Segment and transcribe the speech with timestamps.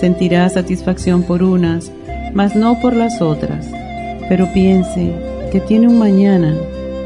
[0.00, 1.90] sentirá satisfacción por unas,
[2.34, 3.66] mas no por las otras.
[4.28, 5.12] Pero piense
[5.52, 6.54] que tiene un mañana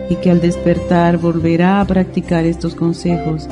[0.09, 3.49] y que al despertar volverá a practicar estos consejos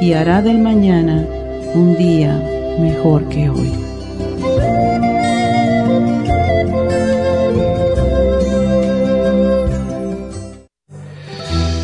[0.00, 1.26] y hará del mañana
[1.74, 2.40] un día
[2.78, 3.72] mejor que hoy.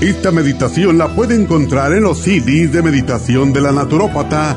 [0.00, 4.56] Esta meditación la puede encontrar en los CDs de meditación de la naturópata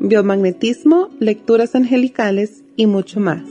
[0.00, 3.42] biomagnetismo, lecturas angelicales y mucho más.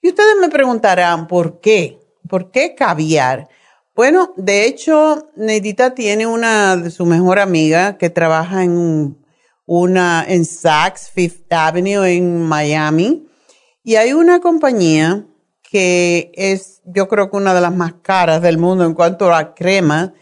[0.00, 2.05] Y ustedes me preguntarán, ¿por qué?
[2.28, 3.48] ¿Por qué caviar?
[3.94, 9.16] Bueno, de hecho, Neidita tiene una de su mejor amiga que trabaja en
[9.64, 13.26] una en Saks Fifth Avenue en Miami
[13.82, 15.26] y hay una compañía
[15.62, 19.54] que es, yo creo que una de las más caras del mundo en cuanto a
[19.54, 20.14] crema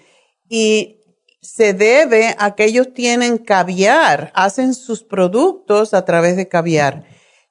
[0.49, 1.01] y
[1.41, 7.05] se debe a que ellos tienen caviar, hacen sus productos a través de caviar.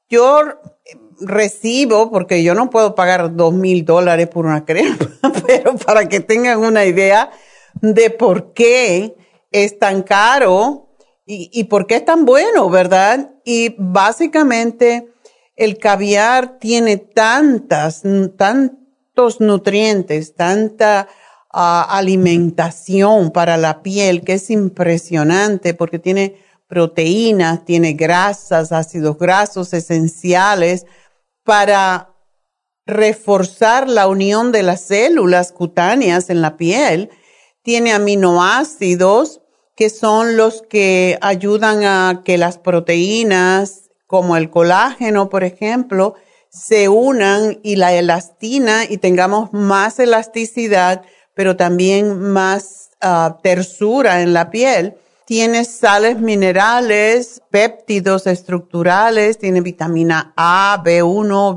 [0.09, 0.41] Yo
[1.19, 4.97] recibo, porque yo no puedo pagar dos mil dólares por una crema,
[5.47, 7.31] pero para que tengan una idea
[7.81, 9.15] de por qué
[9.51, 10.89] es tan caro
[11.25, 13.31] y, por qué es tan bueno, ¿verdad?
[13.45, 15.07] Y básicamente
[15.55, 18.03] el caviar tiene tantas,
[18.37, 21.07] tantos nutrientes, tanta
[21.49, 26.35] ah, alimentación para la piel que es impresionante porque tiene
[26.67, 30.85] proteínas, tiene grasas, ácidos grasos esenciales
[31.43, 32.09] para
[32.85, 37.09] reforzar la unión de las células cutáneas en la piel.
[37.61, 39.41] Tiene aminoácidos
[39.75, 46.15] que son los que ayudan a que las proteínas, como el colágeno, por ejemplo,
[46.49, 51.01] se unan y la elastina y tengamos más elasticidad,
[51.33, 54.95] pero también más ah, tersura en la piel.
[55.25, 61.55] Tiene sales minerales, péptidos estructurales, tiene vitamina A, B1,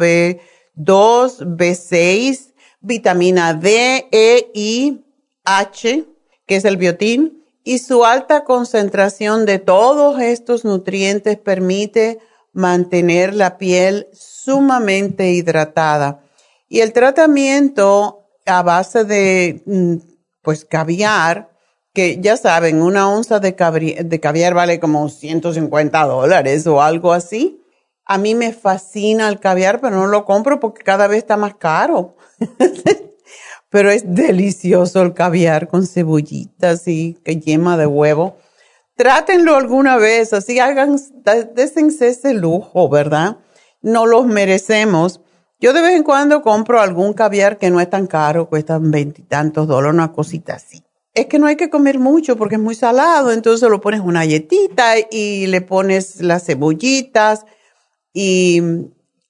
[0.76, 5.04] B2, B6, vitamina D, E y
[5.44, 6.04] H,
[6.46, 12.20] que es el biotín, y su alta concentración de todos estos nutrientes permite
[12.52, 16.22] mantener la piel sumamente hidratada.
[16.68, 19.96] Y el tratamiento a base de mm,
[20.42, 21.50] pues caviar
[21.96, 27.64] que ya saben, una onza de, caviar vale como 150 dólares o algo así.
[28.04, 31.54] A mí me fascina el caviar, pero no lo compro porque cada vez está más
[31.54, 32.14] caro.
[33.70, 38.36] pero es delicioso el caviar con cebollitas y que yema de huevo.
[38.94, 41.00] Trátenlo alguna vez, así hagan,
[41.54, 43.38] désense ese lujo, ¿verdad?
[43.80, 45.22] No los merecemos.
[45.60, 49.66] Yo de vez en cuando compro algún caviar que no es tan caro, cuestan veintitantos
[49.66, 50.85] dólares, una cosita así
[51.16, 54.20] es que no hay que comer mucho porque es muy salado, entonces lo pones una
[54.20, 57.46] galletita y le pones las cebollitas.
[58.12, 58.60] Y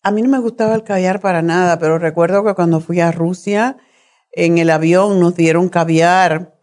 [0.03, 3.12] a mí no me gustaba el caviar para nada, pero recuerdo que cuando fui a
[3.12, 3.77] Rusia
[4.33, 6.59] en el avión nos dieron caviar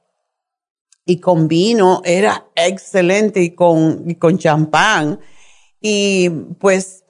[1.05, 5.21] y con vino, era excelente y con y con champán.
[5.79, 6.29] Y
[6.59, 7.05] pues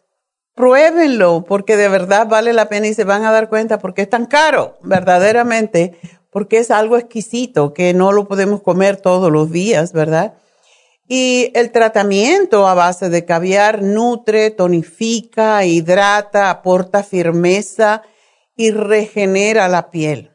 [0.54, 4.10] pruébenlo porque de verdad vale la pena y se van a dar cuenta porque es
[4.10, 5.98] tan caro, verdaderamente
[6.34, 10.34] porque es algo exquisito que no lo podemos comer todos los días, ¿verdad?
[11.08, 18.02] Y el tratamiento a base de caviar nutre, tonifica, hidrata, aporta firmeza
[18.56, 20.32] y regenera la piel.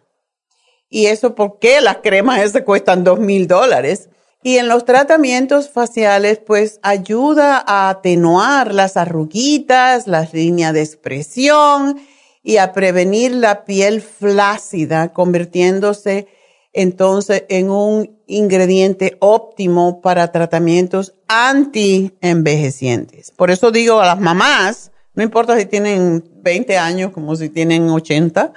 [0.89, 4.09] Y eso porque las cremas esas cuestan dos mil dólares.
[4.43, 12.00] Y en los tratamientos faciales, pues ayuda a atenuar las arruguitas, las líneas de expresión
[12.43, 16.29] y a prevenir la piel flácida, convirtiéndose
[16.73, 23.32] entonces en un ingrediente óptimo para tratamientos anti-envejecientes.
[23.32, 27.90] Por eso digo a las mamás, no importa si tienen 20 años como si tienen
[27.90, 28.52] 80,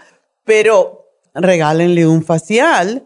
[0.45, 3.03] pero regálenle un facial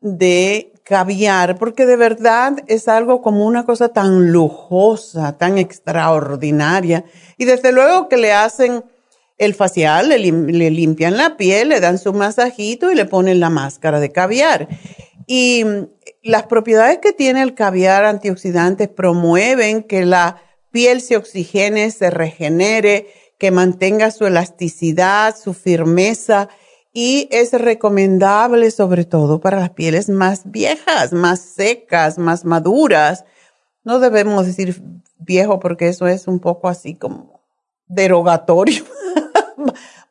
[0.00, 7.04] de caviar, porque de verdad es algo como una cosa tan lujosa, tan extraordinaria.
[7.36, 8.84] Y desde luego que le hacen
[9.38, 14.00] el facial, le, limpian la piel, le dan su masajito y le ponen la máscara
[14.00, 14.68] de caviar.
[15.26, 15.88] Y mm,
[16.22, 23.08] las propiedades que tiene el caviar antioxidante promueven que la piel se oxigene, se regenere,
[23.38, 26.48] que mantenga su elasticidad, su firmeza
[26.92, 33.26] y es recomendable sobre todo para las pieles más viejas, más secas, más maduras.
[33.84, 34.82] No debemos decir
[35.18, 37.42] viejo porque eso es un poco así como
[37.86, 38.84] derogatorio.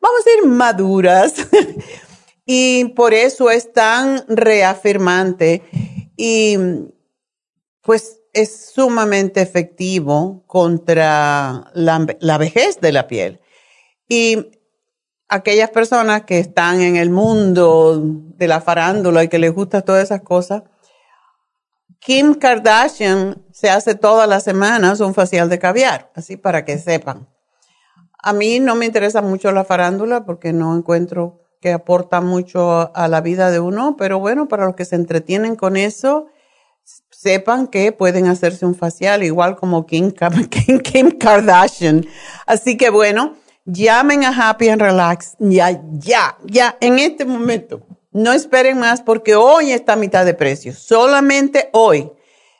[0.06, 1.34] vamos a ir maduras.
[2.46, 5.64] y por eso es tan reafirmante
[6.16, 6.58] y
[7.82, 13.40] pues es sumamente efectivo contra la, vejez de la piel.
[14.08, 14.52] Y
[15.28, 20.04] aquellas personas que están en el mundo de la farándula y que les gusta todas
[20.04, 20.64] esas cosas,
[22.00, 27.28] Kim Kardashian se hace todas las semanas un facial de caviar, así para que sepan.
[28.26, 33.08] A mí no me interesa mucho la farándula porque no encuentro que aporta mucho a
[33.08, 36.26] la vida de uno, pero bueno, para los que se entretienen con eso,
[37.12, 40.12] sepan que pueden hacerse un facial igual como Kim,
[40.84, 42.08] Kim Kardashian.
[42.48, 47.86] Así que bueno, llamen a Happy and Relax ya, ya, ya, en este momento.
[48.12, 52.12] No esperen más porque hoy está a mitad de precio, solamente hoy.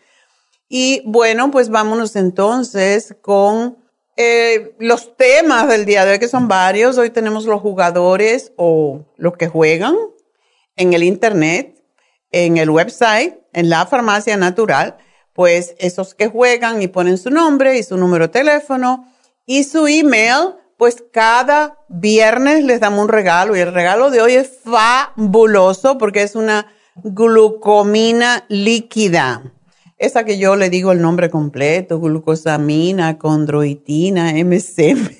[0.69, 3.79] Y bueno, pues vámonos entonces con
[4.17, 6.99] eh, los temas del día de hoy, que son varios.
[6.99, 9.97] Hoy tenemos los jugadores o los que juegan
[10.77, 11.83] en el Internet,
[12.31, 14.97] en el website, en la farmacia natural.
[15.33, 19.07] Pues esos que juegan y ponen su nombre y su número de teléfono
[19.47, 23.57] y su email, pues cada viernes les damos un regalo.
[23.57, 26.67] Y el regalo de hoy es fabuloso porque es una
[26.97, 29.43] glucomina líquida.
[29.97, 35.11] Esa que yo le digo el nombre completo, glucosamina, condroitina, MCM,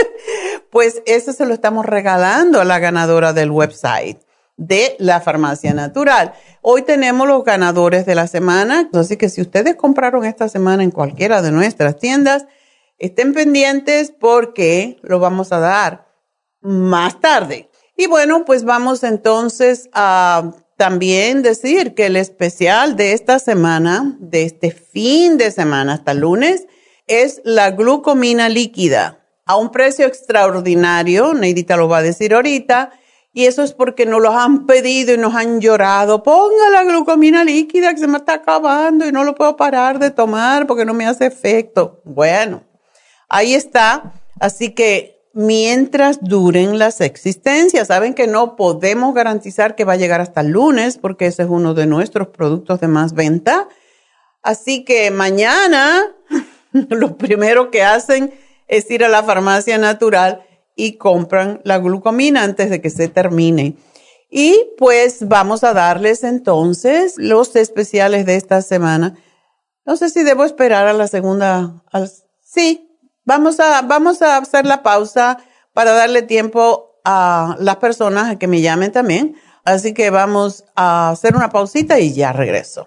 [0.70, 4.25] pues eso se lo estamos regalando a la ganadora del website
[4.56, 6.32] de la farmacia natural.
[6.62, 10.90] Hoy tenemos los ganadores de la semana, así que si ustedes compraron esta semana en
[10.90, 12.46] cualquiera de nuestras tiendas,
[12.98, 16.06] estén pendientes porque lo vamos a dar
[16.60, 17.70] más tarde.
[17.96, 24.42] Y bueno, pues vamos entonces a también decir que el especial de esta semana, de
[24.44, 26.66] este fin de semana hasta lunes,
[27.06, 31.32] es la glucomina líquida a un precio extraordinario.
[31.32, 32.90] Neidita lo va a decir ahorita.
[33.36, 36.22] Y eso es porque nos lo han pedido y nos han llorado.
[36.22, 40.10] Ponga la glucomina líquida que se me está acabando y no lo puedo parar de
[40.10, 42.00] tomar porque no me hace efecto.
[42.04, 42.62] Bueno,
[43.28, 44.14] ahí está.
[44.40, 47.88] Así que mientras duren las existencias.
[47.88, 51.48] Saben que no podemos garantizar que va a llegar hasta el lunes porque ese es
[51.50, 53.68] uno de nuestros productos de más venta.
[54.42, 56.06] Así que mañana
[56.72, 58.32] lo primero que hacen
[58.66, 60.42] es ir a la farmacia natural
[60.76, 63.76] y compran la glucomina antes de que se termine.
[64.30, 69.16] Y pues vamos a darles entonces los especiales de esta semana.
[69.84, 71.82] No sé si debo esperar a la segunda.
[72.44, 72.86] sí,
[73.26, 75.38] Vamos a, vamos a hacer la pausa
[75.72, 79.34] para darle tiempo a las personas a que me llamen también.
[79.64, 82.86] Así que vamos a hacer una pausita y ya regreso.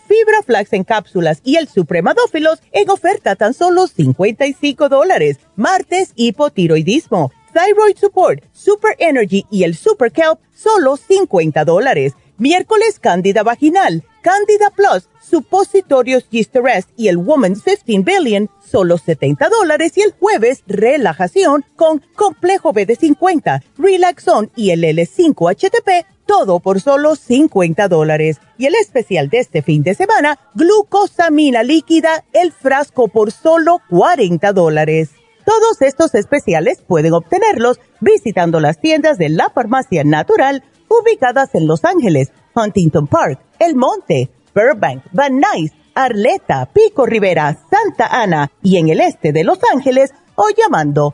[0.11, 5.37] fibra en cápsulas y el supremadófilos en oferta tan solo 55 dólares.
[5.55, 12.13] Martes, hipotiroidismo, thyroid support, super energy y el super kelp solo 50 dólares.
[12.37, 19.93] Miércoles, Cándida Vaginal, Cándida Plus, Supositorios Gisterest y el Woman's 15 Billion, solo 70 dólares.
[19.95, 27.89] Y el jueves, Relajación con Complejo BD50, Relaxon y el L5HTP, todo por solo 50
[27.89, 28.39] dólares.
[28.57, 34.53] Y el especial de este fin de semana, Glucosamina líquida, el frasco por solo 40
[34.53, 35.09] dólares.
[35.45, 41.83] Todos estos especiales pueden obtenerlos visitando las tiendas de la Farmacia Natural ubicadas en Los
[41.83, 48.87] Ángeles, Huntington Park, El Monte, Burbank, Van Nuys, Arleta, Pico Rivera, Santa Ana y en
[48.87, 51.13] el este de Los Ángeles o llamando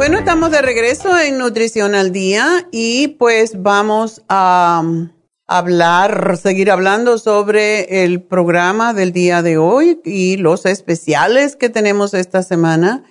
[0.00, 5.10] Bueno, estamos de regreso en Nutrición al Día y pues vamos a um,
[5.46, 12.14] hablar, seguir hablando sobre el programa del día de hoy y los especiales que tenemos
[12.14, 13.04] esta semana.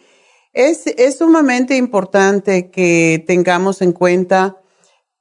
[0.51, 4.57] Es, es sumamente importante que tengamos en cuenta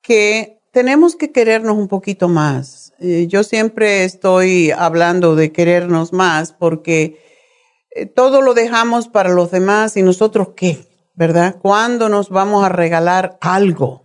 [0.01, 2.95] que tenemos que querernos un poquito más.
[2.99, 7.21] Eh, yo siempre estoy hablando de querernos más porque
[7.91, 10.88] eh, todo lo dejamos para los demás y nosotros qué,
[11.19, 11.57] ¿verdad?
[11.61, 14.05] ¿Cuándo nos vamos a regalar algo?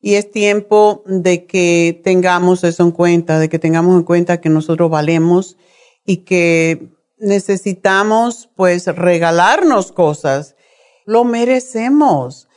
[0.00, 4.48] Y es tiempo de que tengamos eso en cuenta, de que tengamos en cuenta que
[4.48, 5.58] nosotros valemos
[6.06, 6.88] y que
[7.18, 10.56] necesitamos pues regalarnos cosas.
[11.04, 12.48] Lo merecemos.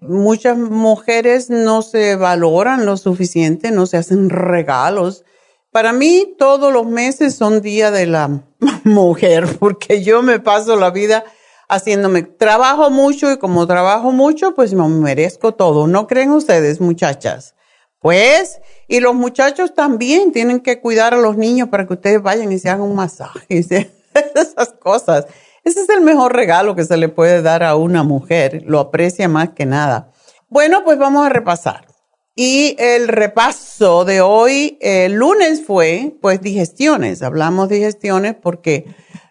[0.00, 5.24] Muchas mujeres no se valoran lo suficiente, no se hacen regalos.
[5.72, 8.44] Para mí todos los meses son día de la
[8.84, 11.24] mujer, porque yo me paso la vida
[11.70, 15.86] haciéndome, trabajo mucho y como trabajo mucho, pues me merezco todo.
[15.86, 17.54] ¿No creen ustedes, muchachas?
[18.00, 22.50] Pues, y los muchachos también tienen que cuidar a los niños para que ustedes vayan
[22.50, 25.26] y se hagan un masaje, esas cosas.
[25.62, 29.28] Ese es el mejor regalo que se le puede dar a una mujer, lo aprecia
[29.28, 30.10] más que nada.
[30.48, 31.86] Bueno, pues vamos a repasar.
[32.34, 37.22] Y el repaso de hoy, el lunes fue, pues, digestiones.
[37.22, 38.86] Hablamos de digestiones porque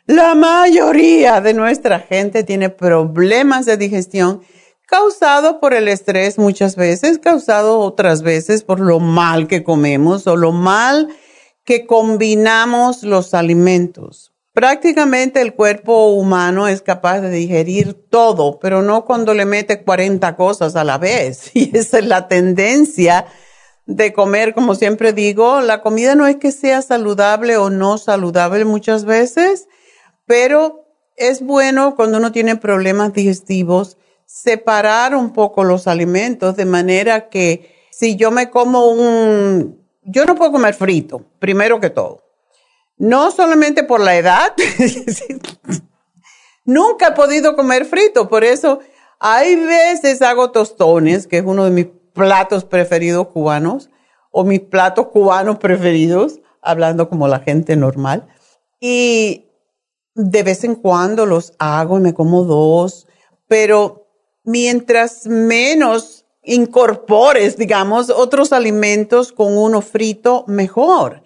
[0.10, 4.41] la mayoría de nuestra gente tiene problemas de digestión
[4.88, 10.36] causado por el estrés muchas veces, causado otras veces por lo mal que comemos o
[10.36, 11.10] lo mal
[11.63, 14.34] que combinamos los alimentos.
[14.52, 20.36] Prácticamente el cuerpo humano es capaz de digerir todo, pero no cuando le mete 40
[20.36, 21.52] cosas a la vez.
[21.54, 23.28] Y esa es la tendencia
[23.86, 28.65] de comer, como siempre digo, la comida no es que sea saludable o no saludable
[28.65, 29.67] muchas veces,
[30.30, 37.30] pero es bueno cuando uno tiene problemas digestivos separar un poco los alimentos de manera
[37.30, 42.30] que si yo me como un, yo no puedo comer frito, primero que todo
[43.00, 44.54] no solamente por la edad,
[46.63, 48.82] nunca he podido comer frito, por eso
[49.20, 53.89] hay veces hago tostones, que es uno de mis platos preferidos cubanos,
[54.30, 58.28] o mis platos cubanos preferidos, hablando como la gente normal.
[58.80, 59.49] Y
[60.21, 63.08] de vez en cuando los hago y me como dos,
[63.47, 64.08] pero
[64.43, 71.23] mientras menos incorpores, digamos, otros alimentos con uno frito, mejor.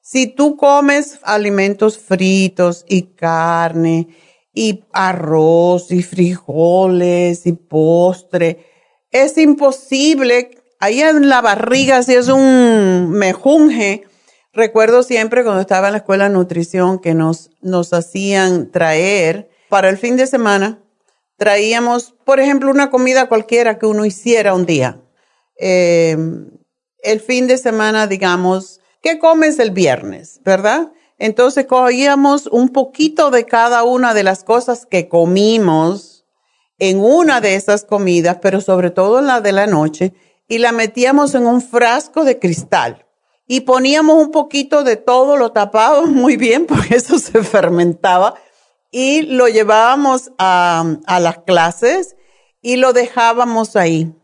[0.00, 4.08] Si tú comes alimentos fritos y carne
[4.54, 8.64] y arroz y frijoles y postre,
[9.10, 10.50] es imposible.
[10.78, 14.04] Ahí en la barriga si es un mejunje.
[14.56, 19.90] Recuerdo siempre cuando estaba en la escuela de nutrición que nos, nos hacían traer para
[19.90, 20.82] el fin de semana,
[21.36, 24.98] traíamos, por ejemplo, una comida cualquiera que uno hiciera un día.
[25.60, 26.16] Eh,
[27.02, 30.40] el fin de semana, digamos, ¿qué comes el viernes?
[30.42, 30.90] ¿Verdad?
[31.18, 36.24] Entonces cogíamos un poquito de cada una de las cosas que comimos
[36.78, 40.14] en una de esas comidas, pero sobre todo en la de la noche,
[40.48, 43.05] y la metíamos en un frasco de cristal.
[43.46, 48.34] Y poníamos un poquito de todo, lo tapábamos muy bien porque eso se fermentaba
[48.90, 52.16] y lo llevábamos a, a las clases
[52.60, 54.14] y lo dejábamos ahí.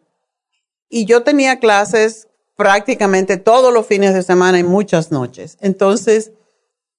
[0.89, 5.57] Y yo tenía clases prácticamente todos los fines de semana y muchas noches.
[5.61, 6.33] Entonces,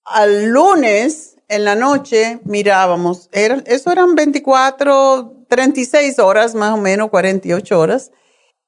[0.06, 7.80] al lunes en la noche mirábamos, eso eran 24, 36 horas más o menos, 48
[7.80, 8.12] horas.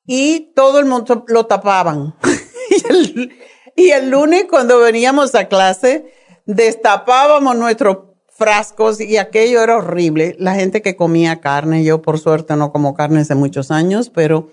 [0.07, 2.15] y todo el mundo lo tapaban.
[3.75, 6.11] y, el, lunes cuando veníamos a clase,
[6.45, 7.97] destapábamos nuestros
[8.29, 10.35] frascos y aquello era horrible.
[10.39, 14.51] La gente que comía carne, yo por suerte no como carne hace muchos años, pero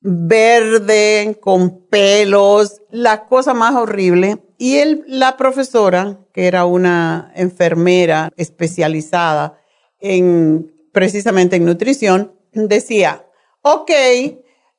[0.00, 4.38] verde, con pelos, la cosa más horrible.
[4.58, 9.58] Y él, la profesora, que era una enfermera especializada
[10.00, 13.24] en precisamente en nutrición, decía,
[13.62, 13.90] ok,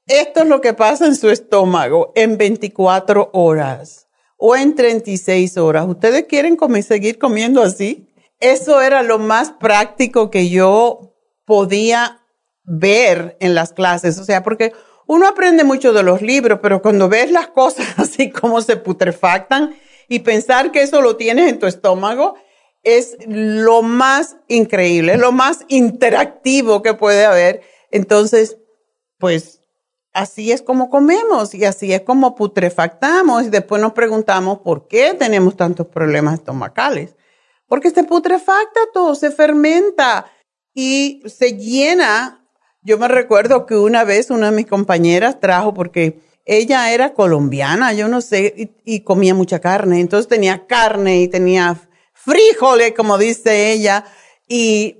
[0.10, 5.86] esto es lo que pasa en su estómago en 24 horas o en 36 horas.
[5.88, 8.10] ¿Ustedes quieren comer, seguir comiendo así?
[8.39, 11.13] Eso era lo más práctico que yo
[11.45, 12.26] podía
[12.63, 14.17] ver en las clases.
[14.17, 14.74] O sea, porque
[15.06, 19.76] uno aprende mucho de los libros, pero cuando ves las cosas así como se putrefactan
[20.08, 22.34] y pensar que eso lo tienes en tu estómago,
[22.82, 27.62] es lo más increíble, lo más interactivo que puede haber.
[27.91, 28.58] Entonces,
[29.19, 29.59] pues
[30.13, 35.13] así es como comemos y así es como putrefactamos y después nos preguntamos por qué
[35.13, 37.15] tenemos tantos problemas estomacales.
[37.67, 40.26] Porque se putrefacta todo, se fermenta
[40.74, 42.45] y se llena.
[42.82, 47.93] Yo me recuerdo que una vez una de mis compañeras trajo porque ella era colombiana,
[47.93, 50.00] yo no sé, y, comía mucha carne.
[50.00, 51.78] Entonces tenía carne y tenía
[52.13, 54.06] frijoles, como dice ella,
[54.48, 54.95] y,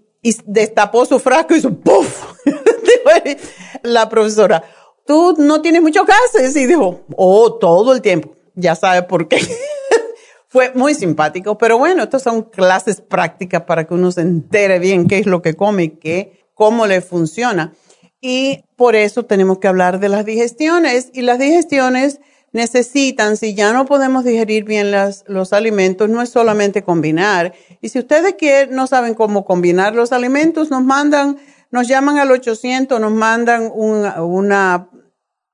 [0.46, 2.36] destapó su frasco y hizo ¡puf!
[3.84, 4.64] la profesora,
[5.10, 6.56] tú no tienes muchos gases.
[6.56, 8.36] Y dijo, oh, todo el tiempo.
[8.54, 9.40] Ya sabe por qué.
[10.48, 15.08] Fue muy simpático, pero bueno, estas son clases prácticas para que uno se entere bien
[15.08, 17.74] qué es lo que come qué, cómo le funciona.
[18.22, 21.10] Y por eso tenemos que hablar de las digestiones.
[21.14, 22.20] Y las digestiones
[22.52, 27.54] necesitan, si ya no podemos digerir bien las, los alimentos, no es solamente combinar.
[27.82, 31.38] Y si ustedes quieren, no saben cómo combinar los alimentos, nos mandan,
[31.72, 34.88] nos llaman al 800, nos mandan una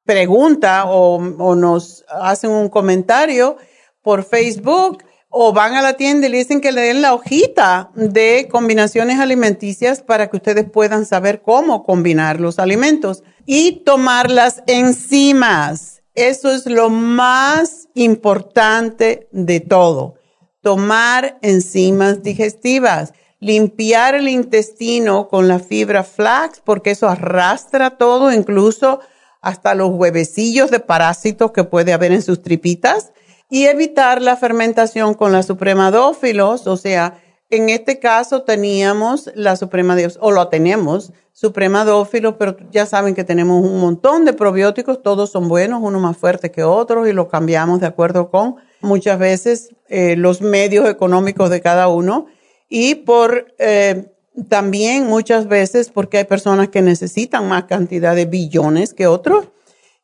[0.06, 1.20] pregunta o,
[1.56, 3.58] nos hacen un comentario
[4.02, 7.92] por Facebook o van a la tienda y le dicen que le den la hojita
[7.96, 14.64] de combinaciones alimenticias para que ustedes puedan saber cómo combinar los alimentos y tomar las
[14.68, 16.04] enzimas.
[16.14, 20.16] Eso es lo más importante de todo.
[20.62, 29.02] Tomar enzimas digestivas, limpiar el intestino con la fibra flax porque eso arrastra todo, incluso
[29.46, 33.12] hasta los huevecillos de parásitos que puede haber en sus tripitas
[33.48, 40.18] y evitar la fermentación con la supremadófilos, o sea, en este caso teníamos la supremadófilos,
[40.20, 45.48] o lo tenemos, supremadófilos, pero ya saben que tenemos un montón de probióticos, todos son
[45.48, 50.16] buenos, uno más fuerte que otros y los cambiamos de acuerdo con muchas veces eh,
[50.16, 52.26] los medios económicos de cada uno.
[52.68, 54.15] Y por eh,
[54.50, 59.48] también muchas veces porque hay personas que necesitan más cantidad de billones que otros.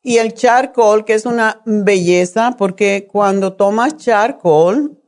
[0.02, 4.98] Y el charcoal, que es una belleza, porque cuando tomas charcoal,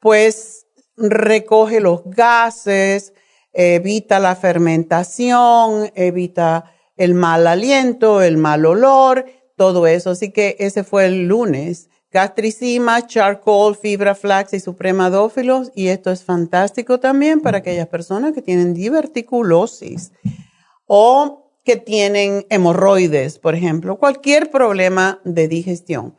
[0.00, 3.12] pues recoge los gases,
[3.52, 10.10] evita la fermentación, evita el mal aliento, el mal olor, todo eso.
[10.10, 15.70] Así que ese fue el lunes gastricima, charcoal, fibra flax y supremadófilos.
[15.74, 20.12] Y esto es fantástico también para aquellas personas que tienen diverticulosis
[20.86, 26.16] o que tienen hemorroides, por ejemplo, cualquier problema de digestión.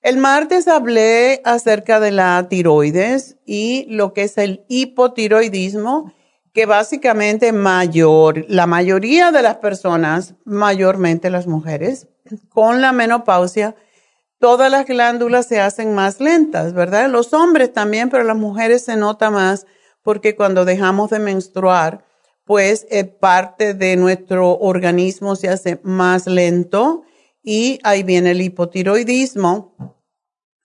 [0.00, 6.12] El martes hablé acerca de la tiroides y lo que es el hipotiroidismo,
[6.54, 12.08] que básicamente mayor, la mayoría de las personas, mayormente las mujeres,
[12.48, 13.74] con la menopausia,
[14.38, 17.08] todas las glándulas se hacen más lentas, ¿verdad?
[17.08, 19.66] Los hombres también, pero las mujeres se nota más
[20.02, 22.04] porque cuando dejamos de menstruar,
[22.44, 27.02] pues eh, parte de nuestro organismo se hace más lento
[27.42, 29.74] y ahí viene el hipotiroidismo.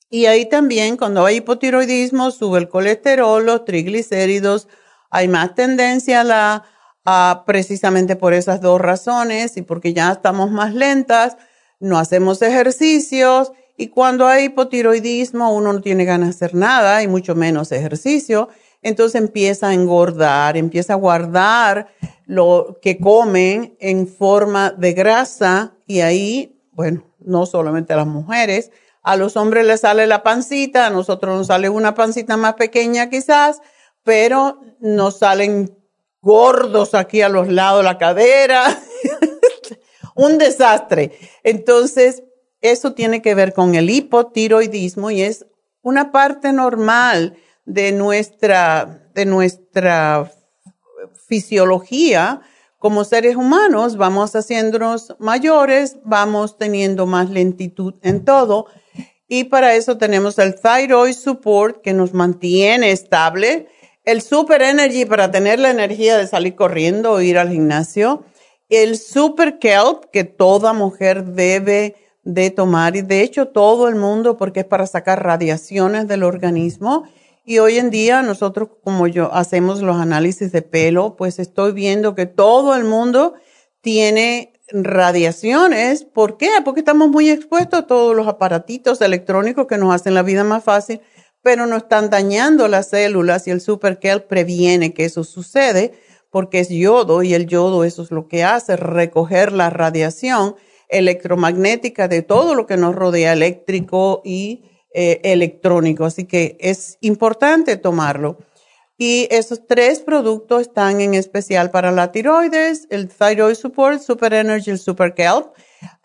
[0.09, 4.67] Y ahí también, cuando hay hipotiroidismo, sube el colesterol, los triglicéridos,
[5.09, 6.63] hay más tendencia a la,
[7.05, 11.37] a, precisamente por esas dos razones y porque ya estamos más lentas,
[11.79, 17.07] no hacemos ejercicios y cuando hay hipotiroidismo, uno no tiene ganas de hacer nada y
[17.07, 18.47] mucho menos ejercicio.
[18.83, 21.87] Entonces empieza a engordar, empieza a guardar
[22.27, 28.69] lo que comen en forma de grasa y ahí, bueno, no solamente a las mujeres,
[29.01, 33.09] a los hombres les sale la pancita, a nosotros nos sale una pancita más pequeña
[33.09, 33.61] quizás,
[34.03, 35.75] pero nos salen
[36.21, 38.79] gordos aquí a los lados la cadera.
[40.13, 41.17] Un desastre.
[41.43, 42.21] Entonces,
[42.61, 45.45] eso tiene que ver con el hipotiroidismo y es
[45.81, 50.31] una parte normal de nuestra, de nuestra
[51.27, 52.41] fisiología
[52.81, 58.65] como seres humanos vamos haciéndonos mayores, vamos teniendo más lentitud en todo.
[59.27, 63.67] Y para eso tenemos el Thyroid Support que nos mantiene estable,
[64.03, 68.25] el Super Energy para tener la energía de salir corriendo o ir al gimnasio,
[68.67, 74.37] el Super Kelp que toda mujer debe de tomar y de hecho todo el mundo
[74.37, 77.03] porque es para sacar radiaciones del organismo.
[77.43, 82.13] Y hoy en día nosotros como yo hacemos los análisis de pelo, pues estoy viendo
[82.13, 83.33] que todo el mundo
[83.81, 86.03] tiene radiaciones.
[86.03, 86.49] ¿Por qué?
[86.63, 90.63] Porque estamos muy expuestos a todos los aparatitos electrónicos que nos hacen la vida más
[90.63, 91.01] fácil,
[91.41, 95.93] pero nos están dañando las células y el Super Kelp previene que eso sucede
[96.29, 100.55] porque es yodo y el yodo eso es lo que hace, recoger la radiación
[100.91, 106.05] electromagnética de todo lo que nos rodea, eléctrico y eh, electrónico.
[106.05, 108.37] Así que es importante tomarlo.
[108.97, 114.69] Y esos tres productos están en especial para la tiroides, el Thyroid Support, Super Energy,
[114.69, 115.47] el Super Kelp.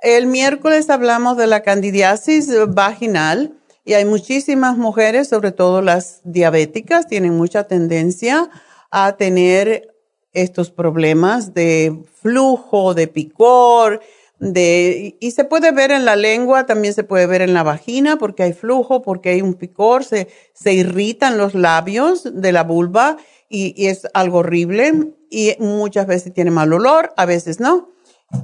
[0.01, 7.07] El miércoles hablamos de la candidiasis vaginal y hay muchísimas mujeres, sobre todo las diabéticas,
[7.07, 8.49] tienen mucha tendencia
[8.90, 9.94] a tener
[10.33, 14.01] estos problemas de flujo, de picor,
[14.38, 18.18] de, y se puede ver en la lengua, también se puede ver en la vagina
[18.18, 23.16] porque hay flujo, porque hay un picor, se, se irritan los labios de la vulva
[23.49, 27.90] y, y, es algo horrible y muchas veces tiene mal olor, a veces no.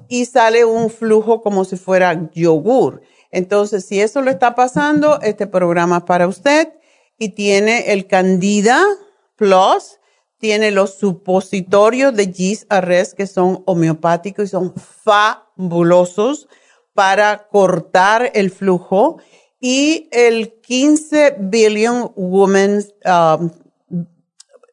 [0.09, 3.03] Y sale un flujo como si fuera yogur.
[3.31, 6.69] Entonces, si eso le está pasando, este programa es para usted
[7.19, 8.83] y tiene el Candida
[9.37, 9.99] Plus,
[10.43, 16.49] tiene los supositorios de Gis Arrest que son homeopáticos y son fa fabulosos
[16.95, 19.19] para cortar el flujo.
[19.61, 23.51] Y el 15 billion women's um,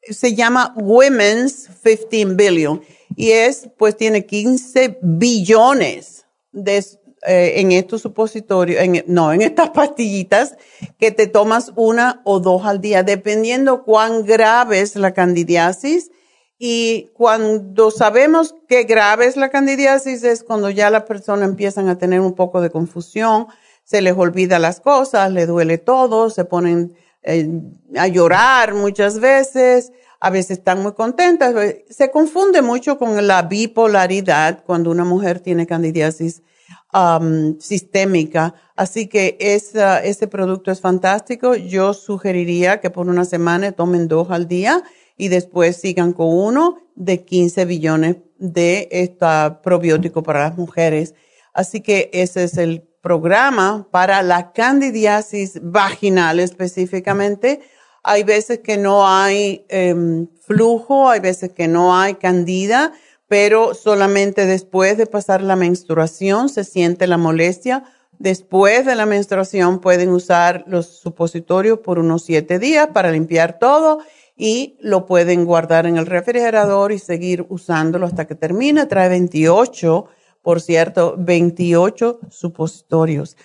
[0.01, 2.81] se llama Women's 15 billion.
[3.15, 6.83] Y es pues tiene 15 billones de,
[7.27, 10.55] eh, en estos supositorios, en, no, en estas pastillitas
[10.97, 16.11] que te tomas una o dos al día, dependiendo cuán grave es la candidiasis
[16.57, 21.97] y cuando sabemos que grave es la candidiasis es cuando ya las personas empiezan a
[21.97, 23.47] tener un poco de confusión,
[23.83, 27.49] se les olvida las cosas, le duele todo, se ponen eh,
[27.97, 31.55] a llorar muchas veces, a veces están muy contentas.
[31.89, 36.43] Se confunde mucho con la bipolaridad cuando una mujer tiene candidiasis
[36.93, 38.53] um, sistémica.
[38.75, 41.55] Así que esa, ese producto es fantástico.
[41.55, 44.83] Yo sugeriría que por una semana tomen dos al día
[45.17, 49.25] y después sigan con uno de 15 billones de este
[49.63, 51.13] probiótico para las mujeres.
[51.53, 57.61] Así que ese es el programa para la candidiasis vaginal específicamente.
[58.03, 62.93] Hay veces que no hay em, flujo, hay veces que no hay candida,
[63.29, 67.83] pero solamente después de pasar la menstruación se siente la molestia.
[68.17, 73.99] Después de la menstruación pueden usar los supositorios por unos siete días para limpiar todo
[74.35, 78.87] y lo pueden guardar en el refrigerador y seguir usándolo hasta que termine.
[78.87, 80.07] Trae 28,
[80.41, 83.37] por cierto, 28 supositorios.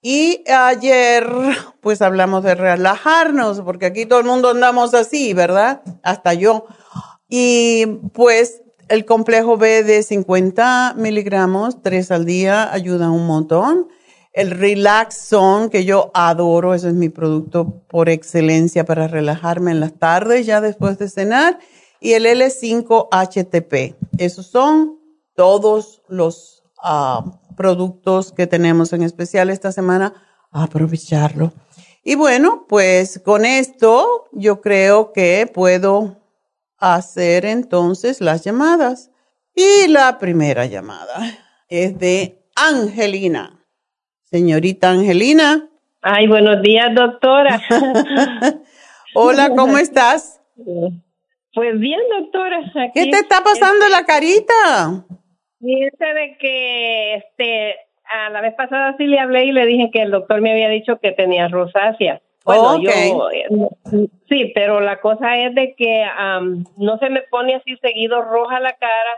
[0.00, 1.28] Y ayer,
[1.80, 5.82] pues hablamos de relajarnos, porque aquí todo el mundo andamos así, ¿verdad?
[6.02, 6.66] Hasta yo.
[7.28, 13.88] Y pues el complejo B de 50 miligramos, tres al día, ayuda un montón
[14.32, 19.80] el Relax Zone, que yo adoro, ese es mi producto por excelencia para relajarme en
[19.80, 21.58] las tardes, ya después de cenar,
[22.00, 23.94] y el L5-HTP.
[24.18, 24.98] Esos son
[25.36, 27.24] todos los ah,
[27.56, 30.14] productos que tenemos en especial esta semana.
[30.50, 31.52] Aprovecharlo.
[32.02, 36.21] Y bueno, pues con esto yo creo que puedo
[36.82, 39.10] hacer entonces las llamadas.
[39.54, 41.20] Y la primera llamada
[41.68, 43.64] es de Angelina.
[44.24, 45.68] Señorita Angelina.
[46.00, 47.60] Ay, buenos días, doctora.
[49.14, 50.42] Hola, ¿cómo estás?
[51.54, 52.60] Pues bien, doctora.
[52.94, 55.04] ¿Qué te está pasando en la carita?
[55.60, 57.76] Fíjese de que este
[58.12, 60.68] a la vez pasada sí le hablé y le dije que el doctor me había
[60.68, 62.20] dicho que tenía rosácea.
[62.44, 62.90] Bueno, yo
[64.28, 66.04] sí, pero la cosa es de que
[66.76, 69.14] no se me pone así seguido roja la cara,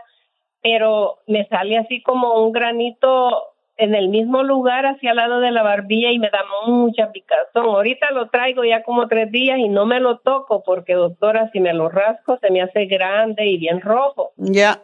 [0.61, 5.51] pero me sale así como un granito en el mismo lugar hacia el lado de
[5.51, 7.65] la barbilla y me da mucha picazón.
[7.65, 11.59] Ahorita lo traigo ya como tres días y no me lo toco porque doctora, si
[11.59, 14.31] me lo rasco se me hace grande y bien rojo.
[14.37, 14.81] Ya.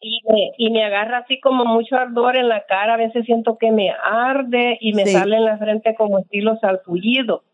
[0.00, 3.56] Y, me, y me agarra así como mucho ardor en la cara, a veces siento
[3.58, 7.44] que me arde y me sale en la frente como estilo salpullido.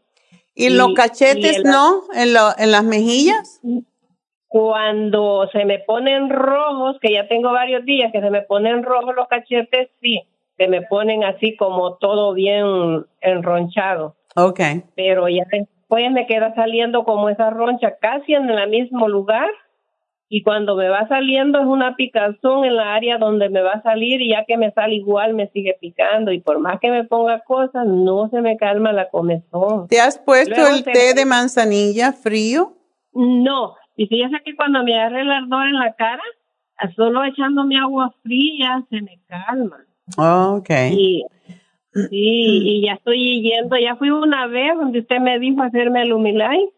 [0.59, 2.03] ¿Y, los cachetes no?
[2.13, 3.61] ¿En, lo, ¿En las mejillas?
[4.49, 9.15] Cuando se me ponen rojos, que ya tengo varios días que se me ponen rojos
[9.15, 10.21] los cachetes, sí,
[10.57, 14.17] se me ponen así como todo bien enronchado.
[14.35, 14.61] Ok.
[14.97, 19.49] Pero ya después me queda saliendo como esa roncha casi en el mismo lugar
[20.31, 23.83] y cuando me va saliendo es una picazón en la área donde me va a
[23.83, 27.05] salir y ya que me sale igual me sigue picando y por más que me
[27.05, 29.89] ponga cosas no se me calma la comezón.
[29.89, 32.75] ¿Te has puesto el té de manzanilla frío?
[33.15, 36.23] No, y fíjese que cuando me agarre el ardor en la cara,
[36.95, 39.79] solo echándome agua fría se me calma.
[40.19, 40.71] ok.
[40.93, 41.25] Y,
[41.95, 46.13] sí, y ya estoy yendo, ya fui una vez donde usted me dijo hacerme el
[46.13, 46.69] humilay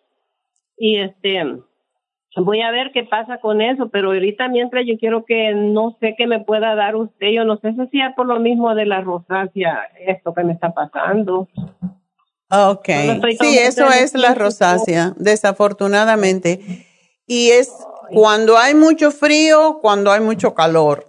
[0.79, 1.61] y este
[2.37, 6.15] voy a ver qué pasa con eso, pero ahorita mientras yo quiero que no sé
[6.17, 9.01] qué me pueda dar usted, yo no sé si es por lo mismo de la
[9.01, 11.49] rosácea, esto que me está pasando.
[12.51, 12.89] Ok,
[13.41, 16.61] sí, eso es la rosácea, desafortunadamente.
[17.27, 17.73] Y es
[18.11, 21.07] cuando hay mucho frío, cuando hay mucho calor.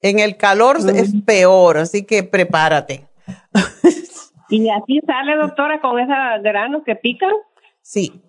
[0.00, 3.06] En el calor es peor, así que prepárate.
[4.50, 7.32] ¿Y así sale, doctora, con esos granos que pican?
[7.80, 8.23] Sí,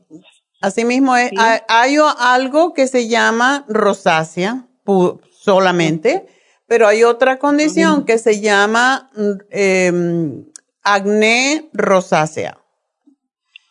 [0.66, 1.32] Asimismo, es,
[1.68, 4.66] hay, algo que se llama rosácea
[5.30, 6.26] solamente,
[6.66, 9.12] pero hay otra condición que se llama
[9.52, 9.92] eh,
[10.84, 12.58] acné rosácea.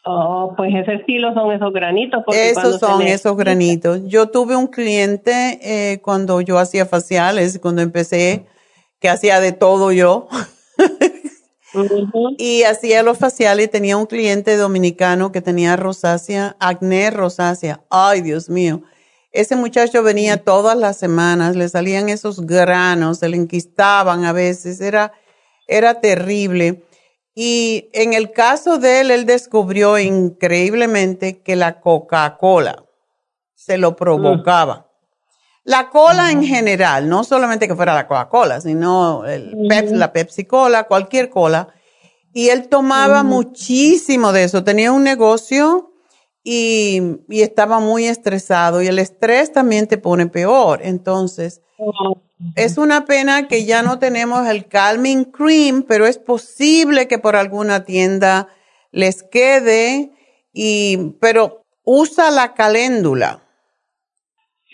[0.04, 2.22] Oh, pues ese estilo son esos granitos.
[2.28, 4.02] Esos son esos granitos.
[4.06, 8.46] Yo tuve un cliente eh, cuando yo hacía faciales, cuando empecé,
[9.00, 10.28] que hacía de todo yo.
[12.38, 17.82] Y hacía los faciales y tenía un cliente dominicano que tenía rosácea, acné rosácea.
[17.90, 18.82] Ay, Dios mío.
[19.32, 24.80] Ese muchacho venía todas las semanas, le salían esos granos, se le enquistaban a veces,
[24.80, 25.12] era,
[25.66, 26.84] era terrible.
[27.34, 32.84] Y en el caso de él, él descubrió increíblemente que la Coca-Cola
[33.54, 34.93] se lo provocaba.
[35.64, 41.30] La cola en general, no solamente que fuera la Coca-Cola, sino el la Pepsi-Cola, cualquier
[41.30, 41.68] cola.
[42.34, 44.62] Y él tomaba muchísimo de eso.
[44.62, 45.92] Tenía un negocio
[46.42, 48.82] y, estaba muy estresado.
[48.82, 50.80] Y el estrés también te pone peor.
[50.82, 51.62] Entonces,
[52.56, 57.36] es una pena que ya no tenemos el Calming Cream, pero es posible que por
[57.36, 58.48] alguna tienda
[58.90, 60.12] les quede.
[60.52, 63.43] Y, pero usa la caléndula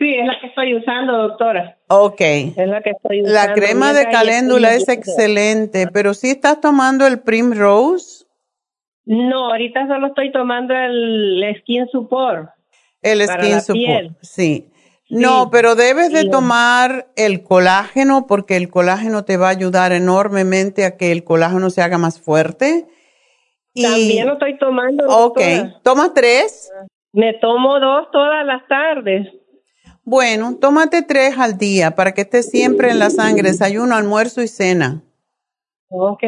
[0.01, 1.77] Sí, es la que estoy usando, doctora.
[1.89, 2.21] Ok.
[2.23, 3.35] Es la que estoy usando.
[3.39, 8.25] La crema de caléndula es excelente, pero ¿sí estás tomando el Primrose?
[9.05, 12.49] No, ahorita solo estoy tomando el Skin Support.
[13.03, 14.71] El Skin Support, sí.
[15.11, 20.87] No, pero debes de tomar el colágeno porque el colágeno te va a ayudar enormemente
[20.87, 22.87] a que el colágeno se haga más fuerte.
[23.75, 25.05] Y, También lo estoy tomando.
[25.09, 25.41] Ok,
[25.83, 26.73] ¿toma tres?
[27.13, 29.29] Me tomo dos todas las tardes.
[30.05, 34.49] Bueno, tómate tres al día para que estés siempre en la sangre, desayuno, almuerzo y
[34.49, 35.03] cena.
[35.89, 36.23] Ok.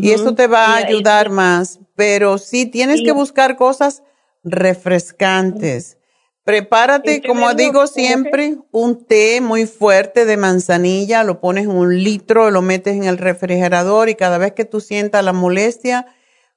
[0.00, 1.80] Y eso te va a ayudar más.
[1.94, 4.02] Pero sí, tienes que buscar cosas
[4.44, 5.98] refrescantes.
[6.44, 12.50] Prepárate, como digo siempre, un té muy fuerte de manzanilla, lo pones en un litro,
[12.50, 16.06] lo metes en el refrigerador y cada vez que tú sientas la molestia,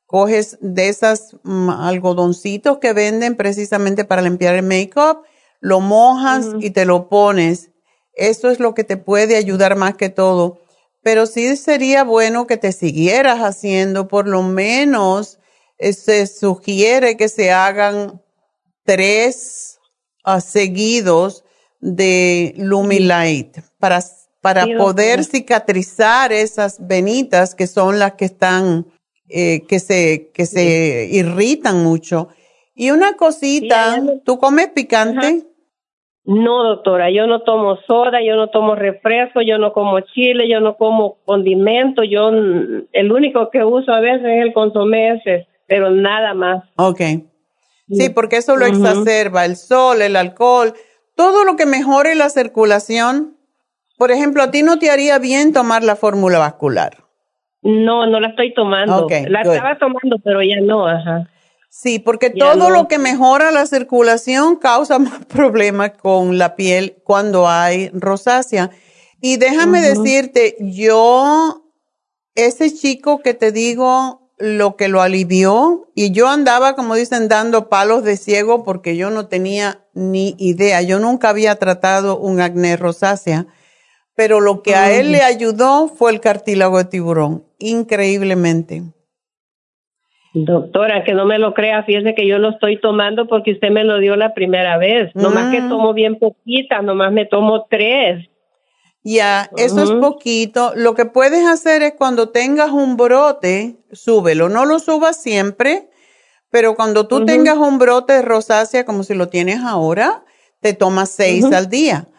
[0.07, 5.21] coges de esas mm, algodoncitos que venden precisamente para limpiar el make-up
[5.65, 7.71] lo mojas y te lo pones.
[8.13, 10.59] Eso es lo que te puede ayudar más que todo.
[11.01, 15.39] Pero sí sería bueno que te siguieras haciendo, por lo menos
[15.79, 18.21] eh, se sugiere que se hagan
[18.83, 19.79] tres
[20.23, 21.43] ah, seguidos
[21.79, 24.03] de Lumilight para,
[24.41, 28.85] para poder cicatrizar esas venitas que son las que están,
[29.29, 32.27] eh, que se, que se irritan mucho.
[32.75, 35.54] Y una cosita, ¿tú comes picante?
[36.25, 40.59] No, doctora, yo no tomo soda, yo no tomo refresco, yo no como chile, yo
[40.59, 45.91] no como condimento, yo el único que uso a veces es el consomé ese, pero
[45.91, 46.63] nada más.
[46.77, 47.01] Ok.
[47.87, 50.73] Sí, porque eso lo exacerba, el sol, el alcohol,
[51.15, 53.37] todo lo que mejore la circulación.
[53.97, 56.97] Por ejemplo, ¿a ti no te haría bien tomar la fórmula vascular?
[57.61, 59.07] No, no la estoy tomando.
[59.27, 61.29] la estaba tomando, pero ya no, ajá.
[61.77, 67.49] Sí, porque todo lo que mejora la circulación causa más problemas con la piel cuando
[67.49, 68.71] hay rosácea.
[69.19, 71.73] Y déjame decirte, yo,
[72.33, 77.67] ese chico que te digo, lo que lo alivió, y yo andaba, como dicen, dando
[77.67, 80.81] palos de ciego porque yo no tenía ni idea.
[80.81, 83.47] Yo nunca había tratado un acné rosácea,
[84.15, 88.94] pero lo que a él le ayudó fue el cartílago de tiburón, increíblemente.
[90.37, 93.85] Doctora, que no me lo crea, fíjese que yo lo estoy tomando porque usted me
[93.85, 95.09] lo dio la primera vez.
[95.15, 95.69] Nomás que mm.
[95.69, 98.27] tomo bien poquita, nomás me tomo tres.
[99.01, 100.73] Ya, eso es poquito.
[100.75, 104.49] Lo que puedes hacer es cuando tengas un brote, súbelo.
[104.49, 105.89] No lo subas siempre,
[106.49, 110.25] pero cuando tú tengas un brote de rosácea como si lo tienes ahora,
[110.59, 112.09] te tomas seis al día.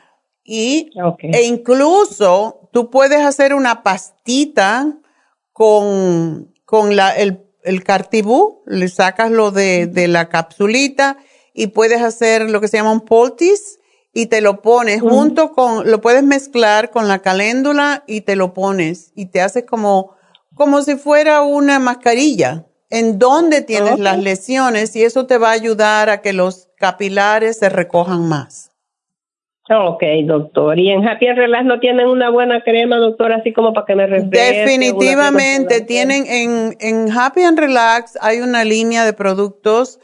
[0.43, 0.91] Y,
[1.21, 4.97] E incluso tú puedes hacer una pastita
[5.53, 11.19] con, con la, el el cartibú, le sacas lo de, de, la capsulita
[11.53, 13.79] y puedes hacer lo que se llama un poultice
[14.17, 18.55] y te lo pones junto con, lo puedes mezclar con la caléndula y te lo
[18.55, 20.17] pones y te haces como,
[20.55, 22.65] como si fuera una mascarilla.
[22.89, 27.59] En donde tienes las lesiones y eso te va a ayudar a que los capilares
[27.59, 28.66] se recojan más.
[29.69, 30.79] Ok, doctor.
[30.79, 33.97] ¿Y en Happy and Relax no tienen una buena crema, doctor, así como para que
[33.97, 34.61] me refresque?
[34.61, 39.99] Definitivamente, tienen en, en Happy and Relax hay una línea de productos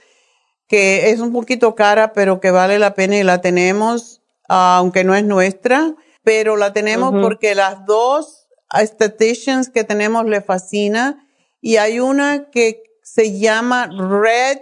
[0.66, 5.14] que es un poquito cara, pero que vale la pena y la tenemos, aunque no
[5.14, 5.94] es nuestra,
[6.24, 11.28] pero la tenemos porque las dos estheticians que tenemos le fascina
[11.60, 14.58] y hay una que se llama Red,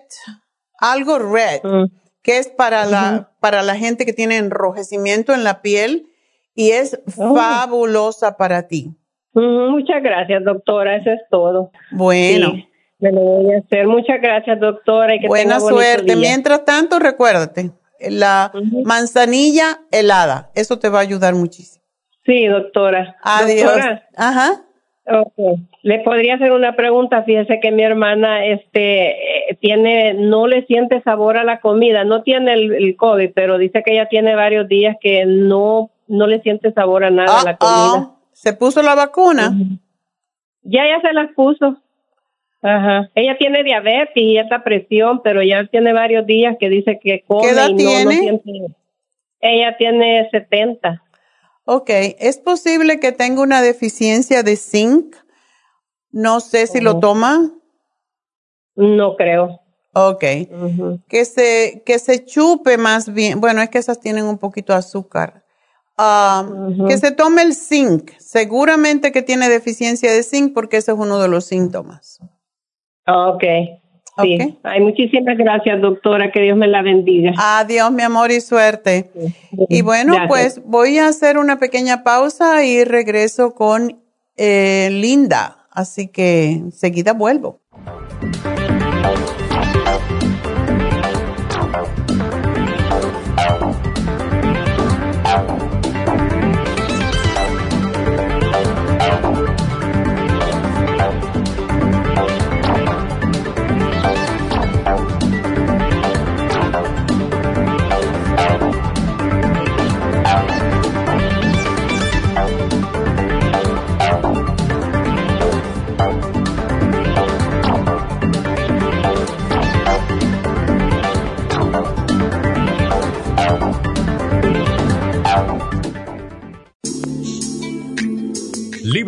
[0.78, 1.60] algo Red.
[1.62, 6.06] Mm que es para, la, para la gente que tiene enrojecimiento en la piel
[6.54, 7.34] y es oh.
[7.34, 8.94] fabulosa para ti.
[9.32, 10.96] Muchas gracias, doctora.
[10.96, 11.70] Eso es todo.
[11.92, 12.54] Bueno.
[12.98, 13.86] me lo voy a hacer.
[13.86, 15.14] Muchas gracias, doctora.
[15.14, 16.16] Y que Buena suerte.
[16.16, 18.52] Mientras tanto, recuérdate, la
[18.84, 20.50] manzanilla helada.
[20.54, 21.84] Eso te va a ayudar muchísimo.
[22.26, 23.16] Sí, doctora.
[23.22, 23.80] Adiós.
[24.16, 24.62] Ajá.
[25.06, 25.69] Okay.
[25.82, 27.22] Le podría hacer una pregunta.
[27.22, 32.04] Fíjese que mi hermana, este, tiene, no le siente sabor a la comida.
[32.04, 36.42] No tiene el, COVID, pero dice que ella tiene varios días que no, no le
[36.42, 38.10] siente sabor a nada a la comida.
[38.32, 39.52] ¿Se puso la vacuna?
[40.62, 41.76] Ya, ya se las puso.
[42.62, 43.10] Ajá.
[43.14, 47.42] Ella tiene diabetes y esta presión, pero ya tiene varios días que dice que come
[47.42, 48.18] ¿Qué edad y no, tiene?
[48.18, 48.50] siente.
[49.40, 51.02] Ella tiene 70.
[51.64, 55.16] Ok, es posible que tenga una deficiencia de zinc.
[56.12, 57.50] No sé si lo toma.
[58.76, 59.60] No creo.
[59.92, 60.24] Ok.
[61.08, 63.40] que, se, que se chupe más bien.
[63.40, 65.44] Bueno, es que esas tienen un poquito de azúcar.
[66.88, 68.12] Que se tome el zinc.
[68.18, 72.20] Seguramente que tiene deficiencia de zinc porque ese es uno de los síntomas.
[73.06, 73.44] Ok.
[74.22, 74.58] Sí.
[74.62, 76.30] Ay, muchísimas gracias, doctora.
[76.32, 77.32] Que Dios me la bendiga.
[77.36, 79.10] Adiós, mi amor, y suerte.
[79.68, 84.02] Y bueno, pues voy a hacer una pequeña pausa y regreso con
[84.36, 85.59] eh, Linda.
[85.70, 87.60] Así que enseguida vuelvo.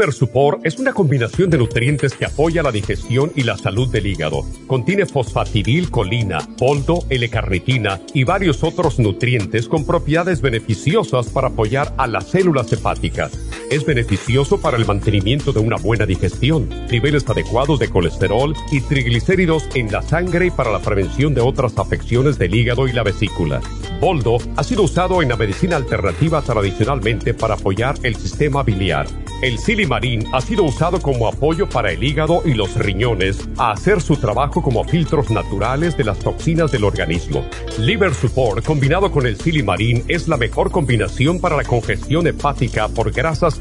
[0.02, 4.08] Liver Support es una combinación de nutrientes que apoya la digestión y la salud del
[4.08, 4.44] hígado.
[4.66, 12.26] Contiene fosfatidilcolina, poldo, L-carnitina y varios otros nutrientes con propiedades beneficiosas para apoyar a las
[12.26, 13.30] células hepáticas.
[13.72, 19.66] Es beneficioso para el mantenimiento de una buena digestión, niveles adecuados de colesterol y triglicéridos
[19.74, 23.62] en la sangre y para la prevención de otras afecciones del hígado y la vesícula.
[23.98, 29.06] Boldo ha sido usado en la medicina alternativa tradicionalmente para apoyar el sistema biliar.
[29.42, 34.00] El silimarín ha sido usado como apoyo para el hígado y los riñones a hacer
[34.00, 37.44] su trabajo como filtros naturales de las toxinas del organismo.
[37.78, 43.10] Liver Support combinado con el silimarín es la mejor combinación para la congestión hepática por
[43.10, 43.60] grasas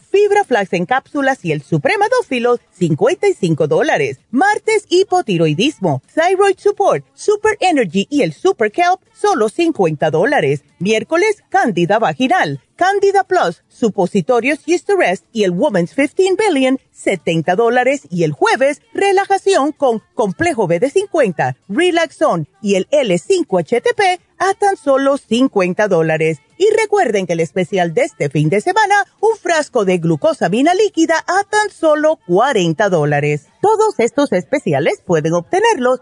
[0.11, 4.19] Fibra Flax en cápsulas y el Suprema Dófilo, 55 dólares.
[4.29, 10.65] Martes, hipotiroidismo, Thyroid Support, Super Energy y el Super Kelp, solo 50 dólares.
[10.79, 14.61] Miércoles, Candida Vaginal, Candida Plus, Supositorios
[14.97, 18.07] Rest y el Woman's 15 Billion, 70 dólares.
[18.09, 24.77] Y el jueves, relajación con Complejo B de 50, Relaxon y el L5HTP a tan
[24.77, 26.39] solo 50 dólares.
[26.57, 31.23] Y recuerden que el especial de este fin de semana, un frasco de glucosamina líquida
[31.27, 33.45] a tan solo 40 dólares.
[33.61, 36.01] Todos estos especiales pueden obtenerlos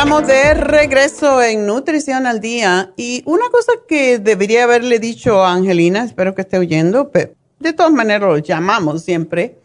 [0.00, 5.52] Estamos de regreso en Nutrición al Día y una cosa que debería haberle dicho a
[5.52, 9.58] Angelina, espero que esté oyendo, pero de todas maneras lo llamamos siempre,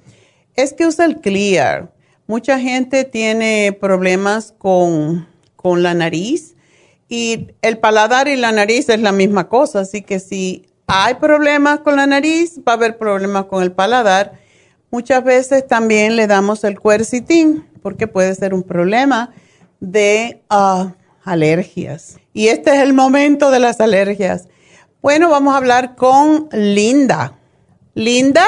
[0.57, 1.89] es que usa el Clear.
[2.27, 5.25] Mucha gente tiene problemas con,
[5.55, 6.55] con la nariz
[7.07, 11.79] y el paladar y la nariz es la misma cosa, así que si hay problemas
[11.79, 14.33] con la nariz, va a haber problemas con el paladar.
[14.91, 19.33] Muchas veces también le damos el cuercitín porque puede ser un problema
[19.91, 22.19] de ah, alergias.
[22.33, 24.49] Y este es el momento de las alergias.
[25.01, 27.33] Bueno, vamos a hablar con Linda.
[27.93, 28.43] Linda.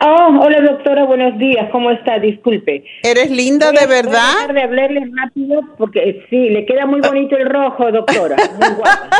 [0.00, 2.18] Oh, hola doctora, buenos días, ¿cómo está?
[2.18, 2.84] Disculpe.
[3.02, 4.46] ¿Eres linda de verdad?
[4.46, 8.36] Voy a de hablarle rápido porque sí, le queda muy bonito el rojo, doctora.
[8.58, 9.10] Muy guapa.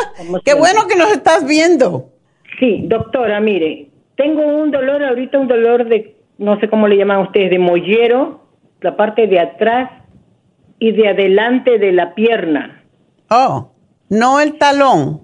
[0.43, 2.09] Qué bueno que nos estás viendo.
[2.59, 7.19] Sí, doctora, mire, tengo un dolor ahorita, un dolor de, no sé cómo le llaman
[7.19, 8.41] ustedes, de mollero,
[8.81, 9.98] la parte de atrás
[10.79, 12.83] y de adelante de la pierna.
[13.29, 13.71] Oh,
[14.09, 15.21] no el talón.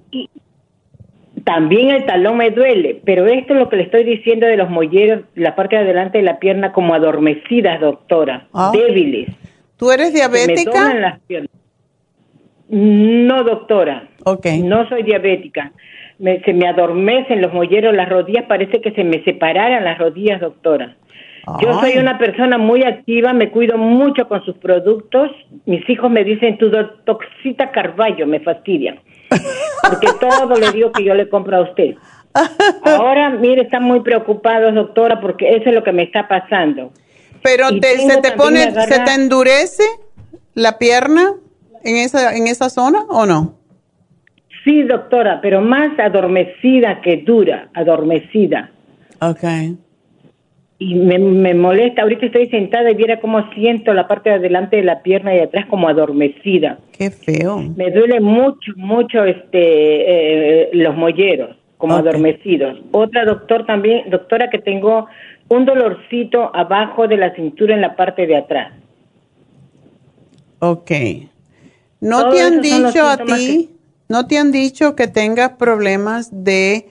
[1.44, 4.70] también el talón me duele, pero esto es lo que le estoy diciendo de los
[4.70, 8.72] molleros, la parte de adelante de la pierna como adormecidas, doctora, ah.
[8.74, 9.30] débiles.
[9.78, 10.94] ¿Tú eres diabética?
[10.94, 11.52] Me las piernas.
[12.70, 14.08] No, doctora.
[14.24, 14.46] Ok.
[14.64, 15.72] No soy diabética.
[16.18, 20.96] se me adormecen los molleros, las rodillas, parece que se me separaran las rodillas, doctora.
[21.62, 25.30] Yo soy una persona muy activa, me cuido mucho con sus productos.
[25.66, 26.72] Mis hijos me dicen, tu
[27.06, 29.00] toxita Carballo, me fastidian.
[29.90, 31.96] Porque todo le digo que yo le compro a usted.
[32.84, 36.92] Ahora, mire, están muy preocupados, doctora, porque eso es lo que me está pasando.
[37.42, 39.84] Pero se te pone, se te endurece
[40.54, 41.34] la pierna
[41.86, 43.56] en esa, en esa zona o no?
[44.66, 48.70] Sí, doctora, pero más adormecida que dura, adormecida.
[49.22, 49.78] Okay
[50.78, 52.02] y me, me, molesta.
[52.02, 55.40] Ahorita estoy sentada y viera cómo siento la parte de adelante de la pierna y
[55.40, 56.80] atrás como adormecida.
[56.92, 57.62] Qué feo.
[57.76, 62.80] Me duele mucho, mucho este eh, los molleros, como adormecidos.
[62.92, 65.08] Otra doctor también, doctora que tengo
[65.48, 68.74] un dolorcito abajo de la cintura en la parte de atrás.
[70.60, 70.92] Ok.
[72.02, 73.70] ¿No te han dicho a ti,
[74.10, 76.90] no te han dicho que tengas problemas de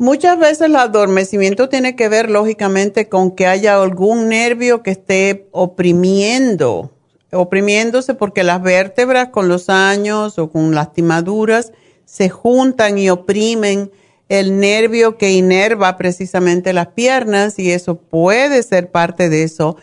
[0.00, 5.48] Muchas veces el adormecimiento tiene que ver lógicamente con que haya algún nervio que esté
[5.50, 6.92] oprimiendo,
[7.32, 11.72] oprimiéndose porque las vértebras con los años o con lastimaduras
[12.04, 13.90] se juntan y oprimen
[14.28, 19.78] el nervio que inerva precisamente las piernas y eso puede ser parte de eso.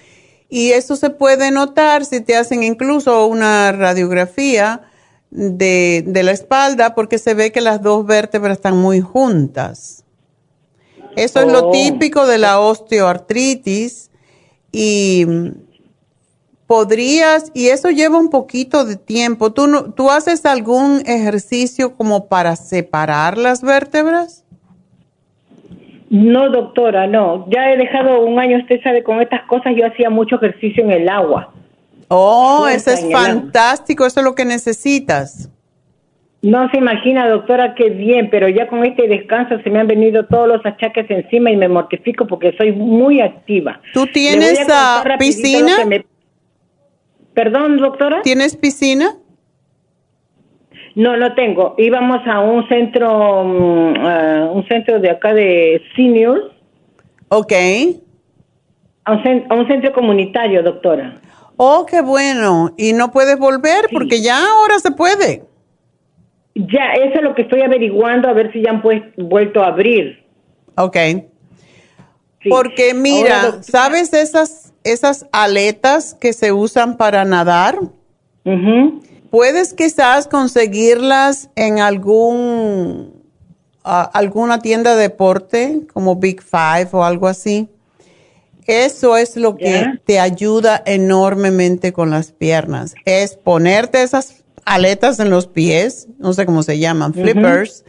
[0.48, 4.84] Y eso se puede notar si te hacen incluso una radiografía
[5.30, 10.05] de, de la espalda porque se ve que las dos vértebras están muy juntas.
[11.16, 11.72] Eso es lo oh.
[11.72, 14.12] típico de la osteoartritis
[14.72, 15.26] y
[16.68, 19.54] podrías, y eso lleva un poquito de tiempo.
[19.54, 24.44] ¿Tú, ¿Tú haces algún ejercicio como para separar las vértebras?
[26.10, 27.46] No, doctora, no.
[27.50, 30.92] Ya he dejado un año, usted sabe, con estas cosas yo hacía mucho ejercicio en
[30.92, 31.52] el agua.
[32.08, 35.50] Oh, eso es fantástico, eso es lo que necesitas.
[36.46, 40.28] No se imagina, doctora, qué bien, pero ya con este descanso se me han venido
[40.28, 43.82] todos los achaques encima y me mortifico porque soy muy activa.
[43.96, 45.76] ¿Tú tienes ah, piscina?
[47.34, 48.22] Perdón, doctora.
[48.22, 49.16] ¿Tienes piscina?
[50.94, 51.74] No, no tengo.
[51.80, 56.44] Íbamos a un centro, mm, un centro de acá de seniors.
[57.30, 57.54] Ok.
[59.06, 61.16] A un, a un centro comunitario, doctora.
[61.58, 62.72] Oh, qué bueno.
[62.78, 63.88] ¿Y no puedes volver?
[63.92, 65.42] Porque ya ahora se puede.
[66.56, 69.68] Ya, eso es lo que estoy averiguando, a ver si ya han pues, vuelto a
[69.68, 70.24] abrir.
[70.78, 70.98] Ok.
[72.50, 77.78] Porque mira, ¿sabes esas, esas aletas que se usan para nadar?
[79.30, 83.16] Puedes quizás conseguirlas en algún
[83.84, 87.70] alguna tienda de deporte como Big Five o algo así.
[88.66, 92.96] Eso es lo que te ayuda enormemente con las piernas.
[93.06, 97.86] Es ponerte esas aletas en los pies, no sé cómo se llaman, flippers,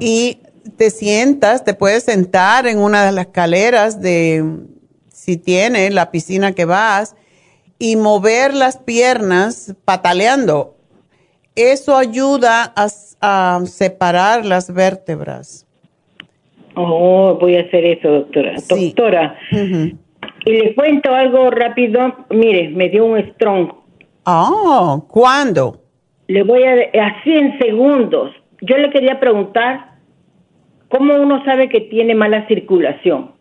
[0.00, 0.38] y
[0.76, 4.44] te sientas, te puedes sentar en una de las escaleras de,
[5.08, 7.14] si tienes la piscina que vas,
[7.78, 10.74] y mover las piernas pataleando.
[11.54, 15.66] Eso ayuda a, separar las vértebras.
[16.74, 18.54] Oh, voy a hacer eso, doctora.
[18.68, 22.14] Doctora, y le cuento algo rápido.
[22.30, 23.72] Mire, me dio un strong.
[24.24, 25.82] Oh, ¿cuándo?
[26.28, 26.74] Le voy a,
[27.06, 28.30] así en segundos.
[28.60, 29.96] Yo le quería preguntar,
[30.88, 33.32] ¿cómo uno sabe que tiene mala circulación?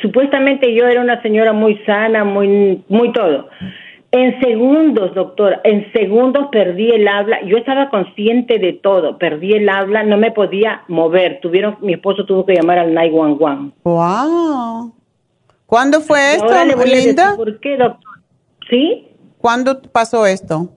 [0.00, 3.48] Supuestamente yo era una señora muy sana, muy, muy todo.
[4.12, 7.42] En segundos, doctora, en segundos perdí el habla.
[7.46, 9.18] Yo estaba consciente de todo.
[9.18, 11.40] Perdí el habla, no me podía mover.
[11.40, 13.74] Tuvieron, mi esposo tuvo que llamar al 911.
[13.82, 14.94] Wow.
[15.66, 16.46] ¿Cuándo fue esto,
[16.84, 17.34] Linda?
[17.36, 18.20] ¿Por qué, doctor?
[18.70, 19.08] ¿Sí?
[19.38, 20.68] ¿Cuándo pasó esto?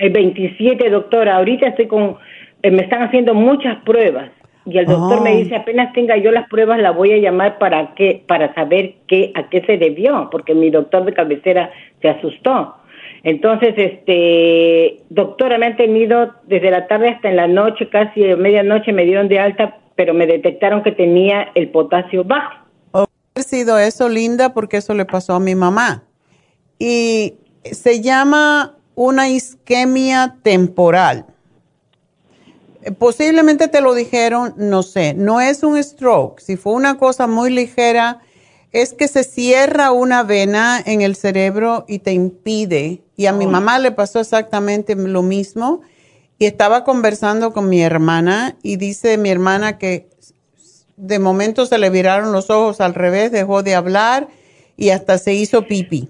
[0.00, 1.36] El 27, doctora.
[1.36, 2.16] Ahorita estoy con,
[2.62, 4.30] eh, me están haciendo muchas pruebas
[4.64, 5.36] y el doctor me oh.
[5.36, 9.32] dice apenas tenga yo las pruebas la voy a llamar para qué, para saber qué,
[9.34, 11.70] a qué se debió, porque mi doctor de cabecera
[12.00, 12.76] se asustó.
[13.22, 18.92] Entonces, este, doctora, me han tenido desde la tarde hasta en la noche, casi medianoche
[18.92, 22.54] me dieron de alta, pero me detectaron que tenía el potasio bajo.
[22.92, 26.04] Ha sido eso, Linda, porque eso le pasó a mi mamá.
[26.78, 31.26] Y se llama una isquemia temporal.
[32.98, 36.40] Posiblemente te lo dijeron, no sé, no es un stroke.
[36.40, 38.20] Si fue una cosa muy ligera,
[38.72, 43.02] es que se cierra una vena en el cerebro y te impide.
[43.16, 45.82] Y a mi mamá le pasó exactamente lo mismo.
[46.38, 50.08] Y estaba conversando con mi hermana y dice mi hermana que
[50.96, 54.28] de momento se le viraron los ojos al revés, dejó de hablar
[54.76, 56.08] y hasta se hizo pipi.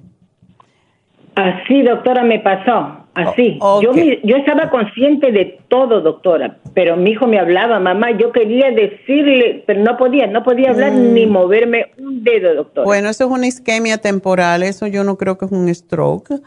[1.40, 2.96] Así, doctora, me pasó.
[3.14, 3.58] Así.
[3.60, 8.70] yo, yo estaba consciente de todo, doctora, pero mi hijo me hablaba, mamá, yo quería
[8.70, 11.12] decirle, pero no podía, no podía hablar mm.
[11.12, 12.84] ni moverme un dedo, doctora.
[12.84, 16.40] Bueno, eso es una isquemia temporal, eso yo no creo que es un stroke.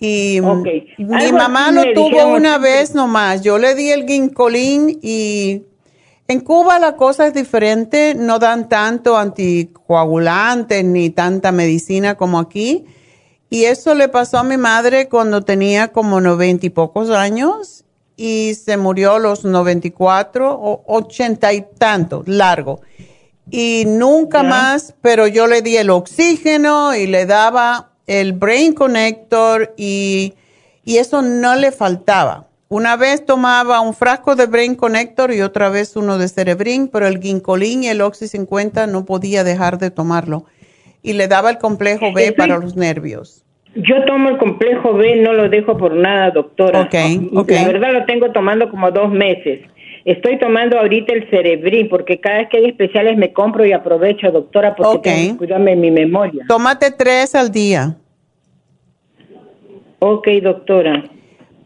[0.00, 0.38] Y
[0.98, 3.42] mi mamá lo tuvo una vez nomás.
[3.42, 5.64] Yo le di el ginkolín y
[6.28, 12.86] en Cuba la cosa es diferente, no dan tanto anticoagulantes ni tanta medicina como aquí
[13.50, 17.84] y eso le pasó a mi madre cuando tenía como noventa y pocos años
[18.16, 22.80] y se murió a los 94 o ochenta y tantos, largo.
[23.50, 29.72] Y nunca más, pero yo le di el oxígeno y le daba el Brain Connector
[29.78, 30.34] y,
[30.84, 32.48] y eso no le faltaba.
[32.68, 37.06] Una vez tomaba un frasco de Brain Connector y otra vez uno de Cerebrin, pero
[37.06, 40.44] el Ginkolin y el Oxy 50 no podía dejar de tomarlo
[41.02, 43.44] y le daba el complejo B para los nervios.
[43.74, 46.82] Yo tomo el complejo B, no lo dejo por nada, doctora.
[46.82, 49.60] Okay, La verdad lo tengo tomando como dos meses.
[50.04, 54.30] Estoy tomando ahorita el Cerebrin porque cada vez que hay especiales me compro y aprovecho,
[54.30, 56.44] doctora, porque tengo que cuidarme mi memoria.
[56.48, 57.96] Tómate tres al día.
[59.98, 61.04] Ok, doctora.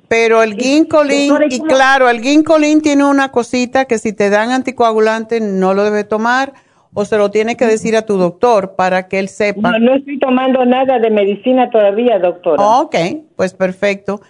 [0.09, 5.41] Pero el ginkolin, y claro, el ginkolin tiene una cosita que si te dan anticoagulante
[5.41, 6.53] no lo debe tomar
[6.95, 9.73] o se lo tiene que decir a tu doctor para que él sepa.
[9.73, 12.63] No, no estoy tomando nada de medicina todavía, doctora.
[12.63, 12.97] ok,
[13.37, 14.21] pues perfecto.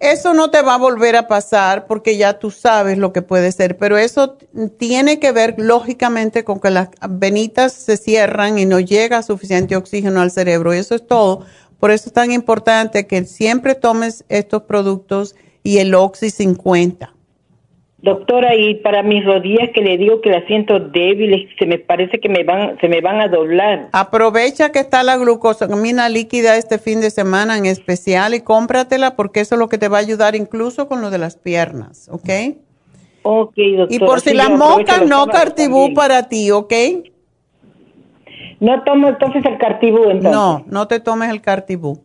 [0.00, 3.52] Eso no te va a volver a pasar porque ya tú sabes lo que puede
[3.52, 4.36] ser, pero eso
[4.76, 10.20] tiene que ver lógicamente con que las venitas se cierran y no llega suficiente oxígeno
[10.20, 10.74] al cerebro.
[10.74, 11.46] Y eso es todo.
[11.78, 17.13] Por eso es tan importante que siempre tomes estos productos y el Oxy 50.
[18.04, 22.20] Doctora, y para mis rodillas que le digo que las siento débiles, se me parece
[22.20, 23.88] que me van, se me van a doblar.
[23.92, 29.40] Aprovecha que está la glucosamina líquida este fin de semana en especial y cómpratela porque
[29.40, 32.28] eso es lo que te va a ayudar incluso con lo de las piernas, ¿ok?
[33.22, 33.88] Ok, doctora.
[33.88, 36.74] Y por si las mocas, no cartibú para ti, ¿ok?
[38.60, 40.30] No tomo entonces el cartibú, entonces.
[40.30, 42.02] No, no te tomes el cartibú.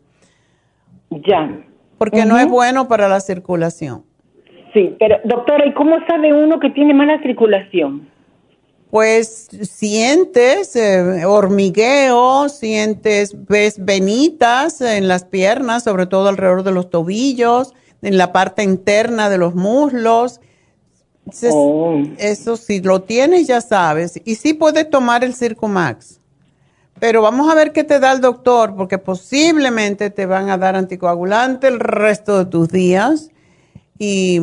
[1.10, 1.60] Ya.
[1.98, 4.08] Porque no es bueno para la circulación.
[4.72, 8.08] Sí, pero doctora, ¿y cómo sabe uno que tiene mala circulación?
[8.90, 16.90] pues sientes eh, hormigueo, sientes, ves venitas en las piernas, sobre todo alrededor de los
[16.90, 20.40] tobillos, en la parte interna de los muslos.
[21.50, 22.02] Oh.
[22.18, 24.20] Eso si lo tienes ya sabes.
[24.24, 26.18] Y sí puedes tomar el Circumax.
[26.98, 30.74] Pero vamos a ver qué te da el doctor, porque posiblemente te van a dar
[30.74, 33.30] anticoagulante el resto de tus días.
[34.02, 34.40] Y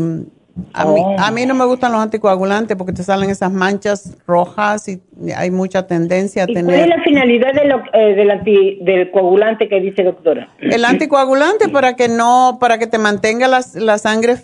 [0.73, 4.87] a, mí, a mí no me gustan los anticoagulantes porque te salen esas manchas rojas
[4.87, 5.01] y
[5.35, 6.65] hay mucha tendencia a tener.
[6.65, 7.51] ¿Cuál es la finalidad
[7.93, 10.53] eh, del, del coagulante que dice doctora?
[10.59, 14.37] El anticoagulante para que no, para que te mantenga la, la sangre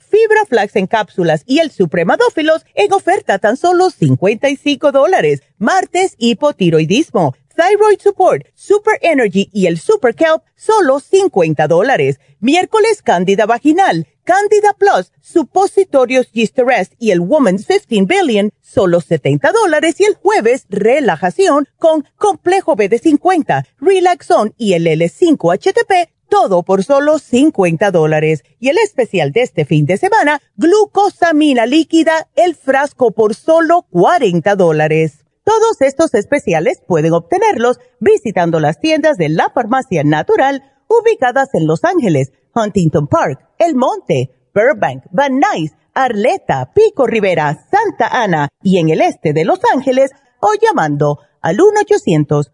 [0.11, 5.41] fibra flax en cápsulas y el supremadófilos en oferta tan solo 55 dólares.
[5.57, 12.19] Martes, hipotiroidismo, thyroid support, super energy y el super kelp, solo 50 dólares.
[12.39, 16.59] Miércoles, cándida vaginal, Candida Plus, supositorios Gist
[16.99, 19.99] y el Woman's 15 Billion, solo 70 dólares.
[19.99, 27.91] Y el jueves, relajación con complejo BD50, Relaxon y el L5-HTP, todo por solo 50
[27.91, 28.43] dólares.
[28.57, 34.55] Y el especial de este fin de semana, glucosamina líquida, el frasco por solo 40
[34.55, 35.25] dólares.
[35.43, 41.83] Todos estos especiales pueden obtenerlos visitando las tiendas de la farmacia natural ubicadas en Los
[41.83, 48.89] Ángeles, Huntington Park, El Monte, Burbank, Van Nuys, Arleta, Pico Rivera, Santa Ana y en
[48.89, 52.53] el este de Los Ángeles o llamando al 1 800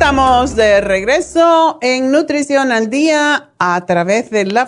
[0.00, 4.66] Estamos de regreso en Nutrición al Día a través de la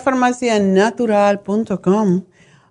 [0.61, 2.25] natural.com.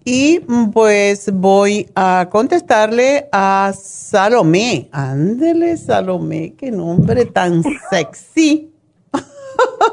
[0.04, 0.40] y
[0.74, 4.90] pues voy a contestarle a Salomé.
[4.92, 8.74] Ándele, Salomé, qué nombre tan sexy.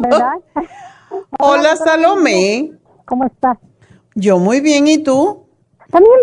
[0.00, 0.32] ¿Verdad?
[1.38, 2.72] Hola, Salomé.
[3.04, 3.58] ¿Cómo estás?
[4.14, 5.46] Yo muy bien, ¿y tú?
[5.90, 6.14] También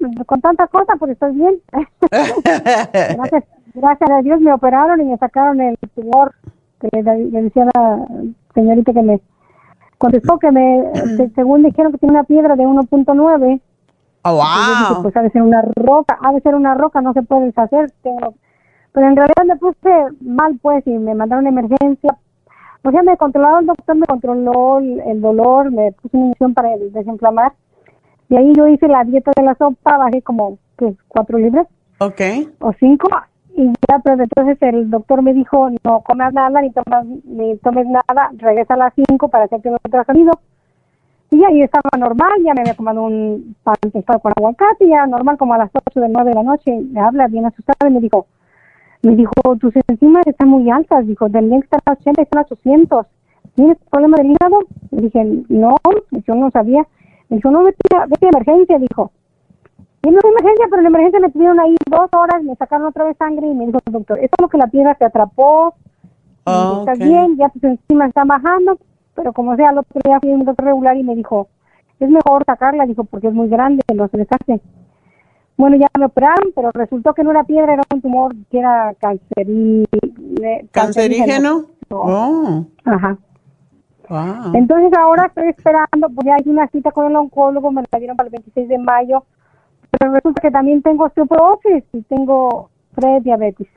[0.00, 1.60] bien, con tanta cosa, porque estoy bien.
[2.10, 6.34] gracias, gracias a Dios me operaron y me sacaron el tumor
[6.80, 8.06] que le decía la
[8.54, 9.20] señorita que me
[10.04, 10.84] contestó que me,
[11.34, 13.60] según dijeron que tiene una piedra de 1.9.
[14.26, 15.02] Oh, wow.
[15.02, 17.90] pues ha de ser una roca, ha de ser una roca, no se puede deshacer.
[18.02, 18.34] Pero,
[18.92, 19.90] pero en realidad me puse
[20.20, 22.16] mal, pues, y me mandaron emergencia.
[22.82, 26.76] O sea, me controló el doctor, me controló el, dolor, me puso una inyección para
[26.76, 27.52] desinflamar.
[28.28, 30.94] Y ahí yo hice la dieta de la sopa, bajé como, ¿qué?
[31.08, 31.66] ¿Cuatro libras?
[31.98, 32.20] Ok.
[32.60, 33.08] O cinco.
[33.56, 37.86] Y ya, pero entonces el doctor me dijo, no comas nada, ni tomas, ni tomes
[37.86, 40.32] nada, regresa a las 5 para hacerte un ultrasonido.
[41.30, 45.38] Y ahí estaba normal, ya me había tomado un pan tostado con aguacate, ya normal,
[45.38, 48.00] como a las 8 de 9 de la noche, me habla bien asustada y me
[48.00, 48.26] dijo,
[49.02, 52.38] me dijo, tus enzimas están muy altas, dijo, tendrían que estar a 80 y están
[52.38, 53.06] a 800.
[53.54, 54.60] ¿Tienes problema del hígado?
[54.90, 55.76] Le dije, no,
[56.10, 56.86] yo no sabía.
[57.28, 57.78] Me dijo, no, vete,
[58.08, 59.12] vete a emergencia, dijo.
[60.04, 63.16] Y no emergencia, pero en emergencia me tuvieron ahí dos horas, me sacaron otra vez
[63.16, 65.74] sangre y me dijo el doctor, es como que la piedra se atrapó,
[66.44, 68.78] oh, está bien, ya tus encima está bajando,
[69.14, 71.48] pero como sea, el otro día fui a un doctor regular y me dijo,
[72.00, 74.60] es mejor sacarla, dijo, porque es muy grande, no se les hace.
[75.56, 78.92] Bueno, ya me operaron, pero resultó que no era piedra, era un tumor que era
[78.98, 79.86] cancerí,
[80.70, 81.66] cancerígeno.
[81.90, 82.64] Oh.
[82.84, 83.16] Ajá.
[84.52, 88.16] Entonces ahora estoy esperando, pues ya hay una cita con el oncólogo, me la dieron
[88.16, 89.24] para el 26 de mayo
[89.98, 93.68] pero resulta que también tengo osteoporosis y tengo prediabetes.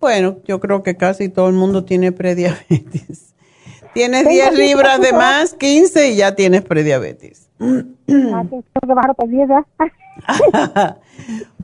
[0.00, 3.34] Bueno, yo creo que casi todo el mundo tiene prediabetes.
[3.94, 7.48] Tienes 10 libras de más, 15 y ya tienes prediabetes.
[7.60, 9.48] Ah, tengo que bajar por 10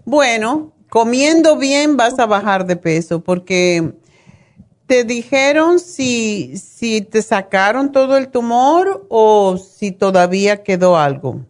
[0.04, 3.94] bueno, comiendo bien vas a bajar de peso porque
[4.86, 11.40] te dijeron si, si te sacaron todo el tumor o si todavía quedó algo.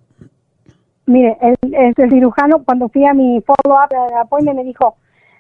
[1.11, 4.95] Mire, el, el, cirujano cuando fui a mi follow-up, apoyo me dijo,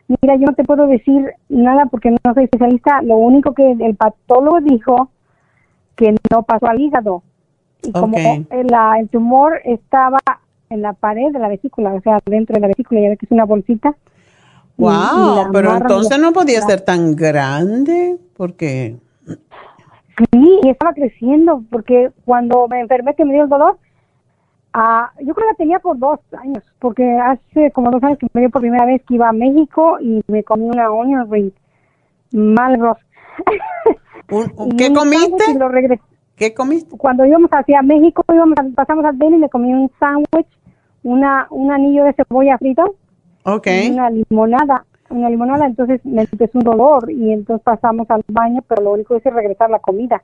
[0.09, 3.95] mira, yo no te puedo decir nada porque no soy especialista, lo único que el
[3.95, 5.11] patólogo dijo
[5.95, 7.23] que no pasó al hígado.
[7.85, 10.19] Y como el tumor estaba
[10.71, 13.27] en la pared de la vesícula, o sea, dentro de la vesícula, ya ve que
[13.27, 13.95] es una bolsita.
[14.77, 18.97] Wow, pero entonces no podía ser tan grande porque...
[20.33, 23.79] Sí, estaba creciendo porque cuando me enfermé que me dio el dolor,
[24.73, 28.29] Ah, yo creo que la tenía por dos años, porque hace como dos años que
[28.33, 31.53] me dio por primera vez que iba a México y me comí una onion ring
[32.33, 32.79] mal
[34.79, 35.59] ¿Qué comiste?
[35.59, 35.69] Lo
[36.37, 36.97] ¿Qué comiste?
[36.97, 40.47] Cuando íbamos hacia México, íbamos pasamos al Ben y me comí un sándwich,
[41.03, 42.95] una, un anillo de cebolla frito
[43.45, 43.89] okay.
[43.89, 44.85] y una limonada.
[45.11, 49.17] Una limonada, entonces me empezó un dolor y entonces pasamos al baño, pero lo único
[49.17, 50.23] es regresar la comida.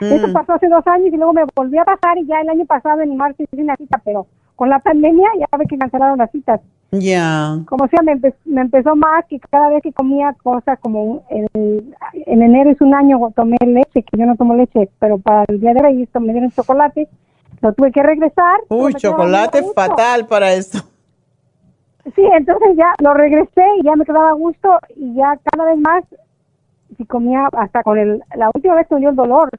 [0.00, 0.32] Eso mm.
[0.32, 3.02] pasó hace dos años y luego me volvió a pasar y ya el año pasado
[3.02, 4.26] en marzo hice una cita, pero
[4.56, 6.60] con la pandemia ya ve que cancelaron las citas.
[6.92, 7.58] Ya.
[7.66, 11.48] Como sea, me, empezó más que cada vez que comía cosas como en
[12.42, 15.72] enero es un año tomé leche, que yo no tomo leche, pero para el día
[15.72, 17.08] de hoy me dieron chocolate,
[17.60, 18.60] lo tuve que regresar.
[18.68, 20.84] Uy, chocolate fatal para eso.
[22.16, 25.78] Sí, entonces ya lo regresé y ya me quedaba a gusto y ya cada vez
[25.78, 26.02] más
[26.96, 29.50] si comía hasta con el la última vez que me dio el dolor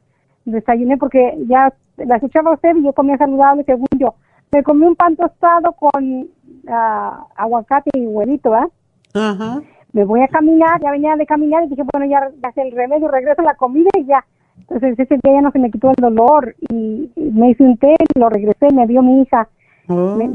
[0.46, 4.16] desayuné porque ya la escuchaba usted y yo comía saludable según yo.
[4.52, 8.68] Me comí un pan tostado con uh, aguacate y huevito, ¿ah?
[9.14, 9.62] Ajá.
[9.94, 13.08] Me voy a caminar, ya venía de caminar y dije, bueno, ya hace el remedio,
[13.08, 14.24] regreso a la comida y ya.
[14.58, 17.96] Entonces ese día ya no se me quitó el dolor y, me hice un té,
[18.16, 19.48] lo regresé, me dio mi hija.
[19.88, 20.16] Oh.
[20.16, 20.28] Me,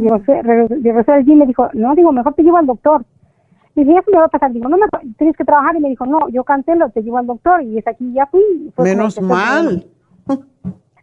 [0.42, 3.04] regresé, allí y me dijo, no, digo, mejor te llevo al doctor.
[3.74, 4.52] Y dije, eso me va a pasar.
[4.52, 4.86] Digo, no, me,
[5.16, 5.76] tienes que trabajar.
[5.76, 7.62] Y me dijo, no, yo cancelo, te llevo al doctor.
[7.62, 8.42] Y es aquí, ya fui.
[8.78, 9.86] Menos mal.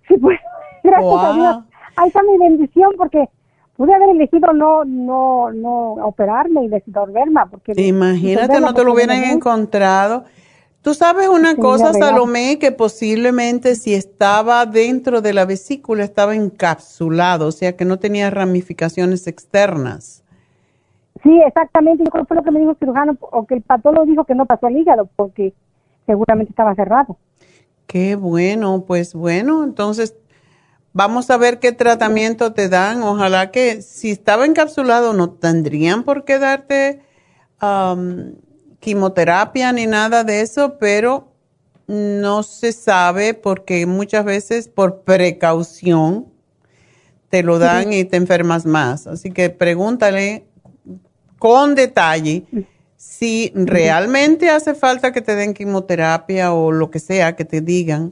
[0.08, 0.38] Sí, pues,
[0.84, 1.58] gracias a Dios.
[1.96, 3.30] Ahí está mi bendición porque
[3.78, 9.24] pude haber elegido no no no operarme y verma porque imagínate no te lo hubieran
[9.24, 10.26] encontrado
[10.84, 17.48] Tú sabes una cosa, Salomé, que posiblemente si estaba dentro de la vesícula estaba encapsulado,
[17.48, 20.26] o sea que no tenía ramificaciones externas.
[21.24, 23.62] Sí, exactamente, yo creo que fue lo que me dijo el cirujano, o que el
[23.62, 25.54] patólogo dijo que no pasó al hígado, porque
[26.06, 27.16] seguramente estaba cerrado.
[27.88, 30.16] Qué bueno, pues bueno, entonces
[30.94, 33.04] vamos a ver qué tratamiento te dan.
[33.04, 37.02] Ojalá que si estaba encapsulado no tendrían por qué darte
[38.80, 41.32] quimioterapia ni nada de eso, pero
[41.88, 46.28] no se sabe porque muchas veces por precaución
[47.30, 49.08] te lo dan y te enfermas más.
[49.08, 50.46] Así que pregúntale
[51.40, 52.46] con detalle
[53.04, 58.12] si realmente hace falta que te den quimioterapia o lo que sea que te digan,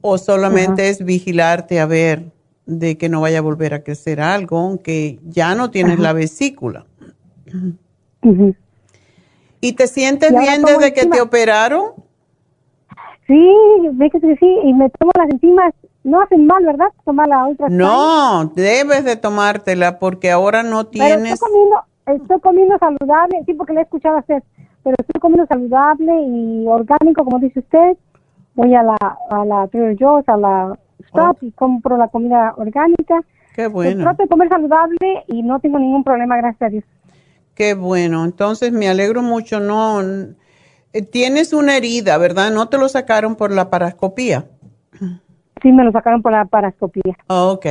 [0.00, 2.32] o solamente es vigilarte a ver
[2.66, 6.86] de que no vaya a volver a crecer algo, aunque ya no tienes la vesícula.
[9.60, 11.92] ¿Y te sientes bien desde que te operaron?
[13.28, 13.48] Sí,
[13.92, 15.72] ve que sí, y me tomo las enzimas.
[16.02, 16.88] No hacen mal, ¿verdad?
[17.04, 17.68] Tomar la otra.
[17.68, 21.32] No, debes de tomártela porque ahora no tienes...
[21.32, 24.42] estoy, comiendo, estoy comiendo saludable, sí, porque le he escuchado hacer,
[24.82, 27.96] pero estoy comiendo saludable y orgánico, como dice usted.
[28.54, 28.96] Voy a la,
[29.30, 30.78] a la Trader Joe's, a la
[31.08, 33.20] Stop y compro la comida orgánica.
[33.54, 34.02] Qué bueno.
[34.02, 36.84] trato de comer saludable y no tengo ningún problema, gracias a Dios.
[37.54, 40.02] Qué bueno, entonces me alegro mucho, no,
[40.92, 42.50] eh, tienes una herida, ¿verdad?
[42.50, 44.46] ¿No te lo sacaron por la parascopía?
[45.62, 47.16] Sí, me lo sacaron por la parascopía.
[47.28, 47.66] ok,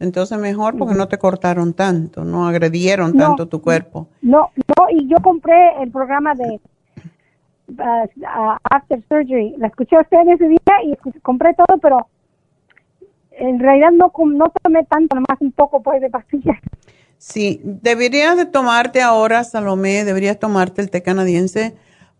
[0.00, 4.08] entonces mejor porque no te cortaron tanto, no agredieron tanto tu cuerpo.
[4.22, 6.60] No, no, y yo compré el programa de
[7.68, 12.08] uh, After Surgery, la escuché a usted ese día y compré todo, pero
[13.30, 16.58] en realidad no, no tomé tanto, nomás un poco pues de pastillas.
[17.18, 21.74] Sí, deberías de tomarte ahora, Salomé, deberías tomarte el té canadiense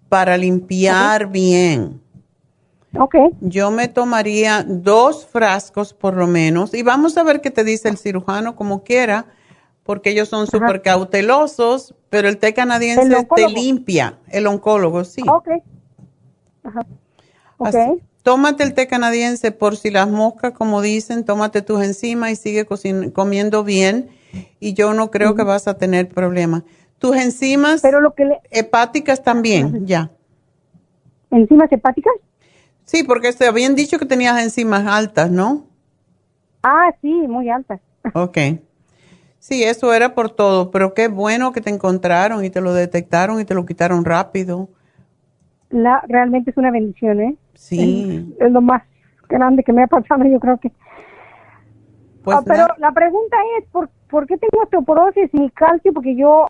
[0.09, 2.01] para limpiar bien.
[2.99, 3.15] Ok.
[3.41, 7.89] Yo me tomaría dos frascos por lo menos y vamos a ver qué te dice
[7.89, 9.27] el cirujano como quiera,
[9.83, 15.23] porque ellos son súper cautelosos, pero el té canadiense te limpia, el oncólogo, sí.
[15.29, 15.49] Ok.
[16.63, 16.87] Ajá.
[17.57, 18.03] Okay.
[18.23, 22.67] tómate el té canadiense por si las moscas, como dicen, tómate tus enzimas y sigue
[23.13, 24.09] comiendo bien
[24.61, 26.65] y yo no creo que vas a tener problema.
[26.99, 30.11] Tus enzimas Pero lo que hepáticas también, ya.
[31.31, 32.15] ¿Enzimas hepáticas?
[32.85, 35.67] Sí, porque te habían dicho que tenías enzimas altas, ¿no?
[36.63, 37.81] Ah, sí, muy altas.
[38.15, 38.39] Ok.
[39.39, 43.41] Sí, eso era por todo, pero qué bueno que te encontraron y te lo detectaron
[43.41, 44.71] y te lo quitaron rápido.
[45.69, 47.37] La, realmente es una bendición, ¿eh?
[47.55, 48.35] Sí.
[48.41, 48.83] Es, lo más
[49.29, 50.73] grande que me ha pasado, yo creo que.
[52.23, 55.93] Pues ah, pero la pregunta es, ¿por ¿por qué tengo osteoporosis y calcio?
[55.93, 56.47] Porque yo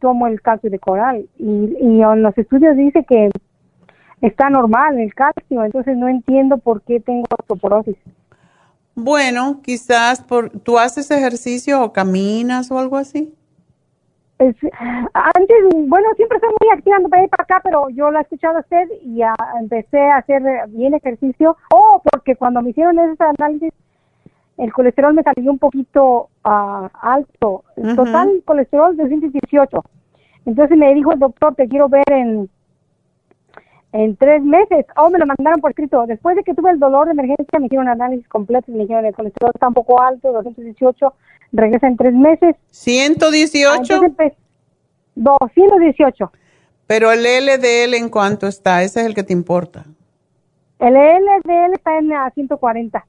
[0.00, 3.28] tomo el calcio de coral y, en los estudios dice que
[4.26, 7.96] está normal el calcio, entonces no entiendo por qué tengo osteoporosis.
[8.94, 13.32] Bueno, quizás por, tú haces ejercicio o caminas o algo así.
[14.38, 15.56] antes,
[15.86, 18.60] bueno, siempre estoy muy activa para ir para acá, pero yo lo he escuchado a
[18.60, 19.20] usted y
[19.60, 21.56] empecé a hacer bien ejercicio.
[21.72, 23.72] Oh, porque cuando me hicieron ese análisis
[24.58, 27.64] el colesterol me salió un poquito uh, alto.
[27.76, 29.84] El total colesterol de 118.
[30.46, 32.48] Entonces me dijo el doctor, te quiero ver en,
[33.96, 34.84] en tres meses.
[34.96, 36.04] Oh, me lo mandaron por escrito.
[36.06, 38.82] Después de que tuve el dolor de emergencia, me hicieron un análisis completo y me
[38.82, 41.14] dijeron, el colesterol está un poco alto, 218,
[41.52, 42.56] regresa en tres meses.
[42.72, 44.34] ¿118?
[45.14, 46.24] 218.
[46.24, 46.38] Ah,
[46.86, 49.86] Pero el LDL en cuánto está, ese es el que te importa.
[50.78, 53.06] El LDL está en a 140.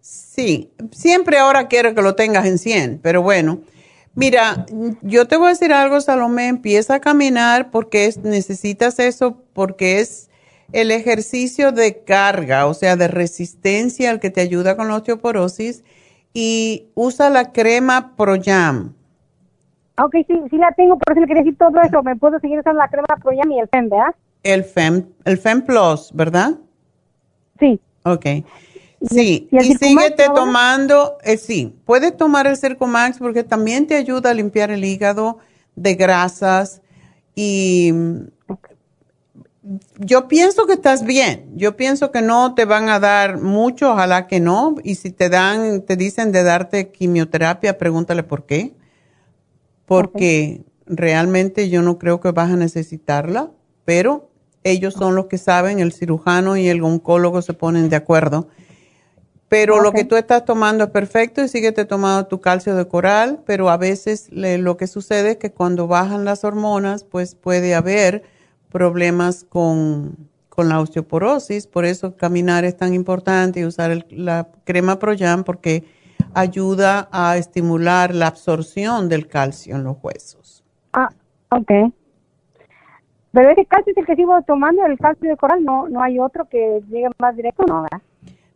[0.00, 3.58] Sí, siempre ahora quiero que lo tengas en 100, pero bueno.
[4.18, 4.66] Mira,
[5.02, 10.28] yo te voy a decir algo, Salomé, empieza a caminar porque necesitas eso, porque es
[10.72, 15.84] el ejercicio de carga, o sea, de resistencia al que te ayuda con la osteoporosis
[16.34, 18.92] y usa la crema ProYam.
[20.02, 22.02] Ok, sí, sí la tengo, por eso le quería decir todo eso.
[22.02, 24.16] Me puedo seguir usando la crema ProYam y el FEM, ¿verdad?
[24.42, 26.54] El FEM, el FEM Plus, ¿verdad?
[27.60, 27.80] Sí.
[28.02, 28.26] Ok.
[29.00, 34.34] Sí, y, síguete tomando, eh, sí, puedes tomar el Circumax porque también te ayuda a
[34.34, 35.38] limpiar el hígado
[35.76, 36.82] de grasas
[37.36, 37.92] y
[39.98, 44.26] yo pienso que estás bien, yo pienso que no te van a dar mucho, ojalá
[44.26, 48.74] que no, y si te dan, te dicen de darte quimioterapia, pregúntale por qué,
[49.86, 53.50] porque realmente yo no creo que vas a necesitarla,
[53.84, 54.30] pero
[54.64, 58.48] ellos son los que saben, el cirujano y el oncólogo se ponen de acuerdo
[59.48, 63.40] pero lo que tú estás tomando es perfecto y síguete tomando tu calcio de coral,
[63.46, 68.24] pero a veces lo que sucede es que cuando bajan las hormonas, pues puede haber
[68.70, 74.98] problemas con, con la osteoporosis, por eso caminar es tan importante y usar la crema
[74.98, 75.84] Proyam porque
[76.34, 80.62] ayuda a estimular la absorción del calcio en los huesos.
[80.92, 81.08] Ah,
[81.50, 81.92] ok.
[83.32, 86.18] Pero ese calcio es el que sigo tomando, el calcio de coral, no, no hay
[86.18, 87.82] otro que llegue más directo, ¿no?
[87.82, 88.02] ¿verdad?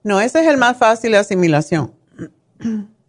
[0.04, 1.92] No, ese es el más fácil de asimilación.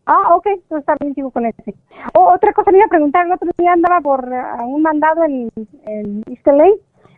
[0.06, 1.74] Ah, ok, entonces también sigo con ese.
[2.14, 5.50] otra cosa me iba a preguntar, el otro día andaba por uh, un mandado en,
[5.86, 6.66] en East LA,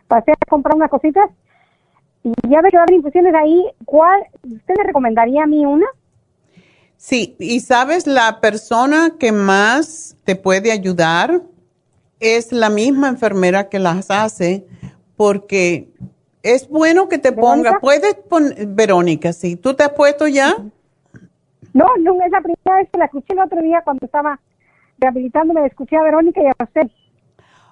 [0.06, 1.28] pasé a comprar unas cositas
[2.22, 3.64] y ya ve que va a haber infusiones ahí.
[3.84, 5.86] ¿Cuál, usted me recomendaría a mí una?
[6.96, 11.42] Sí, y sabes, la persona que más te puede ayudar
[12.20, 14.66] es la misma enfermera que las hace,
[15.16, 15.90] porque
[16.46, 20.56] es bueno que te pongas, puedes poner, Verónica, sí, ¿tú te has puesto ya?
[21.72, 24.40] No, no, es la primera vez que la escuché el otro día cuando estaba
[24.98, 26.88] rehabilitándome, escuché a Verónica y a usted.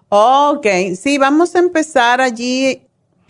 [0.09, 0.67] Ok,
[0.97, 2.83] sí, vamos a empezar allí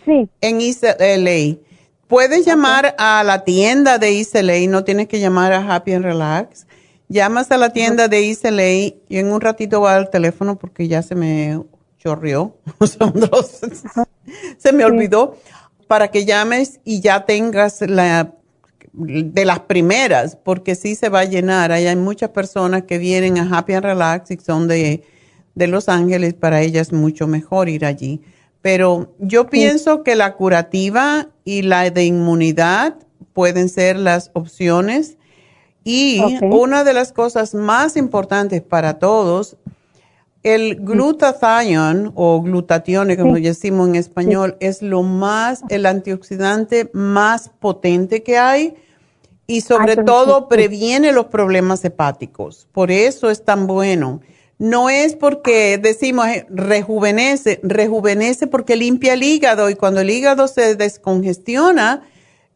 [0.03, 0.27] sí.
[0.41, 1.59] en ICLA.
[2.07, 6.65] Puedes llamar a la tienda de ICLA, no tienes que llamar a Happy and Relax.
[7.07, 11.03] Llamas a la tienda de ICLA y en un ratito va al teléfono porque ya
[11.03, 11.61] se me
[11.99, 12.55] chorrió,
[14.57, 15.37] se me olvidó,
[15.87, 18.33] para que llames y ya tengas la
[18.97, 21.71] de las primeras, porque sí se va a llenar.
[21.71, 25.03] hay muchas personas que vienen a Happy and Relax y son de,
[25.55, 28.21] Los Ángeles, para ellas es mucho mejor ir allí.
[28.61, 32.95] Pero yo pienso que la curativa y la de inmunidad
[33.33, 35.17] pueden ser las opciones.
[35.83, 39.57] Y una de las cosas más importantes para todos,
[40.45, 48.21] el glutathione o glutatión, como decimos en español, es lo más, el antioxidante más potente
[48.21, 48.75] que hay
[49.47, 52.67] y sobre todo previene los problemas hepáticos.
[52.71, 54.21] Por eso es tan bueno.
[54.59, 60.47] No es porque decimos eh, rejuvenece, rejuvenece porque limpia el hígado y cuando el hígado
[60.47, 62.03] se descongestiona,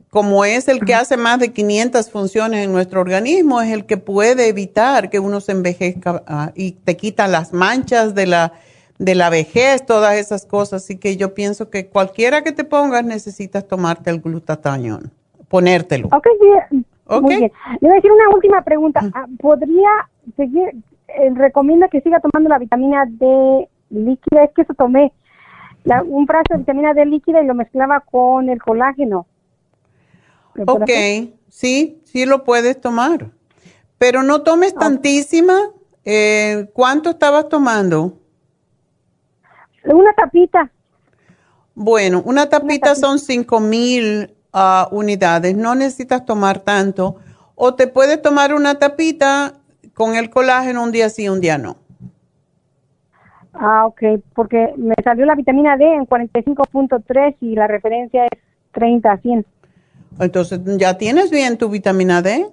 [0.09, 3.97] como es el que hace más de 500 funciones en nuestro organismo, es el que
[3.97, 8.53] puede evitar que uno se envejezca ah, y te quita las manchas de la,
[8.97, 10.83] de la vejez, todas esas cosas.
[10.83, 15.11] Así que yo pienso que cualquiera que te pongas necesitas tomarte el glutatañón
[15.49, 16.07] ponértelo.
[16.07, 16.85] Ok, bien.
[17.21, 17.51] Muy bien.
[17.81, 19.01] Le voy a decir una última pregunta.
[19.13, 19.89] Ah, ¿Podría
[20.37, 20.75] seguir,
[21.07, 24.43] eh, recomienda que siga tomando la vitamina D líquida?
[24.43, 25.11] Es que eso tomé
[26.05, 29.25] un frasco de vitamina D líquida y lo mezclaba con el colágeno.
[30.65, 30.89] Ok,
[31.49, 33.31] sí, sí lo puedes tomar.
[33.97, 35.71] Pero no tomes tantísima.
[36.05, 38.17] Eh, ¿Cuánto estabas tomando?
[39.85, 40.71] Una tapita.
[41.75, 44.35] Bueno, una tapita, son cinco mil
[44.91, 47.17] unidades, no necesitas tomar tanto.
[47.55, 49.53] O te puedes tomar una tapita
[49.93, 51.77] con el colágeno un día sí, un día no.
[53.53, 54.01] Ah, ok,
[54.33, 58.39] porque me salió la vitamina D en 45.3 y la referencia es
[58.71, 59.45] 30 a 100.
[60.19, 62.47] Entonces, ¿ya tienes bien tu vitamina D?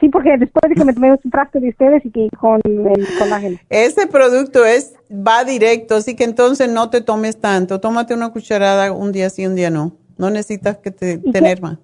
[0.00, 3.06] Sí, porque después de que me tomé un frasco de ustedes y que con el
[3.18, 3.58] colágeno.
[3.70, 7.80] Ese producto es va directo, así que entonces no te tomes tanto.
[7.80, 9.92] Tómate una cucharada un día sí, un día no.
[10.18, 11.78] No necesitas que te, tener más.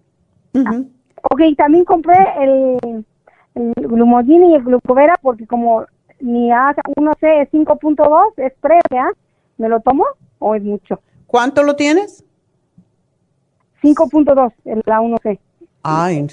[0.55, 0.83] Ah,
[1.31, 3.05] ok, también compré el,
[3.55, 5.87] el y el glucovera porque como
[6.21, 9.09] mi A1C es 5.2, es previa,
[9.57, 10.05] ¿me lo tomo
[10.39, 11.01] o es mucho?
[11.27, 12.24] ¿Cuánto lo tienes?
[13.85, 15.39] 5.2, el A1C.
[15.83, 16.27] Ay,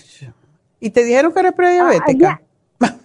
[0.80, 2.42] ¿y te dijeron que eres prediabética?
[2.82, 2.96] Ah,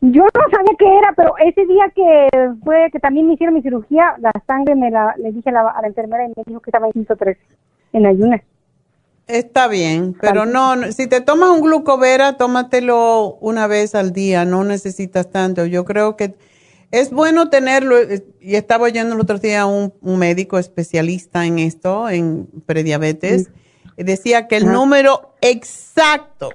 [0.00, 2.28] Yo no sabía qué era, pero ese día que
[2.64, 5.70] fue que también me hicieron mi cirugía, la sangre me la le dije a la,
[5.70, 7.40] a la enfermera y me dijo que estaba en 113
[7.92, 8.40] en ayunas.
[9.28, 14.64] Está bien, pero no, si te tomas un glucovera, tómatelo una vez al día, no
[14.64, 15.66] necesitas tanto.
[15.66, 16.34] Yo creo que
[16.90, 17.96] es bueno tenerlo,
[18.40, 23.50] y estaba oyendo el otro día un, un médico especialista en esto, en prediabetes,
[23.96, 26.50] y decía que el número exacto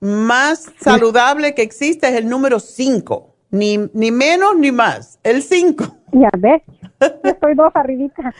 [0.00, 5.84] más saludable que existe es el número 5, ni, ni menos ni más, el 5.
[6.12, 6.62] Ya ves,
[7.24, 8.34] estoy dos arribita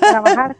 [0.00, 0.56] trabajar.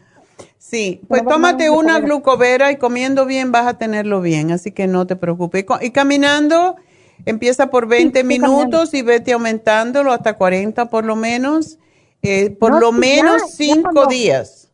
[0.59, 5.07] Sí, pues tómate una glucovera y comiendo bien vas a tenerlo bien, así que no
[5.07, 5.65] te preocupes.
[5.81, 6.77] Y caminando,
[7.25, 11.79] empieza por 20 minutos y vete aumentándolo hasta 40 por lo menos,
[12.23, 14.71] eh, por lo menos 5 días.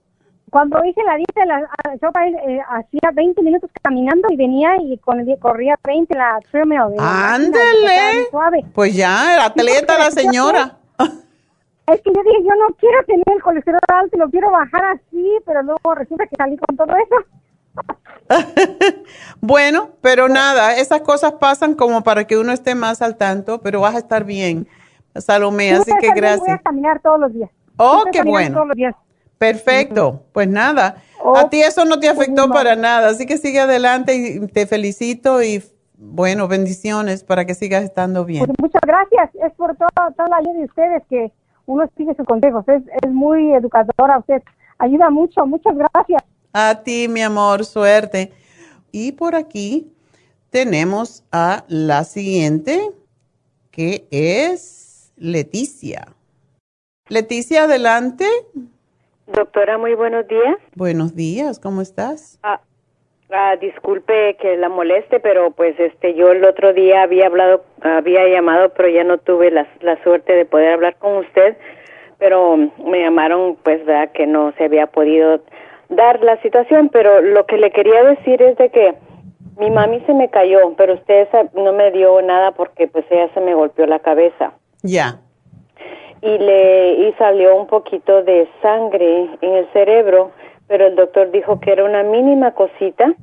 [0.51, 2.09] Cuando hice la dieta, la, ah, yo
[2.49, 6.95] eh, hacía 20 minutos caminando y venía y con, corría 20 la treadmill.
[6.97, 8.29] ¡Ándele!
[8.73, 10.79] Pues ya, atleta la señora.
[11.87, 15.29] Es que yo dije, yo no quiero tener el colesterol alto, lo quiero bajar así,
[15.45, 17.29] pero luego resulta que salí con todo eso.
[19.41, 23.81] bueno, pero nada, esas cosas pasan como para que uno esté más al tanto, pero
[23.81, 24.67] vas a estar bien,
[25.15, 26.41] Salomé, así que gracias.
[26.41, 27.51] Voy a caminar todos los días.
[27.77, 28.67] Oh, qué bueno.
[29.39, 30.23] Perfecto.
[30.33, 31.03] Pues nada,
[31.37, 35.43] a ti eso no te afectó para nada, así que sigue adelante y te felicito
[35.43, 35.63] y
[35.97, 38.45] bueno, bendiciones para que sigas estando bien.
[38.47, 41.33] Pues muchas gracias, es por toda, toda la ayuda de ustedes que
[41.67, 44.43] uno sigue sus consejos, es, es muy educadora usted,
[44.79, 46.23] ayuda mucho, muchas gracias.
[46.57, 48.31] A ti, mi amor, suerte.
[48.93, 49.91] Y por aquí
[50.51, 52.93] tenemos a la siguiente,
[53.73, 56.07] que es Leticia.
[57.09, 58.25] Leticia, adelante.
[59.27, 60.59] Doctora, muy buenos días.
[60.77, 62.39] Buenos días, ¿cómo estás?
[62.45, 62.61] Ah,
[63.31, 68.29] ah, disculpe que la moleste, pero pues este yo el otro día había hablado, había
[68.29, 71.57] llamado, pero ya no tuve la, la suerte de poder hablar con usted,
[72.21, 74.13] pero me llamaron pues ¿verdad?
[74.13, 75.43] que no se había podido
[75.89, 78.95] dar la situación, pero lo que le quería decir es de que
[79.59, 83.41] mi mami se me cayó, pero usted no me dio nada porque pues ella se
[83.41, 84.53] me golpeó la cabeza.
[84.83, 85.21] Ya.
[86.21, 90.33] Y le y salió un poquito de sangre en el cerebro,
[90.67, 93.15] pero el doctor dijo que era una mínima cosita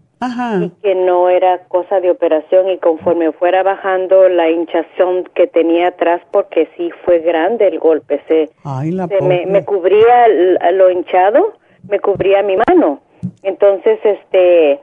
[0.61, 5.87] y que no era cosa de operación y conforme fuera bajando la hinchación que tenía
[5.87, 8.49] atrás porque sí fue grande el golpe, se,
[9.23, 10.27] me, me, cubría
[10.73, 11.53] lo hinchado,
[11.87, 13.01] me cubría mi mano.
[13.43, 14.79] Entonces, este,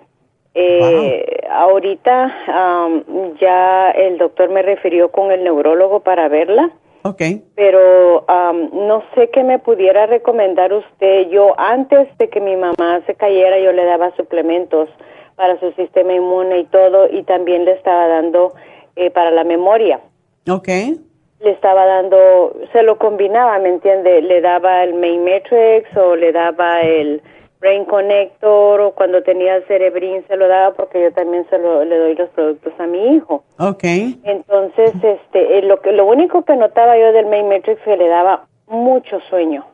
[0.55, 3.05] eh, Ahorita
[3.41, 6.71] ya el doctor me refirió con el neurólogo para verla.
[7.03, 7.43] Okay.
[7.55, 11.29] Pero no sé qué me pudiera recomendar usted.
[11.31, 14.89] Yo antes de que mi mamá se cayera, yo le daba suplementos
[15.37, 18.53] para su sistema inmune y todo, y también le estaba dando
[18.97, 20.01] eh, para la memoria.
[20.49, 20.97] Okay.
[21.41, 24.23] Le estaba dando, se lo combinaba, ¿me entiende?
[24.23, 27.23] Le daba el Main Matrix o le daba el
[27.61, 31.85] Brain Connector o cuando tenía el Cerebrin se lo daba porque yo también se lo,
[31.85, 33.43] le doy los productos a mi hijo.
[33.59, 34.21] Okay.
[34.25, 38.09] Entonces, este, eh, lo que lo único que notaba yo del Main Matrix que le
[38.09, 39.65] daba mucho sueño.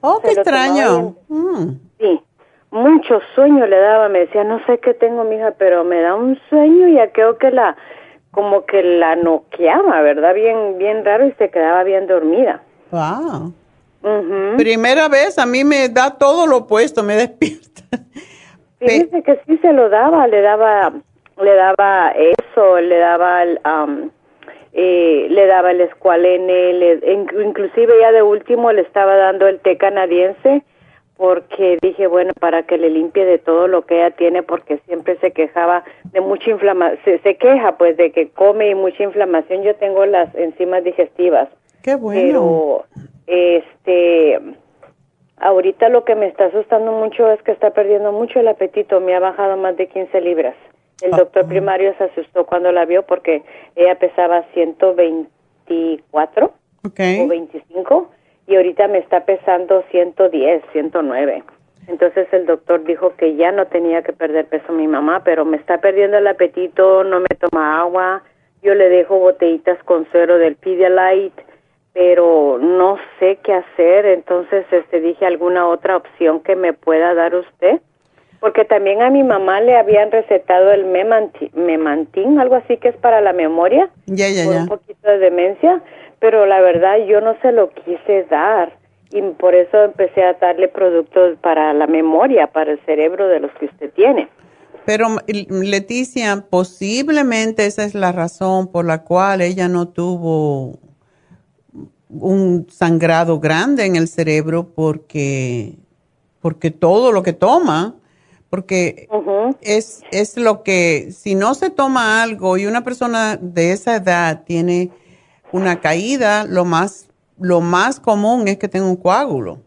[0.00, 1.14] Oh, qué extraño.
[1.28, 1.70] Mm.
[1.98, 2.20] Sí,
[2.70, 4.08] mucho sueño le daba.
[4.08, 7.36] Me decía, no sé qué tengo, mija, pero me da un sueño y ya creo
[7.38, 7.76] que la,
[8.30, 10.34] como que la noqueaba, ¿verdad?
[10.34, 12.62] Bien, bien raro y se quedaba bien dormida.
[12.90, 13.52] Wow.
[14.56, 17.82] Primera vez a mí me da todo lo opuesto, me despierta.
[18.78, 20.92] Fíjese que sí se lo daba, le daba,
[21.42, 23.60] le daba eso, le daba el,
[24.72, 27.00] eh, le daba el escualene, le,
[27.42, 30.62] inclusive ya de último le estaba dando el té canadiense
[31.18, 35.18] porque dije, bueno, para que le limpie de todo lo que ella tiene, porque siempre
[35.18, 35.82] se quejaba
[36.12, 39.64] de mucha inflamación, se, se, queja pues de que come y mucha inflamación.
[39.64, 41.48] Yo tengo las enzimas digestivas.
[41.82, 42.20] Qué bueno.
[42.20, 42.84] Pero
[43.26, 44.40] este,
[45.38, 49.00] ahorita lo que me está asustando mucho es que está perdiendo mucho el apetito.
[49.00, 50.54] Me ha bajado más de 15 libras.
[51.02, 51.48] El ah, doctor ah.
[51.48, 53.42] primario se asustó cuando la vio porque
[53.74, 58.10] ella pesaba 124 o 25
[58.48, 61.44] y ahorita me está pesando 110, 109.
[61.86, 65.56] Entonces el doctor dijo que ya no tenía que perder peso mi mamá, pero me
[65.56, 68.22] está perdiendo el apetito, no me toma agua.
[68.62, 71.44] Yo le dejo botellitas con suero del Pedialyte
[71.98, 77.34] pero no sé qué hacer, entonces este dije alguna otra opción que me pueda dar
[77.34, 77.80] usted,
[78.38, 83.20] porque también a mi mamá le habían recetado el memantin, algo así que es para
[83.20, 85.82] la memoria, ya, ya, un poquito de demencia,
[86.20, 88.76] pero la verdad yo no se lo quise dar
[89.10, 93.50] y por eso empecé a darle productos para la memoria, para el cerebro de los
[93.52, 94.28] que usted tiene.
[94.84, 100.78] Pero Leticia, posiblemente esa es la razón por la cual ella no tuvo
[102.08, 105.74] un sangrado grande en el cerebro porque,
[106.40, 107.96] porque todo lo que toma,
[108.48, 109.08] porque
[109.60, 114.44] es, es lo que, si no se toma algo y una persona de esa edad
[114.44, 114.90] tiene
[115.52, 117.08] una caída, lo más,
[117.38, 119.58] lo más común es que tenga un coágulo.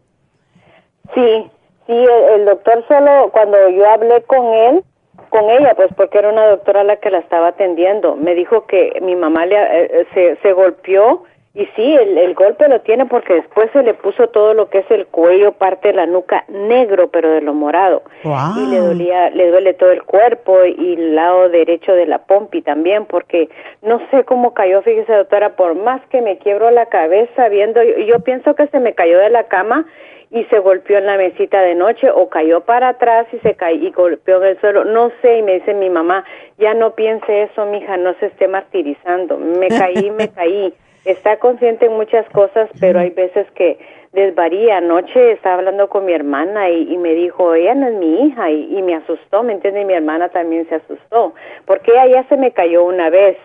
[1.14, 1.50] Sí,
[1.86, 1.92] sí,
[2.34, 4.84] el, doctor solo, cuando yo hablé con él,
[5.30, 8.98] con ella, pues porque era una doctora la que la estaba atendiendo, me dijo que
[9.02, 11.24] mi mamá le, eh, se, se golpeó
[11.54, 14.90] y sí, el, golpe lo tiene porque después se le puso todo lo que es
[14.90, 18.02] el cuello, parte de la nuca negro, pero de lo morado.
[18.24, 22.62] Y le dolía, le duele todo el cuerpo y el lado derecho de la pompi
[22.62, 23.50] también, porque
[23.82, 27.98] no sé cómo cayó, fíjese doctora, por más que me quiebro la cabeza viendo, yo,
[27.98, 29.84] yo pienso que se me cayó de la cama
[30.30, 33.86] y se golpeó en la mesita de noche o cayó para atrás y se cayó
[33.86, 36.24] y golpeó en el suelo, no sé, y me dice mi mamá,
[36.56, 40.72] ya no piense eso, mija, no se esté martirizando, me caí, me caí
[41.04, 43.78] está consciente en muchas cosas, pero hay veces que
[44.12, 44.78] desvaría.
[44.78, 48.82] Anoche estaba hablando con mi hermana y, me dijo, ella no es mi hija, y,
[48.82, 49.82] me asustó, ¿me entiende?
[49.82, 51.34] Y mi hermana también se asustó,
[51.66, 53.36] porque ella ya se me cayó una vez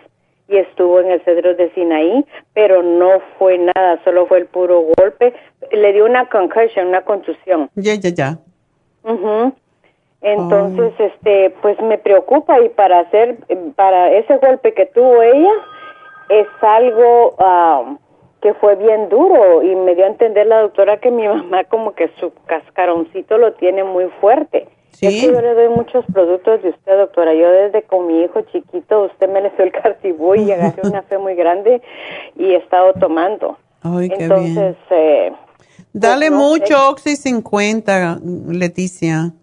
[0.49, 4.85] y estuvo en el Cedro de Sinaí, pero no fue nada, solo fue el puro
[4.97, 5.33] golpe.
[5.71, 7.69] Le dio una concussion, una contusión.
[7.75, 8.37] Ya, ya, ya.
[10.21, 13.37] Entonces, este, pues me preocupa y para hacer,
[13.75, 15.51] para ese golpe que tuvo ella,
[16.29, 17.97] es algo ah,
[18.41, 21.93] que fue bien duro y me dio a entender la doctora que mi mamá como
[21.93, 24.67] que su cascaroncito lo tiene muy fuerte.
[24.91, 25.27] Sí.
[25.27, 27.31] yo le doy muchos productos de usted, doctora.
[27.35, 31.03] Yo desde con mi hijo chiquito, usted me le dio el cartibú y agarré una
[31.03, 31.83] fe muy grande
[32.35, 33.59] y he estado tomando.
[33.83, 35.31] Ay, qué Entonces, Eh,
[35.93, 39.33] Dale pues, mucho Oxy 50, Leticia.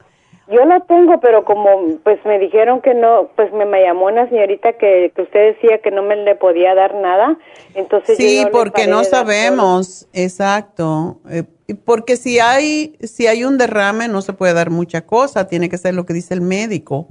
[0.48, 4.74] Yo lo tengo, pero como pues me dijeron que no, pues me, llamó una señorita
[4.74, 7.38] que, que, usted decía que no me le podía dar nada,
[7.74, 11.44] entonces sí, porque no sabemos, exacto, eh,
[11.86, 15.78] porque si hay si hay un derrame no se puede dar mucha cosa, tiene que
[15.78, 17.08] ser lo que dice el médico.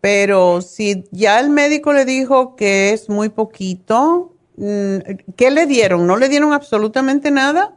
[0.00, 4.96] Pero si ya el médico le dijo que es muy poquito, mm,
[5.36, 6.06] ¿qué le dieron?
[6.06, 7.76] ¿No le dieron absolutamente nada?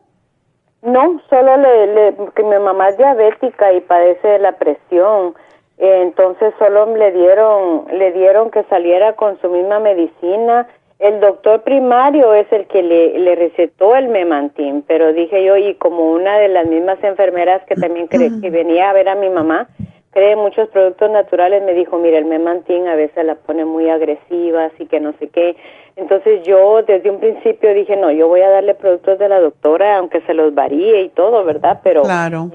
[0.86, 5.34] No, solo le, le, que mi mamá es diabética y padece de la presión,
[5.78, 10.68] eh, entonces solo le dieron, le dieron que saliera con su misma medicina.
[11.00, 15.74] El doctor primario es el que le, le recetó el memantín, pero dije yo, y
[15.76, 19.30] como una de las mismas enfermeras que también cree, que venía a ver a mi
[19.30, 19.68] mamá,
[20.12, 24.66] cree muchos productos naturales, me dijo, mira, el memantín a veces la pone muy agresiva,
[24.66, 25.58] así que no sé qué.
[25.96, 29.98] Entonces yo desde un principio dije, no, yo voy a darle productos de la doctora,
[29.98, 31.80] aunque se los varíe y todo, ¿verdad?
[31.84, 32.04] Pero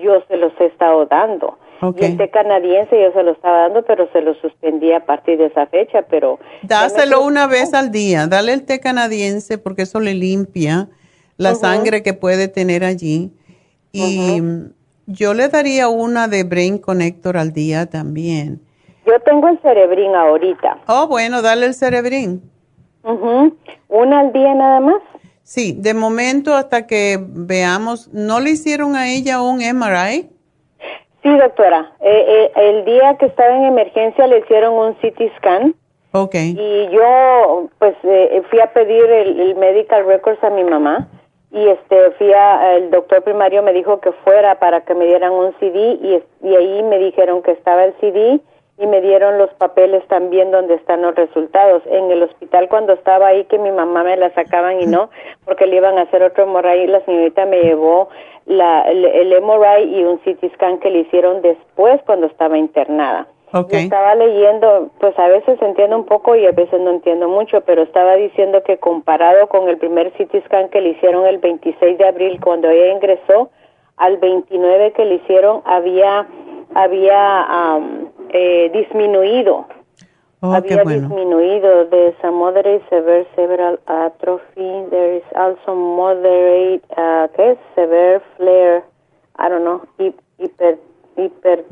[0.03, 1.59] yo se los he estado dando.
[1.97, 5.39] Y el té canadiense yo se lo estaba dando, pero se lo suspendí a partir
[5.39, 6.39] de esa fecha, pero...
[6.63, 10.89] Dáselo una vez al día, dale el té canadiense porque eso le limpia
[11.39, 13.33] la sangre que puede tener allí.
[13.93, 14.43] Y
[15.07, 18.61] yo le daría una de Brain Connector al día también.
[19.07, 20.81] Yo tengo el cerebrín ahorita.
[20.87, 22.43] Oh, bueno, dale el cerebrín.
[23.03, 25.03] ¿Una al día nada más?
[25.43, 30.31] Sí, de momento hasta que veamos, ¿no le hicieron a ella un MRI?
[31.23, 31.93] Sí, doctora.
[32.01, 35.75] Eh, eh, el día que estaba en emergencia le hicieron un CT scan.
[36.13, 36.35] Ok.
[36.35, 41.09] Y yo, pues, eh, fui a pedir el, medical records a mi mamá
[41.53, 45.33] y este fui a, el doctor primario me dijo que fuera para que me dieran
[45.33, 48.41] un CD y, y ahí me dijeron que estaba el CD
[48.81, 51.83] y me dieron los papeles también donde están los resultados.
[51.87, 55.11] En el hospital cuando estaba ahí que mi mamá me la sacaban y no,
[55.45, 58.09] porque le iban a hacer otro MRI, la señorita me llevó
[58.47, 63.27] la, el, el MRI y un CT scan que le hicieron después cuando estaba internada.
[63.53, 63.85] Okay.
[63.85, 67.83] Estaba leyendo, pues a veces entiendo un poco y a veces no entiendo mucho, pero
[67.83, 72.07] estaba diciendo que comparado con el primer CT scan que le hicieron el 26 de
[72.07, 73.51] abril cuando ella ingresó,
[73.97, 76.27] al 29 que le hicieron había
[76.75, 77.81] había
[78.33, 79.67] eh, disminuido.
[80.43, 81.87] Oh, había disminuido.
[81.91, 84.87] There's a moderate severe cerebral atrophy.
[84.91, 87.59] There is also moderate, uh, ¿qué es?
[87.75, 88.83] Severe flare.
[89.39, 89.83] I don't know.
[90.39, 90.79] Hiper,
[91.17, 91.65] hiper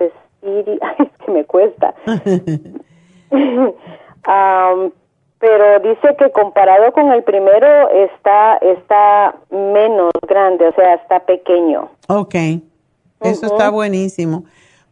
[0.00, 0.20] es
[1.24, 1.94] que me cuesta.
[3.30, 4.90] um,
[5.40, 11.90] pero dice que comparado con el primero está está menos grande, o sea, está pequeño.
[12.08, 12.62] Okay.
[13.20, 14.44] Eso está buenísimo.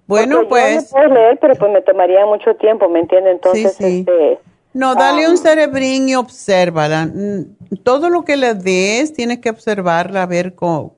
[0.07, 0.93] Bueno, pues...
[0.93, 3.33] Yo leer, pero pues me tomaría mucho tiempo, ¿me entiende?
[3.33, 4.39] Entonces, Este,
[4.77, 7.07] no, dale un cerebrín y obsérvala.
[7.07, 10.93] Mm, todo lo que le des, tienes que observarla, a ver cómo,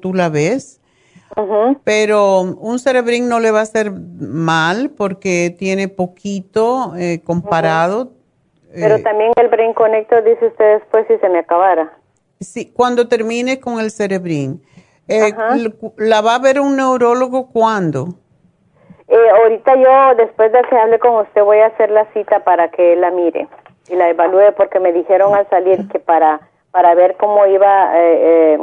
[0.00, 0.80] tú la ves.
[1.84, 8.10] Pero un cerebrín no le va a hacer mal porque tiene poquito eh, comparado.
[8.74, 11.96] Pero eh, también el Brain Connector, dice usted después, si se me acabara.
[12.40, 14.60] Sí, cuando termine con el cerebrín.
[15.06, 15.32] Eh,
[15.96, 18.16] ¿La va a ver un neurólogo cuándo?
[19.10, 22.68] Eh, ahorita yo, después de que hable con usted, voy a hacer la cita para
[22.70, 23.48] que la mire
[23.88, 28.56] y la evalúe porque me dijeron al salir que para, para ver cómo iba eh,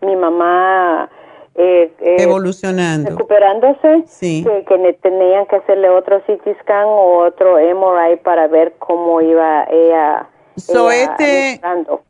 [0.00, 1.08] mi mamá
[1.54, 9.20] evolucionando, recuperándose, que, tenían que hacerle otro CT scan o otro MRI para ver cómo
[9.20, 10.28] iba ella.
[10.56, 11.60] So este,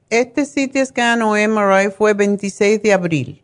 [0.09, 3.43] este CT scan o MRI fue 26 de abril.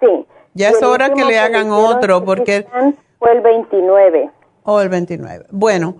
[0.00, 0.26] Sí.
[0.54, 2.66] Ya es hora que le hagan otro porque...
[3.20, 4.30] Fue el 29.
[4.62, 5.46] O el 29.
[5.50, 5.98] Bueno,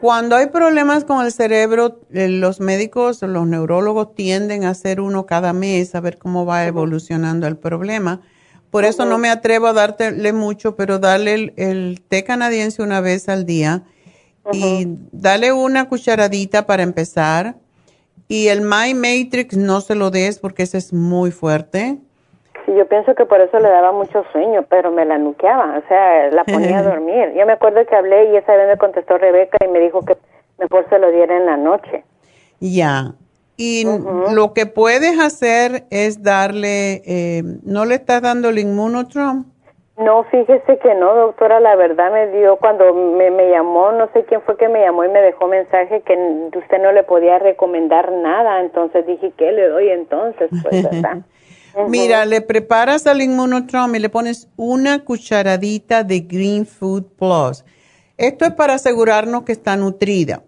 [0.00, 5.26] cuando hay problemas con el cerebro, eh, los médicos, los neurólogos tienden a hacer uno
[5.26, 8.20] cada mes a ver cómo va evolucionando el problema.
[8.70, 13.28] Por eso no me atrevo a dártele mucho, pero dale el, té canadiense una vez
[13.28, 13.82] al día
[14.52, 17.56] y dale una cucharadita para empezar.
[18.28, 21.98] Y el My Matrix no se lo des porque ese es muy fuerte
[22.66, 26.30] yo pienso que por eso le daba mucho sueño, pero me la nuqueaba, o sea,
[26.30, 27.32] la ponía a dormir.
[27.36, 30.16] Yo me acuerdo que hablé y esa vez me contestó Rebeca y me dijo que
[30.58, 32.04] mejor se lo diera en la noche.
[32.60, 33.14] Ya.
[33.56, 33.84] Y
[34.32, 39.44] lo que puedes hacer es darle, eh, ¿no le estás dando el inmunotrom?
[39.98, 44.24] No, fíjese que no, doctora, la verdad me dio cuando me, me, llamó, no sé
[44.24, 46.14] quién fue que me llamó y me dejó mensaje que
[46.56, 50.48] usted no le podía recomendar nada, entonces dije, ¿qué le doy entonces?
[50.62, 51.18] Pues, ¿verdad?
[51.88, 57.64] Mira, le preparas al inmunotrom y le pones una cucharadita de Green Food Plus.
[58.16, 60.42] Esto es para asegurarnos que está nutrida.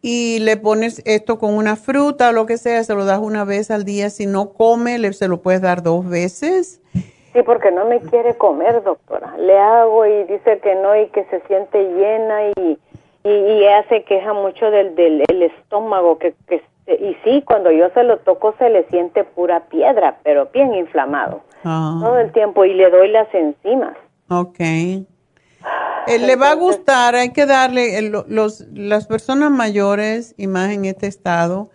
[0.00, 3.44] Y le pones esto con una fruta o lo que sea, se lo das una
[3.44, 4.08] vez al día.
[4.08, 6.80] Si no come, le, se lo puedes dar dos veces.
[6.92, 9.36] Sí, porque no me quiere comer, doctora.
[9.36, 12.78] Le hago y dice que no y que se siente llena y,
[13.24, 18.04] y, y se queja mucho del, del estómago, que, que y sí, cuando yo se
[18.04, 21.42] lo toco se le siente pura piedra, pero bien inflamado.
[21.64, 21.98] Ah.
[22.00, 23.96] Todo el tiempo y le doy las enzimas.
[24.28, 24.60] Ok.
[24.60, 30.84] Eh, le va a gustar, hay que darle, los, las personas mayores, y más en
[30.84, 31.70] este estado,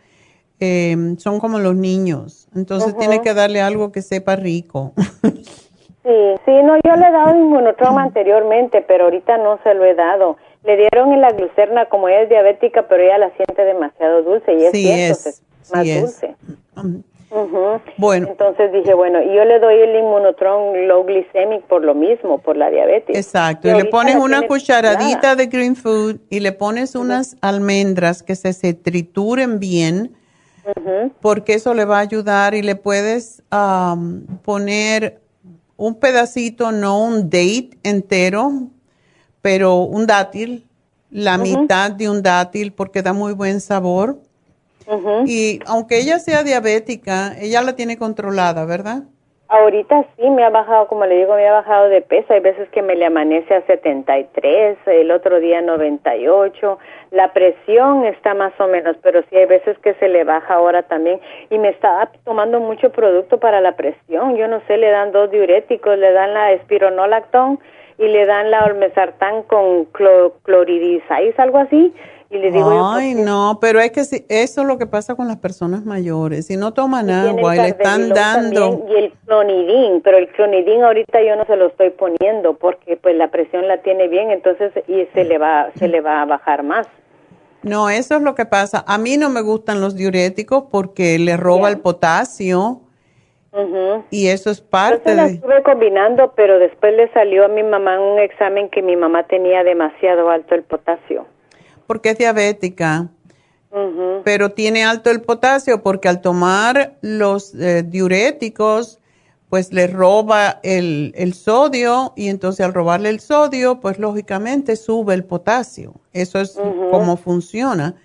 [0.61, 2.47] eh, son como los niños.
[2.55, 4.93] Entonces tiene que darle algo que sepa rico.
[5.23, 9.95] sí, sí, no, yo le he dado inmunotroma anteriormente, pero ahorita no se lo he
[9.95, 10.37] dado.
[10.63, 14.53] Le dieron en la glucerna, como ella es diabética, pero ella la siente demasiado dulce
[14.53, 16.35] y es cierto, es, más dulce.
[17.97, 18.27] Bueno.
[18.29, 22.69] Entonces dije, bueno, yo le doy el inmunotron low glycemic por lo mismo, por la
[22.69, 23.15] diabetes.
[23.15, 28.35] Exacto, y, le pones una cucharadita de green food y le pones unas almendras que
[28.35, 30.13] se, se trituren bien,
[31.21, 33.43] porque eso le va a ayudar y le puedes
[34.43, 35.21] poner
[35.77, 38.51] un pedacito, no un date entero,
[39.41, 40.65] pero un dátil,
[41.09, 44.15] la mitad de un dátil porque da muy buen sabor.
[45.25, 49.03] Y aunque ella sea diabética, ella la tiene controlada, ¿verdad?
[49.47, 52.33] Ahorita sí, me ha bajado, como le digo, me ha bajado de peso.
[52.33, 56.79] Hay veces que me le amanece a 73, el otro día 98.
[57.11, 60.83] La presión está más o menos, pero sí hay veces que se le baja ahora
[60.83, 61.19] también.
[61.49, 64.37] Y me está tomando mucho producto para la presión.
[64.37, 67.59] Yo no sé, le dan dos diuréticos, le dan la espironolactón
[68.01, 70.33] y le dan la olmesartán con clor
[71.37, 71.93] algo así.
[72.31, 75.27] Y le digo Ay, no, pero es que si, eso es lo que pasa con
[75.27, 76.47] las personas mayores.
[76.47, 78.85] Si no toman agua y le están dando...
[78.89, 83.15] y el clonidín, pero el clonidín ahorita yo no se lo estoy poniendo porque pues
[83.17, 86.63] la presión la tiene bien, entonces y se le va se le va a bajar
[86.63, 86.87] más.
[87.63, 88.83] No, eso es lo que pasa.
[88.87, 92.81] A mí no me gustan los diuréticos porque le roba el potasio
[94.09, 97.99] y eso es parte Yo la estuve combinando, pero después le salió a mi mamá
[97.99, 101.25] un examen que mi mamá tenía demasiado alto el potasio.
[101.85, 103.09] Porque es diabética.
[104.23, 108.99] Pero tiene alto el potasio porque al tomar los eh, diuréticos,
[109.49, 115.13] pues le roba el, el, sodio y entonces al robarle el sodio, pues lógicamente sube
[115.13, 115.93] el potasio.
[116.11, 116.59] Eso es
[116.89, 117.95] como funciona.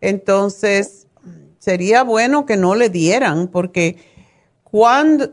[0.00, 1.06] Entonces,
[1.58, 3.96] sería bueno que no le dieran porque
[4.70, 5.26] cuando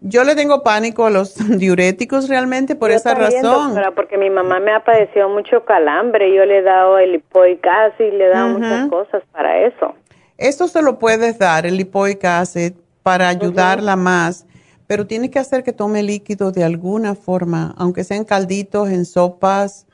[0.00, 3.74] yo le tengo pánico a los diuréticos realmente por esa razón.
[3.94, 8.12] porque mi mamá me ha padecido mucho calambre, yo le he dado el lipoic acid,
[8.12, 9.94] le he dado muchas cosas para eso.
[10.38, 12.72] Eso se lo puedes dar, el lipoic acid,
[13.02, 14.46] para ayudarla más,
[14.86, 19.86] pero tiene que hacer que tome líquido de alguna forma, aunque sean calditos, en sopas,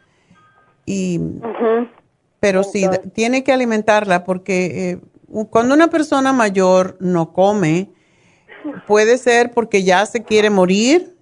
[0.84, 1.20] y,
[2.40, 5.00] pero sí, tiene que alimentarla porque eh,
[5.50, 7.90] cuando una persona mayor no come,
[8.86, 11.14] puede ser porque ya se quiere morir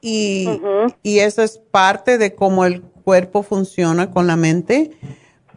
[0.00, 0.60] y,
[1.04, 4.90] eso es parte de cómo el cuerpo funciona con la mente,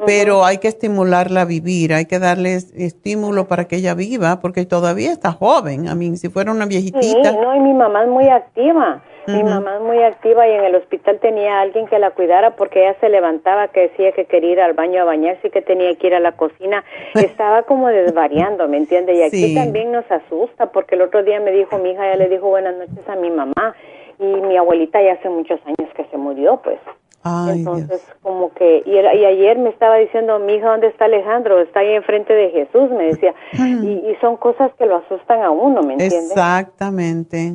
[0.06, 4.66] pero hay que estimularla a vivir, hay que darle estímulo para que ella viva, porque
[4.66, 7.32] todavía está joven, a mí si fuera una viejitita.
[7.32, 9.02] Sí, no, y mi mamá es muy activa.
[9.28, 12.84] Mi mamá es muy activa y en el hospital tenía alguien que la cuidara porque
[12.84, 15.96] ella se levantaba, que decía que quería ir al baño a bañarse y que tenía
[15.96, 16.84] que ir a la cocina.
[17.16, 19.14] Estaba como desvariando, ¿me entiende?
[19.16, 22.30] Y aquí también nos asusta porque el otro día me dijo, mi hija ya le
[22.30, 23.76] dijo buenas noches a mi mamá
[24.20, 26.80] y mi abuelita ya hace muchos años que se murió, pues.
[27.26, 31.60] Entonces, como que, y, y, ayer me estaba diciendo, mi hija, ¿dónde está Alejandro?
[31.60, 33.34] Está ahí enfrente de Jesús, me decía.
[33.54, 36.30] Y, y son cosas que lo asustan a uno, ¿me entiendes?
[36.30, 37.54] Exactamente.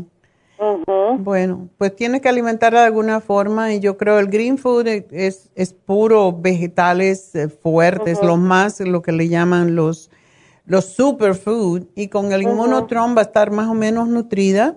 [1.19, 5.07] Bueno, pues tiene que alimentarla de alguna forma y yo creo el green food e,
[5.11, 10.11] es, es puro vegetales eh, fuertes, lo más, lo que le llaman los,
[10.67, 14.77] los superfood y con el inmunotron va a estar más o menos nutrida.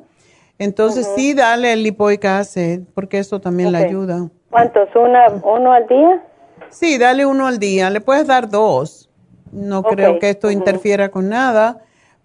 [0.58, 4.30] Entonces sí, dale el lipoic acid porque eso también le ayuda.
[4.50, 4.88] ¿Cuántos?
[4.96, 6.24] ¿Una, ¿Uno al día?
[6.70, 7.90] Sí, dale uno al día.
[7.90, 9.10] Le puedes dar dos.
[9.52, 11.82] No creo que esto interfiera con nada,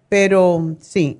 [0.07, 1.19] pero sí,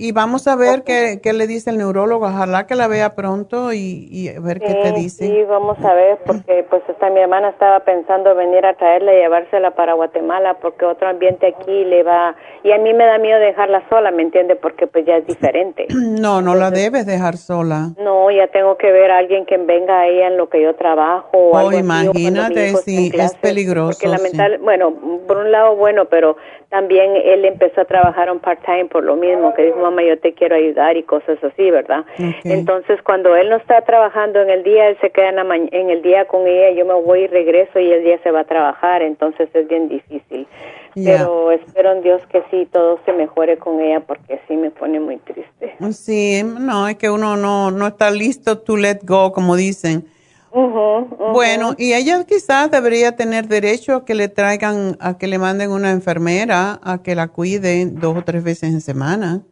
[0.00, 2.24] y vamos a ver qué, qué, le dice el neurólogo.
[2.24, 5.26] Ojalá que la vea pronto y, y ver qué te dice.
[5.26, 9.16] Sí, vamos a ver, porque pues esta mi hermana estaba pensando venir a traerla y
[9.18, 12.34] llevársela para Guatemala, porque otro ambiente aquí le va...
[12.62, 14.56] Y a mí me da miedo dejarla sola, ¿me entiende?
[14.56, 15.86] Porque pues ya es diferente.
[16.20, 17.90] No, no la debes dejar sola.
[17.98, 21.28] No, ya tengo que ver a alguien que venga ahí en lo que yo trabajo.
[21.32, 23.98] Oh, algo imagínate, sí, es peligroso.
[23.98, 24.94] Porque lamentablemente, bueno,
[25.26, 26.36] por un lado bueno, pero
[26.70, 30.32] también él empezó a trabajar un part-time por lo mismo, que dijo, mamá, yo te
[30.34, 32.04] quiero ayudar y cosas así, ¿verdad?
[32.44, 35.90] Entonces, cuando él no está trabajando en el día, él se queda en, la en
[35.90, 38.44] el día con ella, yo me voy y regreso y el día se va a
[38.44, 40.46] trabajar, entonces es bien difícil.
[40.94, 44.98] Pero espero en Dios que sí, todo se mejore con ella porque sí me pone
[44.98, 45.74] muy triste.
[45.92, 50.04] Sí, no, es que uno no, no está listo to let go, como dicen.
[50.52, 55.70] Bueno, y ella quizás debería tener derecho a que le traigan, a que le manden
[55.70, 59.42] una enfermera a que la cuide dos o tres veces en semana.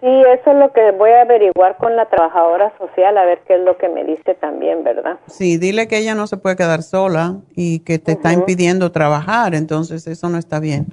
[0.00, 3.54] Sí, eso es lo que voy a averiguar con la trabajadora social, a ver qué
[3.54, 5.18] es lo que me dice también, ¿verdad?
[5.26, 9.54] Sí, dile que ella no se puede quedar sola y que te está impidiendo trabajar,
[9.54, 10.86] entonces eso no está bien.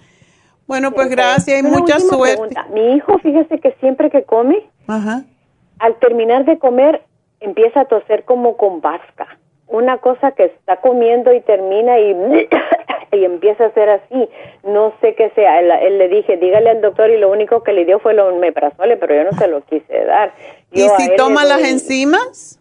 [0.68, 2.56] Bueno, pues gracias y mucha suerte.
[2.74, 7.04] Mi hijo, fíjese que siempre que come, al terminar de comer,
[7.42, 9.38] empieza a toser como con vasca.
[9.68, 12.12] Una cosa que está comiendo y termina y,
[13.12, 14.30] y empieza a ser así.
[14.64, 15.60] No sé qué sea.
[15.60, 18.98] Él, le dije, dígale al doctor y lo único que le dio fue lo meprazole,
[18.98, 20.34] pero yo no se lo quise dar.
[20.72, 22.60] ¿Y si toma las enzimas?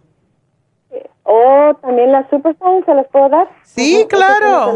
[1.25, 3.49] ¿O también las Superfine se las puedo dar?
[3.63, 4.75] Sí, claro.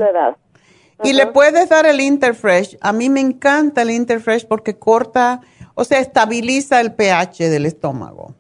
[1.03, 2.78] Y le puedes dar el Interfresh.
[2.81, 5.40] A mí me encanta el Interfresh porque corta,
[5.74, 8.35] o sea, estabiliza el pH del estómago.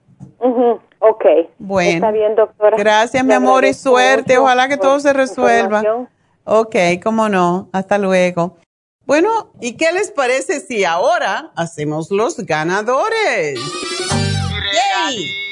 [0.98, 1.24] Ok.
[1.58, 1.94] Bueno.
[1.94, 2.76] Está bien, doctora.
[2.76, 4.38] Gracias, mi amor, y suerte.
[4.38, 6.08] Ojalá que todo se resuelva.
[6.44, 7.68] Ok, cómo no.
[7.72, 8.56] Hasta luego.
[9.04, 13.60] Bueno, ¿y qué les parece si ahora hacemos los ganadores?
[15.06, 15.46] ¡Yay!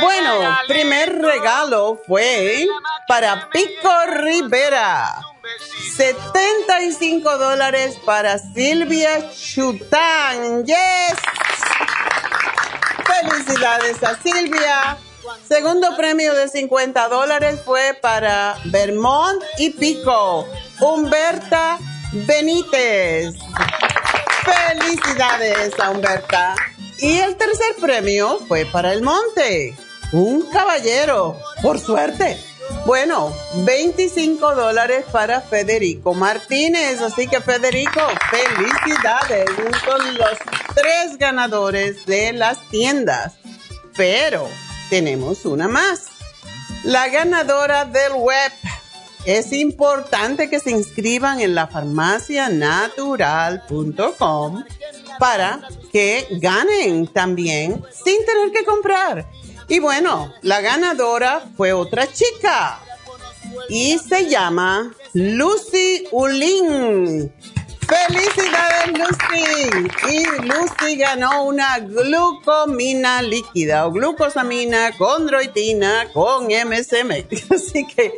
[0.00, 0.30] Bueno,
[0.66, 2.66] primer regalo fue
[3.08, 5.16] para Pico Rivera.
[5.96, 10.64] 75 dólares para Silvia Chután.
[10.64, 11.16] ¡Yes!
[13.08, 14.98] Felicidades a Silvia.
[15.46, 20.46] Segundo premio de 50 dólares fue para Vermont y Pico.
[20.80, 21.78] Humberta
[22.12, 23.34] Benítez.
[24.44, 26.54] Felicidades a Humberta.
[26.98, 29.74] Y el tercer premio fue para el Monte.
[30.12, 31.38] Un caballero.
[31.62, 32.38] Por suerte.
[32.86, 33.32] Bueno,
[33.64, 37.02] 25 dólares para Federico Martínez.
[37.02, 38.00] Así que Federico,
[38.30, 39.48] felicidades.
[39.84, 40.38] Son los
[40.74, 43.34] tres ganadores de las tiendas.
[43.96, 44.48] Pero
[44.90, 46.06] tenemos una más.
[46.84, 48.52] La ganadora del web.
[49.24, 54.64] Es importante que se inscriban en la farmacianatural.com
[55.18, 55.60] para
[55.92, 59.28] que ganen también sin tener que comprar.
[59.68, 62.80] Y bueno, la ganadora fue otra chica
[63.68, 67.30] y se llama Lucy Ulin.
[67.88, 69.88] Felicidades Lucy.
[70.10, 77.26] Y Lucy ganó una glucomina líquida o glucosamina condroitina con MSM.
[77.54, 78.14] Así que,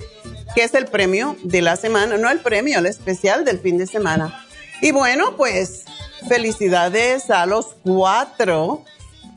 [0.54, 3.86] que es el premio de la semana, no el premio, el especial del fin de
[3.86, 4.44] semana.
[4.82, 5.84] Y bueno, pues
[6.28, 8.84] felicidades a los cuatro.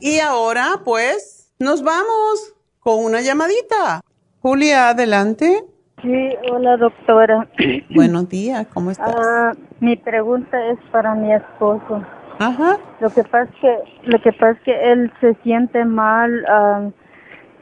[0.00, 4.00] Y ahora pues nos vamos con una llamadita.
[4.40, 5.64] Julia, adelante.
[6.02, 7.48] Sí, hola doctora.
[7.94, 9.14] Buenos días, ¿cómo estás?
[9.16, 12.04] Ah, mi pregunta es para mi esposo.
[12.38, 12.78] Ajá.
[13.00, 16.44] Lo que pasa es que lo que pasa es que él se siente mal.
[16.48, 16.90] Ah,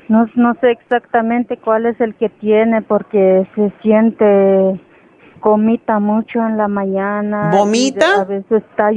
[0.08, 4.80] no, no sé exactamente cuál es el que tiene porque se siente
[5.40, 7.50] comita mucho en la mañana.
[7.52, 8.22] ¿Vomita?
[8.22, 8.90] A veces está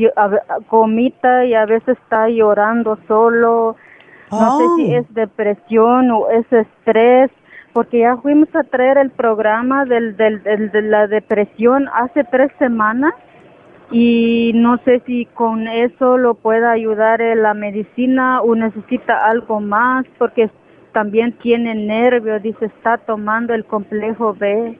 [0.67, 3.75] comita y a veces está llorando solo
[4.39, 4.99] no sé si oh.
[4.99, 7.31] es depresión o es estrés,
[7.73, 13.13] porque ya fuimos a traer el programa del, del, de la depresión hace tres semanas
[13.91, 20.05] y no sé si con eso lo pueda ayudar la medicina o necesita algo más,
[20.17, 20.49] porque
[20.91, 24.79] también tiene nervios, dice está tomando el complejo B.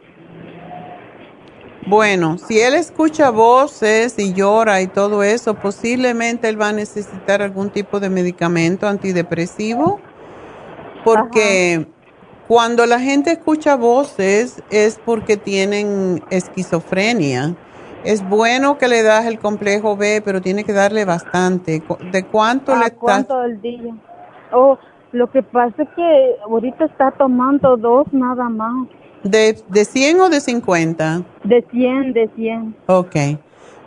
[1.88, 7.44] Bueno, si él escucha voces y llora y todo eso, posiblemente él va a necesitar
[7.44, 10.00] algún tipo de medicamento antidepresivo,
[11.04, 11.88] porque
[12.48, 17.56] cuando la gente escucha voces es porque tienen esquizofrenia.
[18.04, 21.84] Es bueno que le das el complejo B, pero tiene que darle bastante.
[22.12, 22.98] ¿De cuánto le está?
[22.98, 23.94] ¿Cuánto al día?
[24.52, 24.78] Oh,
[25.12, 28.88] lo que pasa es que ahorita está tomando dos nada más.
[29.26, 31.24] ¿De, ¿De 100 o de 50?
[31.44, 32.76] De 100, de 100.
[32.86, 33.16] Ok.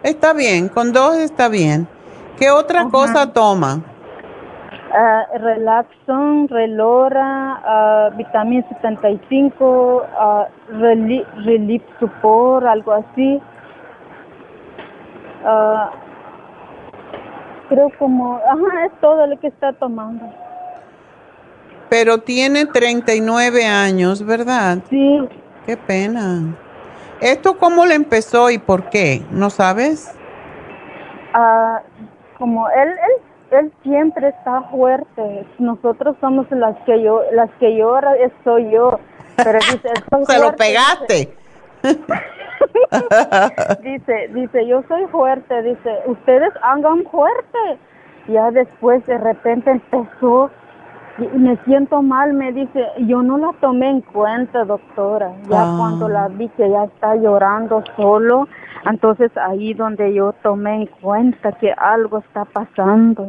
[0.03, 1.87] Está bien, con dos está bien.
[2.37, 3.81] ¿Qué otra cosa toma?
[4.91, 10.45] Uh, Relaxon, Relora, uh, Vitamina 75, uh,
[11.45, 13.41] Relief Support, algo así.
[15.45, 15.89] Uh,
[17.69, 20.25] creo como, ajá, es todo lo que está tomando.
[21.89, 24.79] Pero tiene 39 años, ¿verdad?
[24.91, 25.29] Sí.
[25.67, 26.57] Qué pena.
[27.21, 29.23] ¿Esto cómo le empezó y por qué?
[29.31, 30.15] ¿No sabes?
[31.35, 31.83] Ah,
[32.39, 35.47] como él, él, él siempre está fuerte.
[35.59, 38.13] Nosotros somos las que yo, las que llora
[38.45, 38.99] soy yo.
[39.37, 39.91] Pero dice,
[40.27, 41.35] Se lo pegaste.
[43.83, 44.29] Dice.
[44.35, 45.63] dice, yo soy fuerte.
[45.63, 47.79] Dice, ustedes hagan fuerte.
[48.29, 50.51] Ya después de repente empezó
[51.35, 55.33] me siento mal, me dice, yo no la tomé en cuenta, doctora.
[55.51, 55.77] Ya ah.
[55.79, 58.49] cuando la vi que ya está llorando solo,
[58.89, 63.29] entonces ahí donde yo tomé en cuenta que algo está pasando.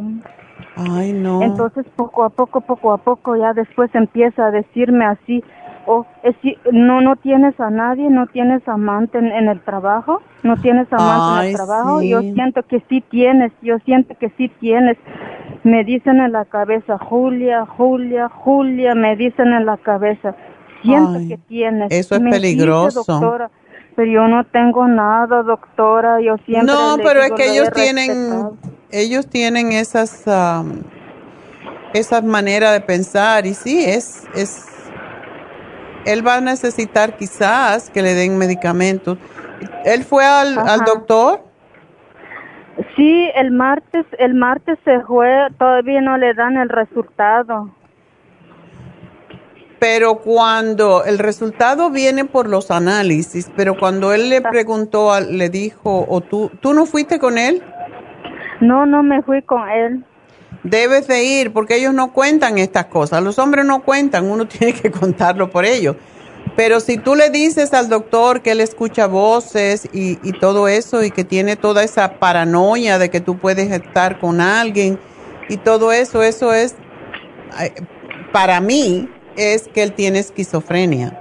[0.76, 1.42] Ay, no.
[1.42, 5.44] Entonces poco a poco, poco a poco, ya después empieza a decirme así,
[5.86, 6.36] oh, es,
[6.72, 11.50] no, no tienes a nadie, no tienes amante en, el trabajo, no tienes amante en
[11.50, 12.02] el trabajo.
[12.02, 14.98] Yo siento que sí tienes, yo siento que sí tienes.
[15.64, 20.36] Me dicen en la cabeza, Julia, Julia, Julia, me dicen en la cabeza,
[20.82, 21.92] siento que tienes.
[21.92, 23.04] Eso es peligroso.
[23.06, 23.50] doctora,
[23.96, 28.52] pero yo no tengo nada, doctora, yo siempre No, pero es que ellos tienen,
[28.90, 30.82] ellos tienen esas, um,
[31.94, 34.66] esas maneras de pensar y sí, es, es,
[36.06, 39.18] él va a necesitar quizás que le den medicamentos.
[39.84, 41.49] ¿Él fue al, al doctor?
[43.00, 47.74] Sí, el martes, el martes se fue, todavía no le dan el resultado.
[49.80, 56.06] Pero cuando el resultado viene por los análisis, pero cuando él le preguntó, le dijo,
[56.10, 57.64] o tú, ¿tú no fuiste con él?
[58.60, 60.04] No, no me fui con él.
[60.64, 63.24] Debes de ir porque ellos no cuentan estas cosas.
[63.24, 65.96] Los hombres no cuentan, uno tiene que contarlo por ellos.
[66.56, 71.12] Pero si tú le dices al doctor que él escucha voces y, todo eso y
[71.12, 75.00] que tiene toda esa paranoia de que tú puedes estar con alguien
[75.50, 76.76] y todo eso, eso es,
[78.32, 81.18] para mí, es que él tiene esquizofrenia.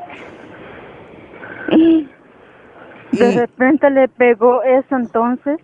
[3.13, 5.59] De repente le pegó eso entonces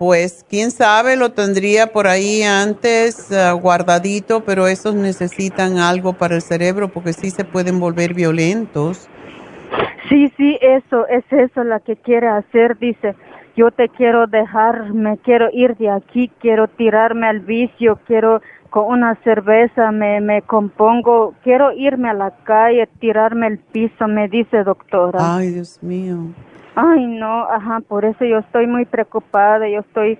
[0.00, 6.36] pues quién sabe, lo tendría por ahí antes ah, guardadito, pero esos necesitan algo para
[6.36, 9.10] el cerebro porque sí se pueden volver violentos.
[10.08, 13.14] Sí, sí, eso, es eso la que quiere hacer, dice,
[13.54, 18.40] yo te quiero dejar, me quiero ir de aquí, quiero tirarme al vicio, quiero
[18.70, 24.28] con una cerveza me, me compongo, quiero irme a la calle, tirarme al piso, me
[24.28, 25.18] dice doctora.
[25.36, 26.32] Ay, Dios mío.
[26.82, 30.18] Ay, no, ajá, por eso yo estoy muy preocupada, yo estoy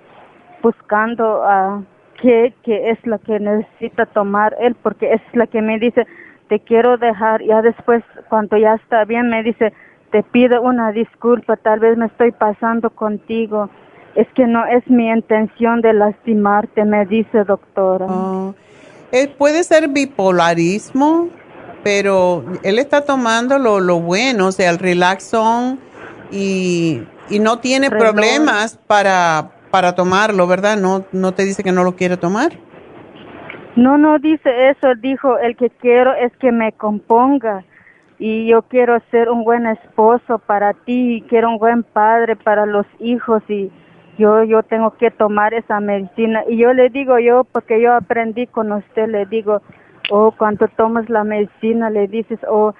[0.61, 1.81] buscando a
[2.21, 6.05] qué, qué es lo que necesita tomar él, porque es la que me dice,
[6.49, 9.73] te quiero dejar, ya después, cuando ya está bien, me dice,
[10.11, 13.69] te pido una disculpa, tal vez me estoy pasando contigo,
[14.13, 18.05] es que no es mi intención de lastimarte, me dice doctora.
[18.07, 18.53] Oh.
[19.39, 21.29] puede ser bipolarismo,
[21.83, 25.79] pero él está tomando lo, lo bueno, o sea, el relaxón
[26.31, 30.77] y, y no tiene problemas para, para tomarlo, ¿verdad?
[30.77, 32.51] No, no te dice que no lo quiere tomar.
[33.75, 37.63] No, no dice eso, dijo, el que quiero es que me componga
[38.19, 42.85] y yo quiero ser un buen esposo para ti, quiero un buen padre para los
[42.99, 43.71] hijos y
[44.17, 48.45] yo yo tengo que tomar esa medicina y yo le digo yo porque yo aprendí
[48.45, 49.61] con usted le digo
[50.13, 52.73] o cuando tomas la medicina le dices, oh,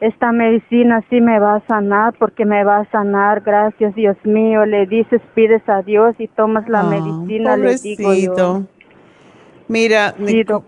[0.00, 4.64] esta medicina sí me va a sanar porque me va a sanar, gracias Dios mío,
[4.64, 8.62] le dices, pides a Dios y tomas la ah, medicina, le digo yo.
[9.68, 10.14] Mira,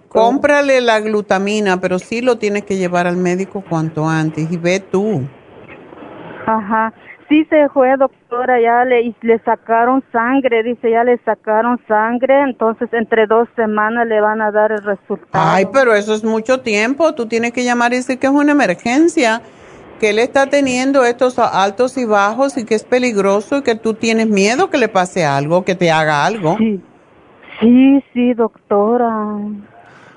[0.08, 4.78] cómprale la glutamina, pero sí lo tienes que llevar al médico cuanto antes y ve
[4.78, 5.22] tú.
[6.46, 6.92] Ajá
[7.30, 12.92] sí se fue, doctora, ya le, le sacaron sangre, dice, ya le sacaron sangre, entonces
[12.92, 15.28] entre dos semanas le van a dar el resultado.
[15.32, 18.52] Ay, pero eso es mucho tiempo, tú tienes que llamar y decir que es una
[18.52, 19.40] emergencia,
[20.00, 23.94] que él está teniendo estos altos y bajos y que es peligroso y que tú
[23.94, 26.56] tienes miedo que le pase algo, que te haga algo.
[26.58, 26.80] Sí,
[27.60, 29.38] sí, sí doctora.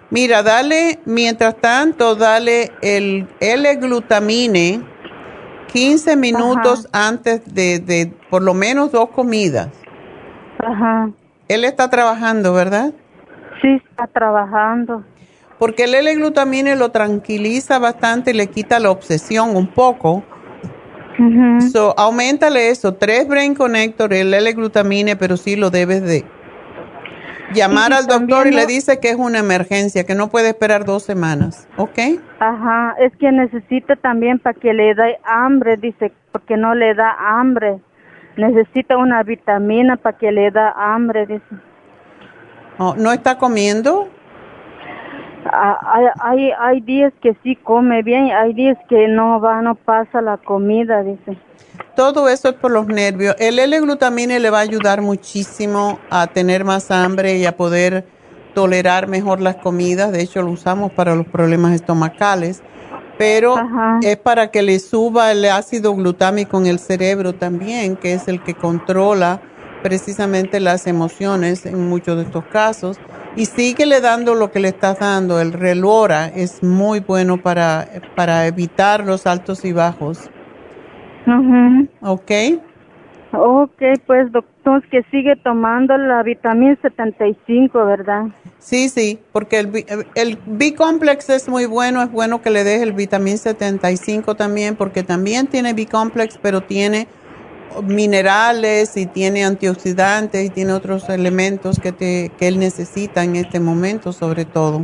[0.10, 4.93] Mira, dale, mientras tanto, dale el L-glutamine
[5.74, 9.70] 15 minutos antes de, de por lo menos dos comidas.
[10.60, 11.10] Ajá.
[11.48, 12.94] Él está trabajando, ¿verdad?
[13.62, 15.04] Sí, está trabajando.
[15.58, 20.24] Porque el L-glutamine lo tranquiliza bastante y le quita la obsesión un poco.
[21.18, 26.26] Uh so, aumentale eso, tres Brain Connector, el L-glutamine, pero sí lo debes de,
[27.53, 31.03] llamar al doctor y le dice que es una emergencia, que no puede esperar dos
[31.03, 31.99] semanas, ¿ok?
[32.40, 37.15] Ajá, es que necesita también para que le dé hambre, dice, porque no le da
[37.20, 37.80] hambre.
[38.38, 41.56] Necesita una vitamina para que le da hambre, dice.
[42.80, 44.10] Oh, ¿No está comiendo?
[45.45, 49.76] Ah, hay, hay, hay días que sí come bien, hay días que no va, no
[49.76, 51.38] pasa la comida, dice.
[51.95, 53.36] Todo eso es por los nervios.
[53.38, 58.06] El L-glutamina le va a ayudar muchísimo a tener más hambre y a poder
[58.56, 60.12] tolerar mejor las comidas.
[60.12, 62.62] De hecho, lo usamos para los problemas estomacales.
[63.18, 63.56] Pero
[64.02, 68.41] es para que le suba el ácido glutámico en el cerebro también, que es el
[68.41, 69.40] que controla
[69.84, 72.98] precisamente las emociones en muchos de estos casos.
[73.36, 75.40] Y síguele dando lo que le estás dando.
[75.40, 80.30] El relora es muy bueno para, para evitar los altos y bajos.
[81.26, 82.32] Mhm ¿Ok?
[83.36, 88.26] Ok, pues doctor, que sigue tomando la vitamina 75, ¿verdad?
[88.60, 92.94] Sí, sí, porque el, el B-complex es muy bueno, es bueno que le deje el
[92.94, 97.08] vitamina 75 también, porque también tiene B-complex, pero tiene
[97.82, 103.60] minerales y tiene antioxidantes y tiene otros elementos que, te, que él necesita en este
[103.60, 104.82] momento, sobre todo.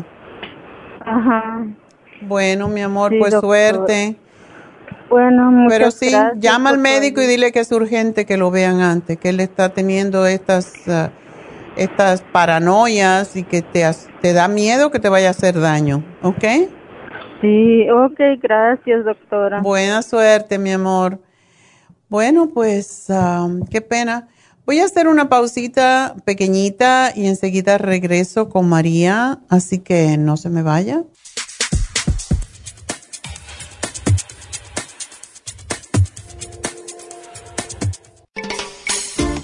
[1.01, 1.67] Ajá.
[2.21, 3.49] Bueno, mi amor, Sí, pues doctor.
[3.75, 4.15] suerte.
[5.09, 8.51] Bueno, muchas Pero sí, gracias llama al médico y dile que es urgente que lo
[8.51, 11.09] vean antes, que él está teniendo estas, ah,
[11.75, 13.89] estas paranoias y que te,
[14.21, 16.43] te da miedo que te vaya a hacer daño, ¿ok?
[17.41, 19.61] Sí, ok, gracias, doctora.
[19.61, 21.19] Buena suerte, mi amor.
[22.09, 24.27] Bueno, pues ah, qué pena.
[24.65, 30.49] Voy a hacer una pausita pequeñita y enseguida regreso con María, así que no se
[30.49, 31.05] me vaya.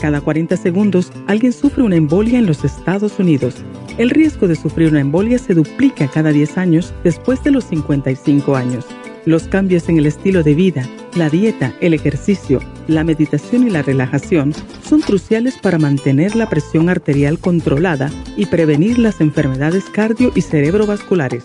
[0.00, 3.56] Cada 40 segundos, alguien sufre una embolia en los Estados Unidos.
[3.98, 8.56] El riesgo de sufrir una embolia se duplica cada 10 años después de los 55
[8.56, 8.84] años.
[9.24, 10.86] Los cambios en el estilo de vida,
[11.16, 14.54] la dieta, el ejercicio, la meditación y la relajación
[14.86, 21.44] son cruciales para mantener la presión arterial controlada y prevenir las enfermedades cardio y cerebrovasculares.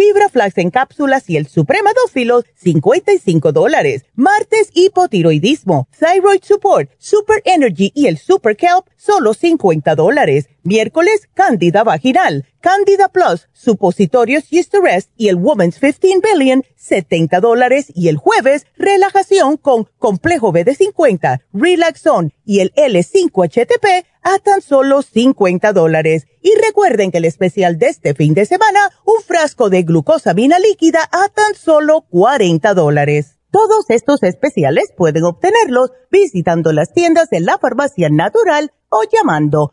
[0.00, 4.06] fibra flax en cápsulas y el suprema dófilo, 55 dólares.
[4.14, 10.48] Martes, hipotiroidismo, thyroid support, super energy y el super kelp, solo 50 dólares.
[10.62, 17.86] Miércoles, cándida vaginal, cándida plus, supositorios Eusterest y el Woman's 15 Billion, 70 dólares.
[17.94, 25.72] Y el jueves, relajación con complejo BD50, Relaxon y el L5HTP a tan solo 50
[25.72, 26.26] dólares.
[26.42, 31.00] Y recuerden que el especial de este fin de semana, un frasco de glucosamina líquida
[31.10, 33.36] a tan solo 40 dólares.
[33.50, 39.72] Todos estos especiales pueden obtenerlos visitando las tiendas de la farmacia natural o llamando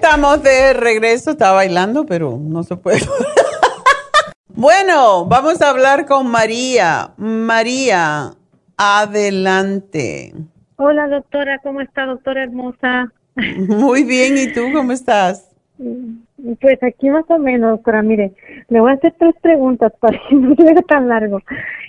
[0.00, 3.00] Estamos de regreso, estaba bailando, pero no se puede.
[4.46, 7.10] bueno, vamos a hablar con María.
[7.16, 8.30] María,
[8.76, 10.34] adelante.
[10.76, 13.12] Hola doctora, ¿cómo está doctora hermosa?
[13.34, 15.50] Muy bien, ¿y tú cómo estás?
[16.60, 18.34] Pues aquí más o menos, pero mire,
[18.68, 21.40] le voy a hacer tres preguntas para que no sea tan largo.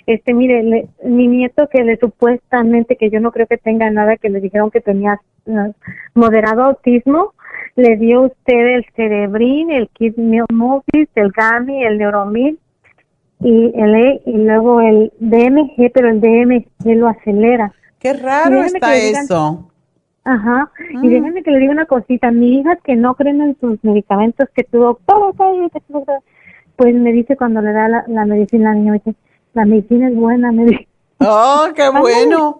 [0.06, 4.30] Este, mire, mi nieto que le supuestamente, que yo no creo que tenga nada, que
[4.30, 5.72] le dijeron que tenía uh,
[6.14, 7.34] moderado autismo,
[7.76, 12.58] le dio usted el Cerebrin, el Kid Movies, el Gami, el Neuromil
[13.40, 17.72] y el e, y luego el DMG, pero el DMG lo acelera.
[17.98, 19.70] Qué raro está eso.
[20.24, 20.70] Ajá.
[20.90, 21.10] Y mm.
[21.10, 22.30] déjenme que le diga una cosita.
[22.30, 24.98] Mi hija que no cree en sus medicamentos, que tu
[26.76, 29.14] pues me dice cuando le da la, medicina, la niña me dice,
[29.52, 30.88] la medicina es buena, me dice.
[31.18, 32.58] ¡Oh, qué bueno!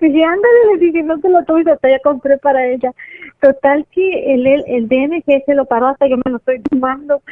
[0.00, 2.92] Dije, ándale, le dije, no te lo tomes, hasta ya compré para ella.
[3.40, 7.22] Total que el, el, el DMG se lo paró hasta yo me lo estoy tomando.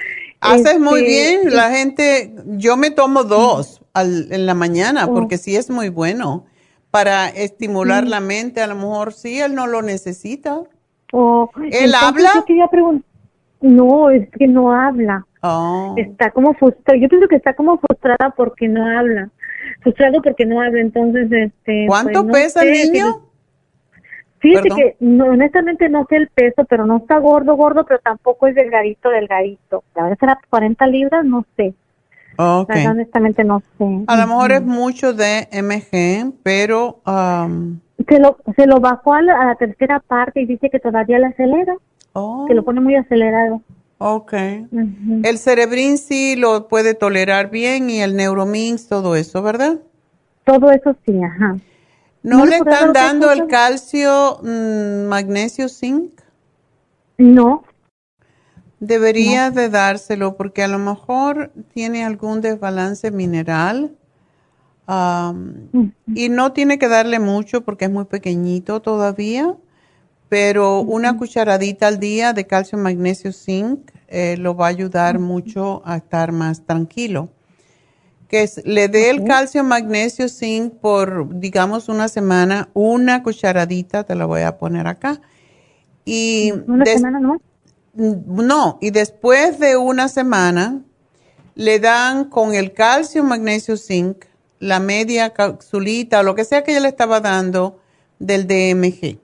[0.41, 5.15] Haces muy este, bien, la gente, yo me tomo dos al, en la mañana oh.
[5.15, 6.47] porque sí es muy bueno
[6.91, 10.63] para estimular la mente, a lo mejor sí, él no lo necesita.
[11.13, 12.45] Oh, ¿Él habla?
[13.61, 15.27] no, es que no habla.
[15.43, 15.95] Oh.
[15.97, 16.99] Está como frustrado.
[17.01, 19.31] Yo pienso que está como frustrada porque no habla.
[19.81, 20.81] Frustrado porque no habla.
[20.81, 21.87] Entonces, este.
[21.87, 23.29] ¿Cuánto pues, pesa el niño?
[24.41, 28.55] Fíjate que honestamente no sé el peso, pero no está gordo, gordo, pero tampoco es
[28.55, 29.83] delgadito, delgadito.
[29.97, 31.75] A veces será 40 libras, no sé.
[32.41, 32.87] Okay.
[32.87, 34.05] honestamente no sé.
[34.07, 37.01] A lo mejor es mucho de MG, pero...
[37.05, 41.75] se, lo, se lo bajó a la, tercera parte y dice que todavía le acelera.
[42.13, 42.47] Oh.
[42.47, 43.61] Que lo pone muy acelerado.
[43.99, 44.33] Ok.
[44.33, 49.81] El cerebrin sí lo puede tolerar bien y el neuromins, todo eso, ¿verdad?
[50.45, 51.59] Todo eso sí, ajá.
[52.23, 56.21] ¿No, le están dando el calcio, mm, magnesio, zinc?
[57.19, 57.65] No,
[58.81, 63.97] Debería de dárselo porque a lo mejor tiene algún desbalance mineral
[66.15, 69.57] y no tiene que darle mucho porque es muy pequeñito todavía,
[70.29, 75.83] pero una cucharadita al día de calcio, magnesio, zinc eh, lo va a ayudar mucho
[75.85, 77.31] a estar más tranquilo.
[78.29, 84.27] Que le dé el calcio, magnesio, zinc por, digamos, una semana, una cucharadita, te la
[84.27, 85.21] voy a poner acá.
[86.05, 87.41] Y ¿Una semana no?
[87.95, 90.83] No, y después de una semana
[91.55, 94.27] le dan con el calcio, magnesio, zinc,
[94.61, 97.81] la media capsulita o lo que sea que ella le estaba dando
[98.19, 99.19] del DMG.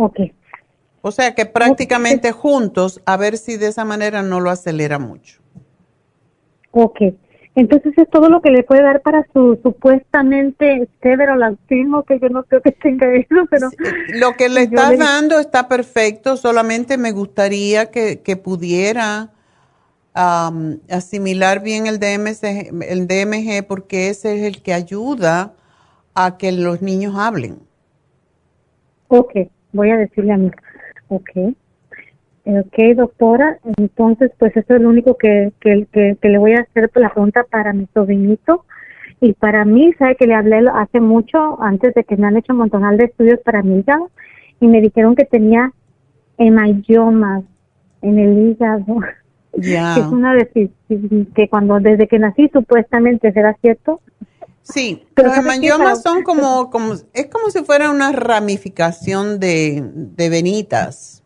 [0.00, 0.20] Ok.
[1.02, 5.40] O sea que prácticamente juntos, a ver si de esa manera no lo acelera mucho.
[6.70, 7.00] Ok.
[7.56, 12.28] Entonces es todo lo que le puede dar para su supuestamente severo autismo, que yo
[12.28, 13.70] no creo que tenga eso, pero...
[14.14, 19.30] Lo que le estás dando está perfecto, solamente me gustaría que, pudiera
[20.14, 25.54] asimilar bien el, DMC, el DMG porque ese es el que ayuda
[26.14, 27.58] a que los niños hablen.
[29.08, 29.32] Ok,
[29.72, 30.50] voy a decirle a mi...
[31.08, 31.30] Ok.
[32.44, 36.90] Ok, doctora, entonces pues eso es lo único que, que, que, le voy a hacer
[36.94, 38.64] la pregunta para mi sobrinito.
[39.20, 42.54] Y para mí, sabe que le hablé hace mucho, antes de que me han hecho
[42.54, 44.10] un montón de estudios para mi hígado,
[44.60, 45.72] y me dijeron que tenía
[46.38, 47.44] hemayomas
[48.00, 48.96] en el hígado.
[49.52, 49.96] Ya.
[49.98, 50.70] es una de
[51.34, 54.00] que cuando desde que nací supuestamente será cierto.
[54.68, 61.22] Sí, los hemayomas son como, como, es como si fuera una ramificación de, de venitas.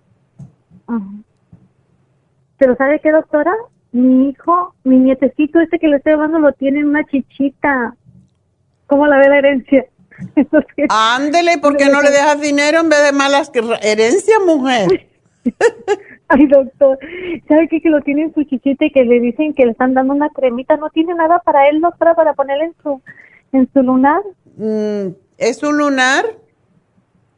[2.59, 3.53] Pero ¿sabe qué, doctora?
[3.91, 7.95] Mi hijo, mi nietecito este que le estoy llevando lo tiene en una chichita.
[8.87, 9.87] ¿Cómo la ve la herencia?
[10.89, 13.51] Ándele, ¿por qué no le dejas dinero en vez de malas
[13.83, 15.09] herencia, mujer?
[16.29, 16.99] Ay, doctor,
[17.49, 17.81] ¿sabe qué?
[17.81, 20.31] Que lo tiene en su chichita y que le dicen que le están dando una
[20.31, 20.77] cremita.
[20.77, 23.03] ¿No tiene nada para él, doctora, para ponerle en su,
[23.53, 24.23] en su lunar?
[24.57, 26.25] Mm, ¿Es un lunar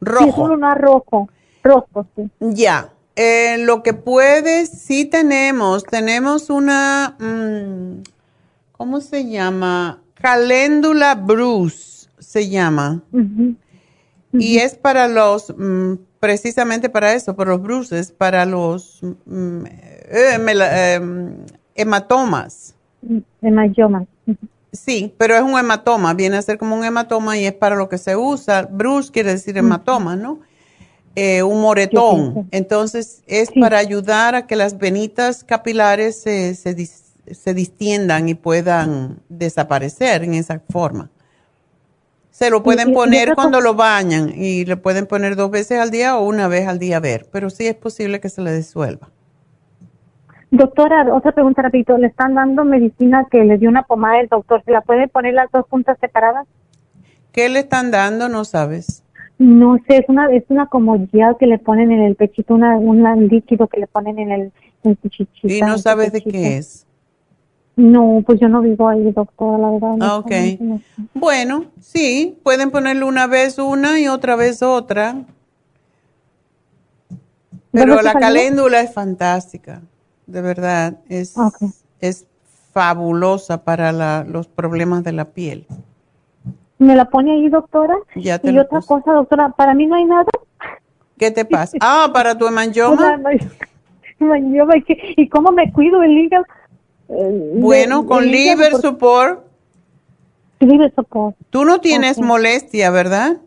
[0.01, 0.25] rojo?
[0.27, 1.29] es un lunar rojo,
[1.63, 2.29] rojo, sí.
[2.39, 8.03] Ya, eh, lo que puedes, sí tenemos, tenemos una, mm,
[8.71, 10.01] ¿cómo se llama?
[10.15, 13.03] Caléndula Bruce se llama.
[14.33, 19.65] Y es para los, mm, precisamente para eso, para los bruces, para los mm,
[20.09, 21.37] eh, em,
[21.75, 22.75] hematomas.
[23.41, 24.07] Hematomas.
[24.75, 27.89] Sí, pero es un hematoma, viene a ser como un hematoma y es para lo
[27.89, 28.67] que se usa.
[28.69, 30.41] Bruce quiere decir hematoma, ¿no?
[31.15, 32.47] Eh, un moretón.
[32.51, 40.23] Entonces es para ayudar a que las venitas capilares se, se, distiendan y puedan desaparecer
[40.23, 41.09] en esa forma.
[42.31, 46.17] Se lo pueden poner cuando lo bañan y le pueden poner dos veces al día
[46.17, 49.09] o una vez al día a ver, pero sí es posible que se le disuelva.
[50.51, 51.97] Doctora, otra pregunta rapidito.
[51.97, 54.63] ¿Le están dando medicina que le dio una pomada del doctor?
[54.63, 56.47] ¿Se la puede poner las dos juntas separadas?
[57.31, 58.29] ¿Qué le están dando?
[58.29, 59.03] No sabes
[59.37, 62.77] No sé, es una, es una como gel que le ponen en el pechito, una,
[62.77, 64.51] un líquido que le ponen en el,
[64.83, 64.97] en
[65.43, 66.85] ¿Y no sabes de qué es?
[67.75, 69.95] No, pues yo no vivo ahí, doctora, la verdad.
[69.99, 70.31] Ah, ok.
[71.13, 75.25] Bueno, sí, pueden ponerle una vez una y otra vez otra.
[77.71, 79.81] Pero la caléndula es fantástica,
[80.27, 80.97] de verdad.
[81.09, 81.35] Es,
[81.99, 82.25] es
[82.73, 85.65] fabulosa para la, los problemas de la piel.
[86.77, 87.95] ¿Me la pone ahí, doctora?
[88.15, 90.25] Ya te y otra cosa, doctora, ¿para mí no hay nada?
[91.17, 91.77] ¿Qué te pasa?
[91.81, 93.17] Ah, ¿para tu hemangioma?
[95.17, 96.45] ¿Y cómo me cuido el hígado?
[97.09, 99.45] Eh, bueno, con liver support.
[100.59, 101.35] Liver support.
[101.49, 103.37] Tú no tienes molestia, ¿verdad?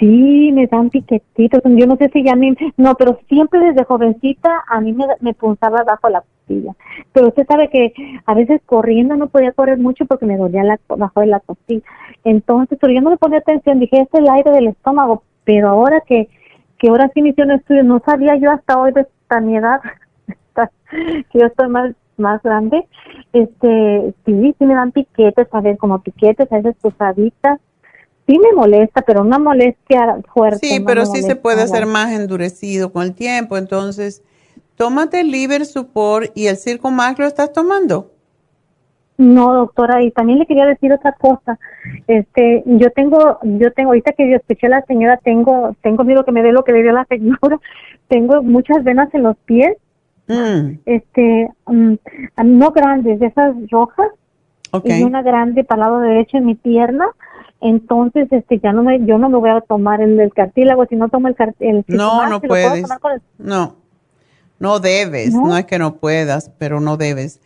[0.00, 1.60] Sí, me dan piquetitos.
[1.64, 2.56] Yo no sé si ya me...
[2.78, 6.74] No, pero siempre desde jovencita a mí me, me punzaba bajo la costilla.
[7.12, 7.92] Pero usted sabe que
[8.24, 11.82] a veces corriendo no podía correr mucho porque me dolía la, bajo de la costilla.
[12.24, 13.78] Entonces, pero yo no le ponía atención.
[13.78, 15.22] Dije, es el aire del estómago.
[15.44, 16.30] Pero ahora que,
[16.78, 19.80] que ahora sí me hicieron estudio, no sabía yo hasta hoy de esta mi edad,
[21.30, 22.86] que yo estoy más más grande,
[23.32, 27.60] este, sí, sí me dan piquetes, a ver, como piquetes, a veces pusaditas.
[28.26, 30.66] Sí me molesta, pero una molestia fuerte.
[30.66, 33.56] Sí, pero sí se puede hacer más endurecido con el tiempo.
[33.56, 34.22] Entonces,
[34.76, 38.12] tómate el Liver Support y el Circo lo estás tomando.
[39.18, 41.58] No, doctora, y también le quería decir otra cosa.
[42.06, 46.24] Este, yo tengo, yo tengo, ahorita que yo escuché a la señora, tengo, tengo miedo
[46.24, 47.58] que me dé lo que le dio la señora.
[48.08, 49.76] Tengo muchas venas en los pies
[50.30, 50.78] Mm.
[50.86, 51.94] Este, mm,
[52.44, 54.08] no grandes, de esas rojas.
[54.84, 57.08] Y una grande para el lado derecho en mi pierna.
[57.60, 60.96] Entonces, este, ya no me, yo no me voy a tomar el del cartílago, si
[60.96, 61.84] no tomo el cartílago.
[61.88, 62.86] No, no puedes.
[63.38, 63.76] No,
[64.58, 65.34] no debes.
[65.34, 65.56] ¿No?
[65.56, 67.40] es que no puedas, pero no debes.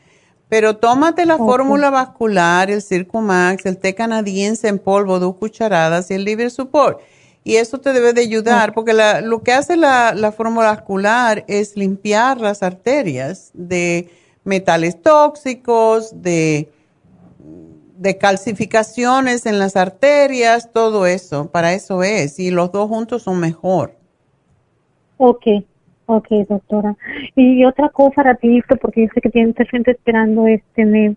[0.48, 6.14] Pero tómate la fórmula vascular, el Circumax, el té canadiense en polvo, dos cucharadas y
[6.14, 7.00] el Liver Support
[7.44, 11.76] y eso te debe de ayudar, porque lo que hace la, la fórmula vascular es
[11.76, 14.08] limpiar las arterias de
[14.44, 16.72] metales tóxicos, de,
[17.96, 23.40] de calcificaciones en las arterias, todo eso, para eso es, y los dos juntos son
[23.40, 23.92] mejor.
[25.16, 25.46] Ok,
[26.06, 26.96] ok, doctora.
[27.36, 31.16] Y otra cosa rapidito, porque yo sé que tiene mucha gente esperando este, me,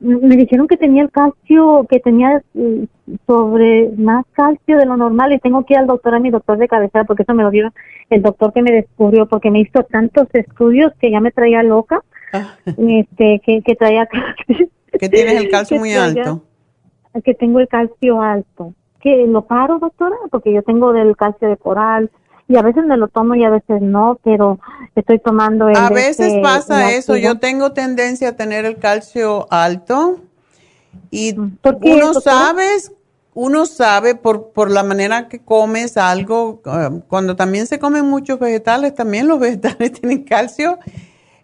[0.00, 2.84] me dijeron que tenía el calcio, que tenía mm,
[3.26, 6.58] sobre más calcio de lo normal y tengo que ir al doctor, a mi doctor
[6.58, 7.72] de cabecera, porque eso me lo dio
[8.10, 12.02] el doctor que me descubrió, porque me hizo tantos estudios que ya me traía loca,
[12.32, 12.56] ah.
[12.66, 14.08] este, que, que traía
[14.98, 16.42] Que tienes el calcio muy alto.
[17.24, 18.74] Que tengo el calcio alto.
[19.00, 22.10] Que lo paro, doctora, porque yo tengo del calcio de coral,
[22.46, 24.58] y a veces me lo tomo y a veces no, pero
[24.94, 30.20] estoy tomando el A veces pasa eso, yo tengo tendencia a tener el calcio alto
[31.10, 32.66] y uno sabe,
[33.32, 38.38] uno sabe por, por la manera que comes algo, eh, cuando también se comen muchos
[38.38, 40.78] vegetales, también los vegetales tienen calcio.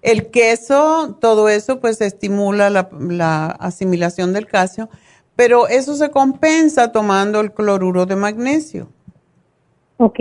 [0.02, 4.88] El queso, todo eso pues estimula la, la asimilación del calcio,
[5.36, 8.88] pero eso se compensa tomando el cloruro de magnesio.
[9.98, 10.20] Ok.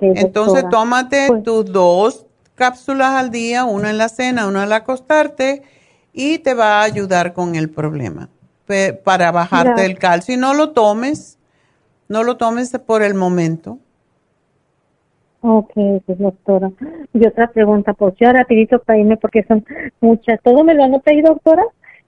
[0.00, 5.62] Entonces tómate pues tus dos cápsulas al día, una en la cena, una al acostarte,
[6.12, 8.28] y te va a ayudar con el problema
[9.04, 10.34] para bajarte el calcio.
[10.34, 11.38] Y no lo tomes,
[12.08, 13.78] no lo tomes por el momento.
[15.42, 15.72] Ok,
[16.04, 16.70] pues, doctora.
[17.14, 19.64] Y otra pregunta, pues yo rapidito para irme porque son
[20.00, 20.40] muchas.
[20.42, 21.64] ¿Todo me lo han pedido, doctora?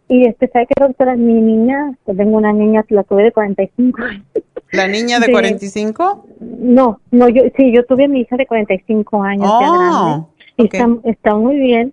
[0.09, 1.16] Y este, ¿sabe qué, doctora?
[1.16, 4.26] Mi niña, pues tengo una niña, la tuve de 45 años.
[4.72, 6.26] ¿La niña de, 45?
[6.40, 10.30] No, no, yo sí, yo tuve mi hija de 45 años ya oh,
[10.64, 11.93] está, está, muy bien,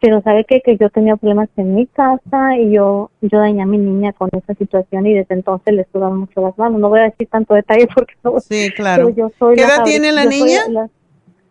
[0.00, 3.66] pero sabe que, que yo tenía problemas en mi casa y yo yo dañé a
[3.66, 6.80] mi niña con esa situación y desde entonces le sudan mucho las manos.
[6.80, 8.40] No voy a decir tanto detalle porque no.
[8.40, 9.08] Sí, claro.
[9.10, 10.60] Yo soy ¿Qué edad tiene la niña?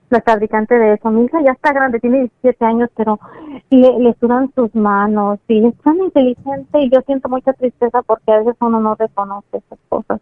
[0.10, 1.10] la fabricante de eso.
[1.10, 3.20] Mi hija ya está grande, tiene 17 años, pero
[3.70, 8.32] le, le sudan sus manos y es tan inteligente y yo siento mucha tristeza porque
[8.32, 10.22] a veces uno no reconoce esas cosas.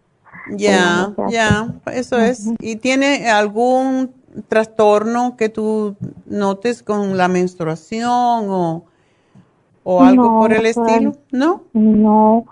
[0.51, 2.51] Ya, ya, eso es.
[2.59, 4.13] ¿Y tiene algún
[4.47, 5.95] trastorno que tú
[6.25, 8.83] notes con la menstruación o,
[9.83, 11.13] o algo por el estilo?
[11.31, 11.63] ¿No?
[11.73, 12.45] No,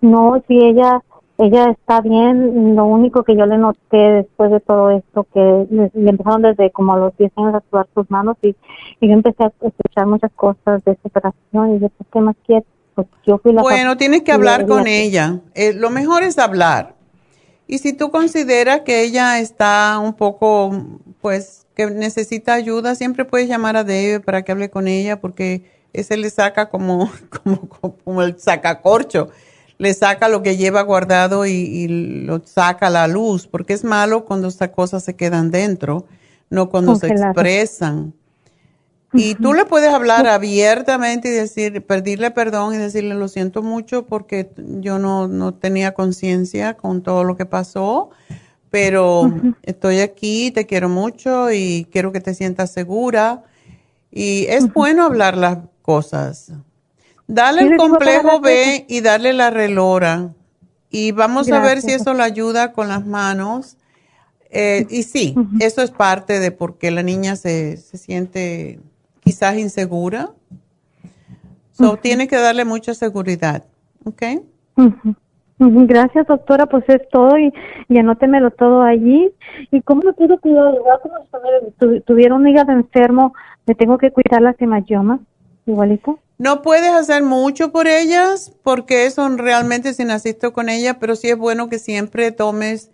[0.00, 1.02] no, si ella
[1.38, 5.90] ella está bien, lo único que yo le noté después de todo esto, que le,
[5.94, 8.54] empezaron desde como a los 10 años a sudar sus manos y,
[9.00, 12.64] yo empecé a escuchar muchas cosas de operación y de ¿qué más quieres?
[12.94, 15.40] Pues yo fui la bueno, tienes que hablar con ella.
[15.54, 16.94] Eh, lo mejor es hablar.
[17.72, 23.48] Y si tú consideras que ella está un poco, pues, que necesita ayuda, siempre puedes
[23.48, 27.10] llamar a David para que hable con ella porque ese le saca como,
[27.42, 27.70] como,
[28.04, 29.30] como el sacacorcho
[29.78, 31.88] le saca lo que lleva guardado y,
[32.26, 36.04] lo saca a la luz, porque es malo cuando estas cosas se quedan dentro,
[36.50, 38.12] no cuando se expresan.
[39.14, 44.06] Y tú le puedes hablar abiertamente y decir, pedirle perdón y decirle lo siento mucho
[44.06, 48.10] porque yo no, no tenía conciencia con todo lo que pasó,
[48.70, 49.30] pero
[49.62, 53.42] estoy aquí, te quiero mucho y quiero que te sientas segura.
[54.10, 56.52] Y es bueno hablar las cosas.
[57.26, 60.30] Dale el complejo B y darle la relora.
[60.90, 63.76] Y vamos a ver si eso le ayuda con las manos.
[64.50, 68.80] Eh, y sí, eso es parte de por qué la niña se, se siente
[69.22, 70.30] quizás insegura.
[71.72, 73.64] So, tiene que darle mucha seguridad,
[74.04, 74.22] ¿ok?
[75.58, 77.52] Gracias, doctora, pues es todo y,
[77.88, 79.32] y anótemelo todo allí.
[79.70, 80.74] ¿Y cómo lo puedo cuidar?
[80.74, 83.32] Igual como si tuviera un hígado enfermo,
[83.66, 85.20] ¿me tengo que cuidar las hemangiomas?
[85.66, 86.18] Igualito.
[86.38, 91.28] No puedes hacer mucho por ellas porque eso realmente si naciste con ellas, pero sí
[91.28, 92.90] es bueno que siempre tomes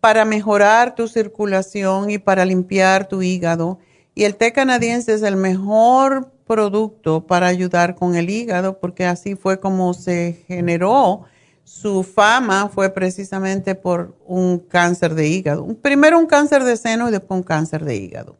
[0.00, 3.78] para mejorar tu circulación y para limpiar tu hígado.
[4.18, 9.36] Y el té canadiense es el mejor producto para ayudar con el hígado porque así
[9.36, 11.22] fue como se generó
[11.62, 15.68] su fama fue precisamente por un cáncer de hígado.
[15.80, 18.34] Primero un cáncer de seno y después un cáncer de hígado.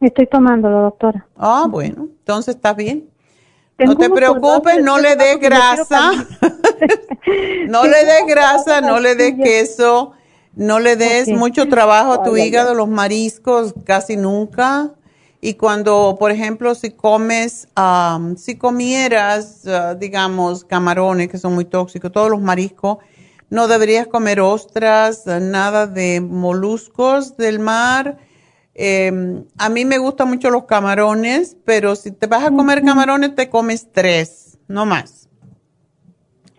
[0.00, 1.28] Estoy tomándolo, doctora.
[1.36, 3.08] Ah, bueno, entonces está bien.
[3.78, 6.10] no te preocupes, no le des grasa.
[7.68, 10.14] no le des grasa, no le des queso,
[10.54, 14.92] no le des mucho trabajo a tu hígado, los mariscos casi nunca.
[15.40, 17.66] Y cuando, por ejemplo, si comes,
[18.36, 22.98] si comieras, ah, digamos, camarones que son muy tóxicos, todos los mariscos,
[23.50, 28.18] no deberías comer ostras, nada de moluscos del mar.
[28.74, 33.34] Em, a mí me gustan mucho los camarones, pero si te vas a comer camarones,
[33.34, 35.21] te comes tres, no más.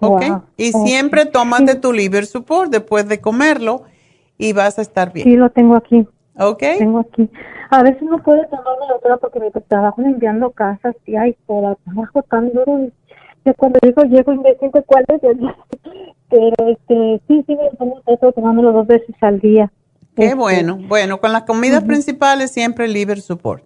[0.07, 0.23] ¿Ok?
[0.57, 3.83] Y siempre tómate tu liver support después de comerlo
[4.37, 5.25] y vas a estar bien.
[5.25, 6.07] Sí, lo tengo aquí.
[6.37, 6.63] Ok.
[6.77, 7.29] Tengo aquí.
[7.69, 11.75] A veces no puedo tomarme la otra porque me trabajo limpiando casas y hay la
[11.75, 12.87] trabajo tan duro.
[13.45, 15.21] Y cuando digo llego y me siento cuál es
[16.29, 19.71] Pero este, sí, sí, me tomo eso tomándolo dos veces al día.
[20.15, 20.77] Qué este, bueno.
[20.87, 23.63] Bueno, con las comidas principales siempre liver support.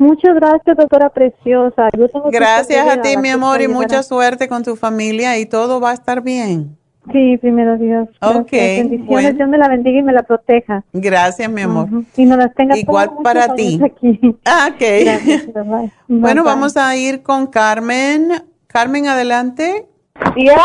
[0.00, 1.90] Muchas gracias, doctora preciosa.
[2.32, 5.92] gracias a ti, mi amor, y mucha suerte con tu familia y todo va a
[5.92, 6.78] estar bien.
[7.12, 8.08] Sí, primero Dios.
[8.22, 8.50] Ok.
[8.50, 10.82] Bendiciones, Dios me la bendiga y me la proteja.
[10.94, 11.88] Gracias, mi amor.
[12.16, 13.78] Y no las tenga Igual para ti.
[14.46, 15.92] Ah, ok.
[16.08, 18.42] bueno, vamos a ir con Carmen.
[18.68, 19.86] Carmen, adelante.
[20.34, 20.56] Días.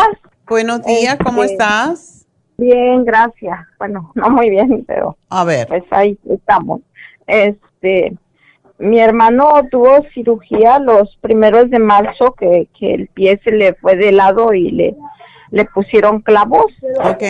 [0.48, 2.26] Buenos días, ¿cómo este, estás?
[2.57, 3.60] Bien, gracias.
[3.80, 5.18] Bueno, no muy bien, pero.
[5.28, 5.68] A ver.
[5.68, 6.80] Pues ahí estamos.
[7.28, 8.16] Este.
[8.78, 13.96] Mi hermano tuvo cirugía los primeros de marzo, que, que el pie se le fue
[13.96, 14.96] de lado y le
[15.56, 16.72] le pusieron clavos.
[17.04, 17.24] Ok.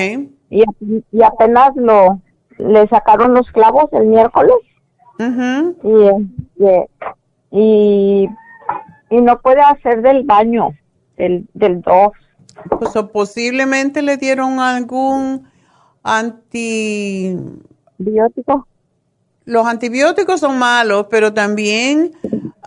[0.50, 0.64] Y,
[1.12, 2.20] y apenas lo,
[2.58, 4.56] le sacaron los clavos el miércoles.
[5.20, 6.10] y,
[7.52, 8.28] y,
[9.10, 10.72] y, no puede hacer del baño,
[11.18, 12.14] del, del dos.
[12.80, 15.48] Pues posiblemente le dieron algún
[16.04, 18.68] antibiótico.
[19.46, 22.12] Los antibióticos son malos, pero también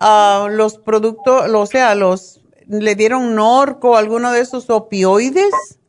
[0.01, 2.39] uh, los productos, o sea, los
[2.69, 5.81] le dieron Norco, alguno de esos opioides?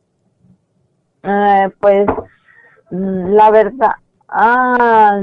[1.22, 2.06] Eh, pues
[2.90, 3.92] mm, la verdad,
[4.28, 5.20] ah,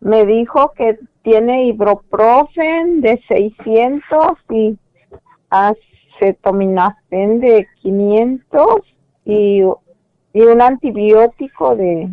[0.00, 4.76] me dijo que tiene ibuprofen de 600 y
[5.50, 8.66] acetaminofén de 500
[9.24, 9.62] y,
[10.32, 12.08] y un antibiótico de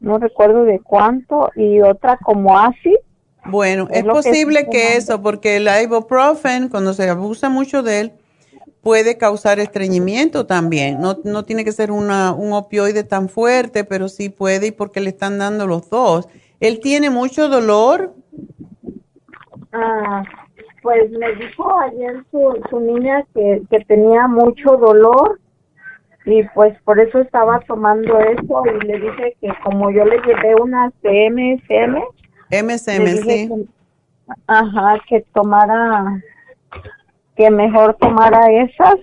[0.00, 2.96] no recuerdo de cuánto y otra como así
[3.44, 8.12] bueno, es, posible que, eso, porque el ibuprofen, cuando se abusa mucho de él,
[8.82, 11.00] puede causar estreñimiento también.
[11.00, 15.00] No, no tiene que ser una, un opioide tan fuerte, pero sí puede y porque
[15.00, 16.28] le están dando los dos.
[16.60, 18.14] ¿Él tiene mucho dolor?
[19.72, 20.22] Ah,
[20.82, 25.40] pues me dijo ayer su, su niña que, que tenía mucho dolor
[26.28, 30.54] y pues por eso estaba tomando eso y le dije que como yo le llevé
[30.60, 31.96] una CMSM,
[32.50, 33.50] MSM, sí.
[34.46, 36.22] ajá, que tomara,
[37.34, 38.96] que mejor tomara esas.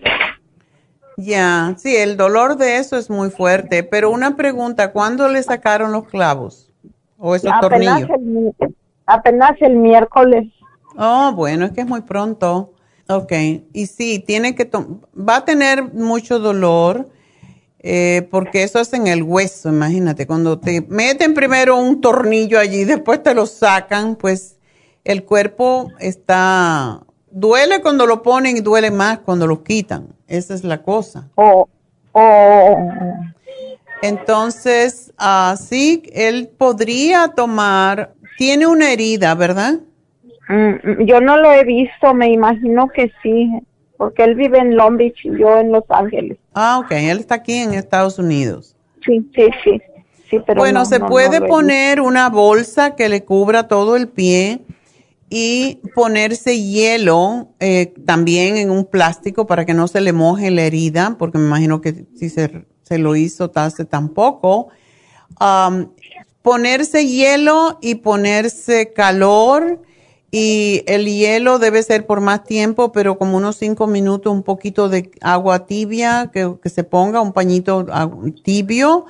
[1.17, 5.91] Ya, sí, el dolor de eso es muy fuerte, pero una pregunta, ¿cuándo le sacaron
[5.93, 6.71] los clavos?
[7.17, 8.53] ¿O esos apenas tornillos?
[8.59, 8.75] El,
[9.07, 10.53] apenas el miércoles.
[10.95, 12.73] Oh, bueno, es que es muy pronto.
[13.07, 13.31] Ok,
[13.73, 14.69] y sí, tiene que,
[15.17, 17.07] va a tener mucho dolor
[17.87, 22.83] eh, porque eso es en el hueso, imagínate, cuando te meten primero un tornillo allí,
[22.83, 24.57] después te lo sacan, pues
[25.03, 30.07] el cuerpo está duele cuando lo ponen y duele más cuando lo quitan.
[30.27, 31.29] Esa es la cosa.
[31.35, 31.69] Oh,
[32.13, 32.89] oh.
[34.01, 39.75] Entonces, así él podría tomar, tiene una herida, ¿verdad?
[40.49, 43.51] Mm, yo no lo he visto, me imagino que sí,
[43.97, 46.37] porque él vive en Long Beach y yo en Los Ángeles.
[46.53, 48.75] Ah, ok, él está aquí en Estados Unidos.
[49.05, 49.81] Sí, sí, sí.
[50.29, 54.61] sí pero bueno, se puede poner una bolsa que le cubra todo el pie
[55.29, 60.63] y ponerse hielo eh, también en un plástico para que no se le moje la
[60.63, 64.69] herida, porque me imagino que si se, se lo hizo hace tampoco.
[66.41, 69.81] ponerse hielo y ponerse calor
[70.37, 74.89] y el hielo debe ser por más tiempo, pero como unos cinco minutos, un poquito
[74.89, 77.85] de agua tibia, que, se ponga un pañito
[78.43, 79.05] tibio,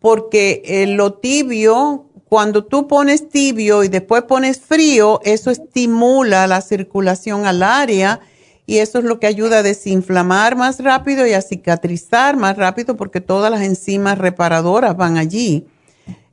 [0.00, 6.60] porque eh, lo tibio, cuando tú pones tibio y después pones frío, eso estimula la
[6.60, 8.18] circulación al área
[8.66, 12.96] y eso es lo que ayuda a desinflamar más rápido y a cicatrizar más rápido
[12.96, 15.68] porque todas las enzimas reparadoras van allí.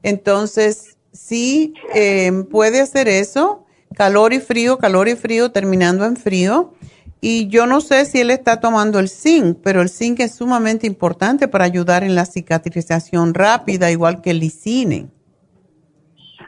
[0.02, 3.61] Entonces, sí, eh, puede hacer eso
[4.02, 6.74] calor y frío, calor y frío, terminando en frío.
[7.22, 10.88] Y yo no sé si él está tomando el zinc, pero el zinc es sumamente
[10.88, 15.06] importante para ayudar en la cicatrización rápida, igual que el lisine.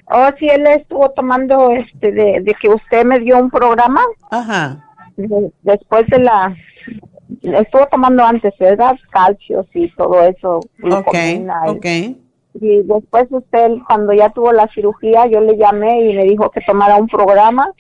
[0.06, 4.02] Oh, sí, él estuvo tomando este de, que usted me dio un programa.
[4.32, 4.84] Ajá.
[5.62, 6.56] después de la
[7.44, 8.96] estuvo tomando antes, ¿verdad?
[9.12, 10.60] Calcios y todo eso.
[10.92, 11.16] Ok,
[11.68, 12.23] ok y
[12.54, 16.96] después usted cuando ya tuvo la cirugía yo le llamé y me dijo que tomara
[16.98, 17.72] un programa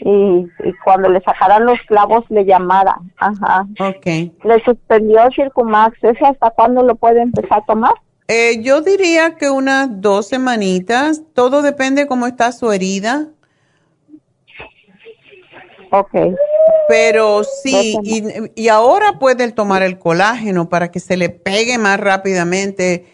[0.00, 0.46] y,
[0.84, 2.96] cuando le sacaran los clavos le llamara.
[3.18, 3.66] Ajá.
[3.78, 7.92] Okay le suspendió Circumax ¿ese hasta cuándo lo puede empezar a tomar?
[8.28, 11.22] Eh, yo diría que unas dos semanitas.
[11.34, 13.28] Todo depende cómo está su herida.
[15.90, 16.14] Ok.
[16.88, 22.00] Pero sí, y, y, ahora puede tomar el colágeno para que se le pegue más
[22.00, 23.04] rápidamente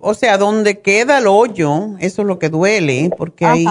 [0.00, 3.64] o sea, donde queda el hoyo, eso es lo que duele, porque ahí,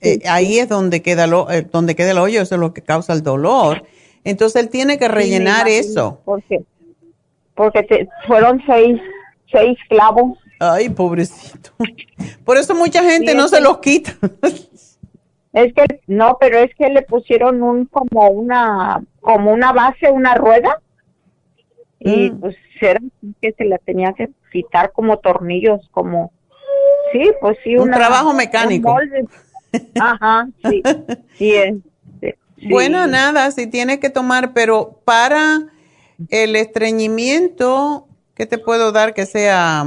[0.00, 2.82] eh, ahí es donde queda, lo, eh, donde queda el hoyo, eso es lo que
[2.82, 3.84] causa el dolor.
[4.24, 6.20] Entonces él tiene que rellenar eso.
[6.24, 6.62] Porque,
[7.54, 9.00] porque fueron seis,
[9.52, 10.38] seis clavos.
[10.60, 11.70] Ay, pobrecito.
[12.44, 14.16] Por eso mucha gente no se los quita.
[15.52, 20.34] es que, no, pero es que le pusieron un, como una, como una base, una
[20.34, 20.80] rueda.
[22.04, 22.40] Y mm.
[22.40, 23.00] pues era
[23.40, 26.32] que se la tenía que quitar como tornillos, como,
[27.12, 27.76] sí, pues sí.
[27.76, 28.94] Un trabajo mecánico.
[29.98, 30.82] Ajá, sí,
[31.38, 31.54] sí,
[32.68, 35.66] Bueno, nada, si tiene que tomar, pero para
[36.28, 39.84] el estreñimiento, ¿qué te puedo dar que sea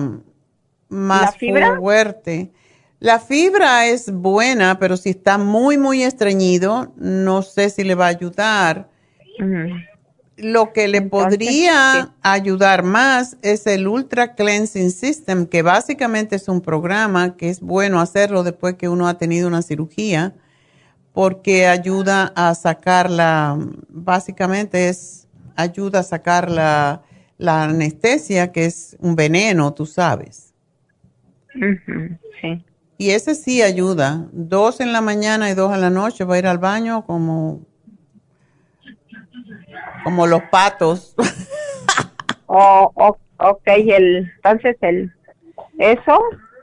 [0.90, 1.36] más
[1.78, 2.52] fuerte?
[3.00, 8.06] La fibra es buena, pero si está muy, muy estreñido, no sé si le va
[8.06, 8.90] a ayudar.
[10.38, 16.62] Lo que le podría ayudar más es el Ultra Cleansing System, que básicamente es un
[16.62, 20.36] programa que es bueno hacerlo después que uno ha tenido una cirugía,
[21.12, 23.58] porque ayuda a sacar la,
[23.90, 27.02] básicamente es, ayuda a sacar la,
[27.40, 30.54] anestesia, que es un veneno, tú sabes.
[32.42, 32.64] sí.
[33.00, 34.28] Y ese sí ayuda.
[34.32, 37.62] Dos en la mañana y dos en la noche va a ir al baño como
[40.08, 41.14] como los patos.
[42.46, 42.94] oh,
[43.40, 45.12] ok, el, entonces el,
[45.78, 46.18] ¿eso?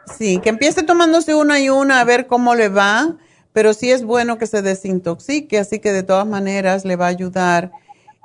[0.06, 3.16] Sí, que empiece tomándose una y una a ver cómo le va,
[3.52, 7.10] pero sí es bueno que se desintoxique, así que de todas maneras le va a
[7.10, 7.70] ayudar.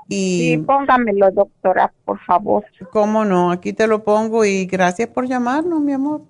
[0.07, 2.63] Y, sí, póngamelo, doctora, por favor.
[2.93, 3.51] ¿Cómo no?
[3.51, 6.21] Aquí te lo pongo y gracias por llamarnos, mi amor.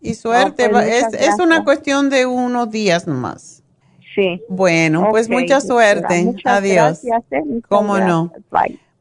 [0.00, 3.57] Y suerte, es, es, una cuestión de unos días nomás.
[4.48, 6.34] Bueno, pues mucha suerte.
[6.44, 7.00] Adiós.
[7.04, 7.60] Gracias, ¿eh?
[7.68, 8.32] ¿Cómo no?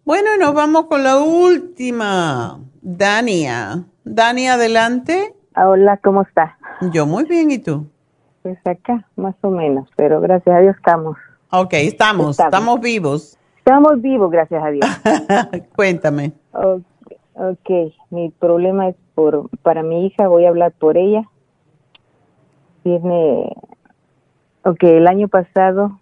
[0.06, 2.60] Bueno, nos vamos con la última.
[2.82, 3.84] Dania.
[4.04, 5.34] Dania, adelante.
[5.56, 6.58] Hola, ¿cómo está?
[6.94, 7.88] Yo muy bien, ¿y tú?
[8.44, 11.18] Pues acá, más o menos, pero gracias a Dios estamos.
[11.52, 13.38] Ok, estamos, estamos, vivos.
[13.58, 14.86] Estamos vivos, gracias a Dios.
[15.76, 16.34] Cuéntame.
[16.54, 21.24] Okay, ok, mi problema es por, para mi hija, voy a hablar por ella.
[22.84, 23.52] Tiene
[24.68, 25.98] Ok, el año pasado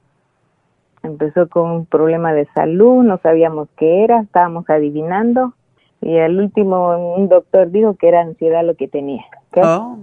[1.04, 5.54] empezó con un problema de salud, no sabíamos qué era, estábamos adivinando
[6.02, 9.24] y al último un doctor dijo que era ansiedad lo que tenía.
[9.56, 10.00] Oh.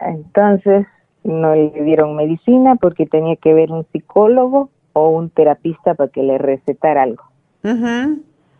[0.00, 0.86] Entonces
[1.22, 6.22] no le dieron medicina porque tenía que ver un psicólogo o un terapista para que
[6.22, 7.24] le recetara algo.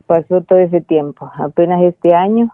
[0.07, 1.31] Pasó todo ese tiempo.
[1.37, 2.53] Apenas este año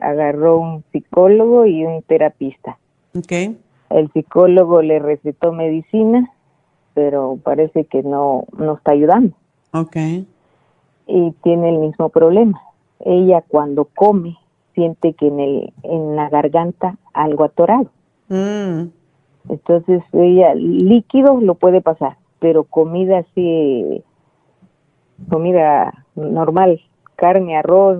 [0.00, 2.78] agarró un psicólogo y un terapista.
[3.14, 3.58] Okay
[3.94, 6.30] el psicólogo le recetó medicina
[6.94, 9.34] pero parece que no, no está ayudando.
[9.72, 9.96] Ok.
[11.06, 12.60] Y tiene el mismo problema.
[13.00, 14.38] Ella cuando come
[14.74, 17.90] siente que en, el, en la garganta algo atorado.
[18.28, 18.84] Mm.
[19.50, 24.02] Entonces ella líquido lo puede pasar, pero comida así,
[25.28, 26.80] comida normal,
[27.16, 27.98] carne, arroz,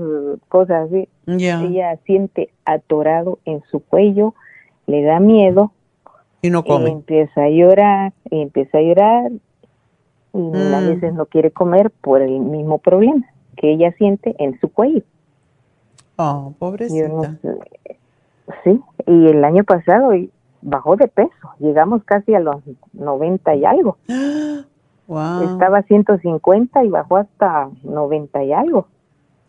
[0.48, 4.34] cosas así, ella siente atorado en su cuello,
[4.86, 5.70] le da miedo
[6.46, 6.90] y no come.
[6.90, 9.32] empieza a llorar, y empieza a llorar
[10.32, 10.86] y a Mm.
[10.86, 13.24] veces no quiere comer por el mismo problema
[13.56, 15.02] que ella siente en su cuello.
[16.16, 17.08] Oh, pobrecita.
[17.08, 17.98] Yo no sé.
[18.62, 20.10] Sí, y el año pasado
[20.60, 22.56] bajó de peso, llegamos casi a los
[22.92, 23.96] 90 y algo.
[25.06, 25.42] Wow.
[25.42, 28.86] Estaba a 150 y bajó hasta 90 y algo.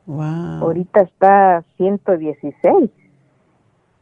[0.06, 0.64] Wow.
[0.64, 2.92] Ahorita está a 116.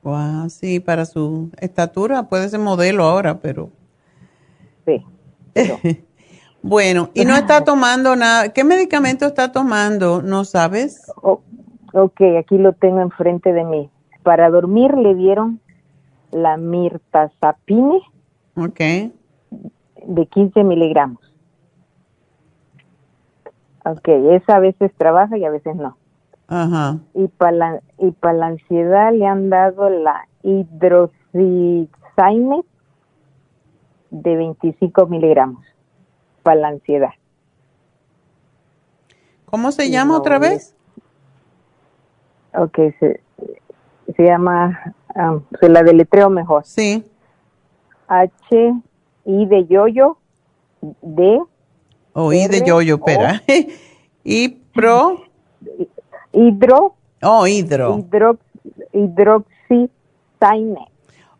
[0.03, 3.69] Wow, sí, para su estatura puede ser modelo ahora, pero.
[4.85, 5.03] Sí.
[6.61, 8.49] bueno, y no está tomando nada.
[8.49, 10.21] ¿Qué medicamento está tomando?
[10.21, 11.01] ¿No sabes?
[11.93, 13.89] Ok, aquí lo tengo enfrente de mí.
[14.23, 15.59] Para dormir le dieron
[16.31, 18.01] la mirtazapine
[18.55, 18.79] Ok.
[20.07, 21.19] de 15 miligramos.
[23.85, 25.97] Ok, esa a veces trabaja y a veces no.
[26.55, 26.99] Ajá.
[27.15, 31.89] Y para la, y para la ansiedad le han dado la hidroxicine
[34.11, 35.65] de 25 miligramos
[36.43, 37.13] para la ansiedad.
[39.45, 40.75] ¿Cómo se llama no, otra vez?
[42.53, 43.19] Ok, se,
[44.15, 46.65] se llama, ah, se la deletreo mejor.
[46.65, 47.03] Sí.
[48.07, 48.31] H,
[49.25, 50.17] I de yoyo,
[51.01, 51.41] D,
[52.13, 52.97] Oí de R, yoyo, O.
[52.99, 53.41] espera.
[54.23, 55.23] y pro.
[56.33, 57.97] hidro, Oh, hidro.
[57.99, 58.39] hidrox,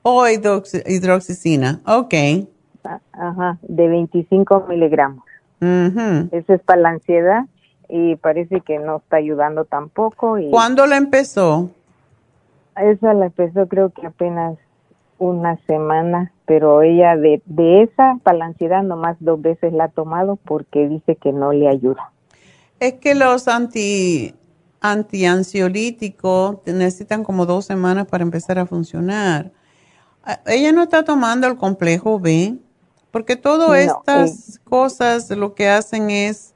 [0.05, 1.81] Oh, hidroxi- hidroxicina.
[1.85, 2.13] Ok.
[2.85, 5.23] ah, ajá, de 25 miligramos.
[5.61, 6.27] Ujú.
[6.31, 7.45] Eso es para la ansiedad
[7.89, 10.37] y parece que no está ayudando tampoco.
[10.37, 11.69] Y ¿Cuándo la empezó?
[12.75, 14.57] Esa la empezó creo que apenas
[15.19, 19.89] una semana, pero ella de, de esa para la ansiedad nomás dos veces la ha
[19.89, 22.11] tomado porque dice que no le ayuda.
[22.79, 24.33] Es que los anti
[24.83, 29.51] antiansiolíticos necesitan como dos semanas para empezar a funcionar.
[30.23, 32.57] Ah, Ella no está tomando el complejo B,
[33.09, 36.53] porque todas No, estas cosas lo que hacen es,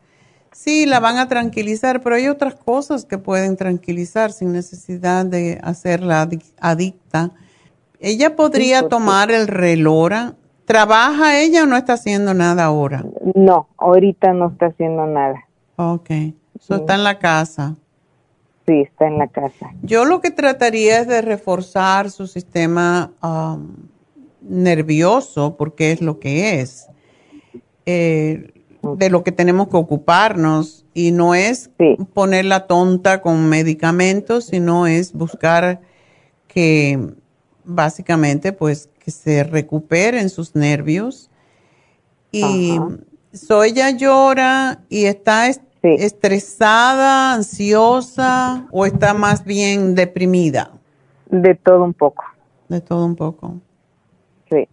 [0.51, 5.59] sí, la van a tranquilizar, pero hay otras cosas que pueden tranquilizar sin necesidad de
[5.63, 7.31] hacerla adic- adicta.
[7.99, 10.35] Ella podría tomar el relora.
[10.65, 13.05] ¿Trabaja ella o no está haciendo nada ahora?
[13.35, 15.45] No, ahorita no está haciendo nada.
[15.77, 16.09] Ok,
[16.59, 17.75] so está en la casa.
[18.67, 19.71] Sí, está en la casa.
[19.81, 23.87] Yo lo que trataría es de reforzar su sistema um,
[24.41, 26.87] nervioso, porque es lo que es,
[27.85, 30.85] eh, de lo que tenemos que ocuparnos.
[30.93, 31.69] Y no es
[32.13, 35.79] ponerla tonta con medicamentos, sino es buscar
[36.47, 37.13] que
[37.63, 41.29] básicamente pues que se recuperen sus nervios.
[42.31, 42.77] Y
[43.31, 45.47] so ella llora y está
[45.95, 50.71] est- estresada, ansiosa o está más bien deprimida.
[51.29, 52.23] De todo un poco.
[52.69, 53.55] De todo un poco.
[54.49, 54.67] Sí.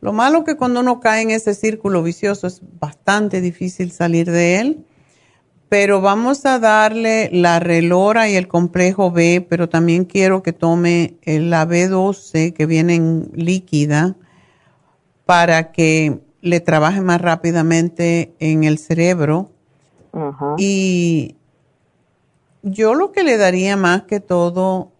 [0.00, 4.58] Lo malo que cuando uno cae en ese círculo vicioso es bastante difícil salir de
[4.58, 4.84] él,
[5.68, 11.14] pero vamos a darle la relora y el complejo B, pero también quiero que tome
[11.24, 14.16] la B12 que viene en líquida
[15.26, 19.50] para que le trabaje más rápidamente en el cerebro.
[20.58, 21.36] Y
[22.62, 24.90] yo lo que le daría más que todo,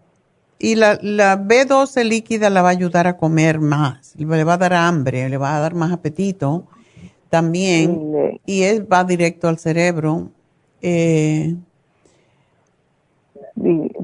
[0.59, 4.59] y la, la B12 líquida la va a ayudar a comer más, le va a
[4.59, 6.67] dar hambre, le va a dar más apetito
[7.31, 10.31] también, y es, va directo al cerebro.
[10.83, 11.55] Eh,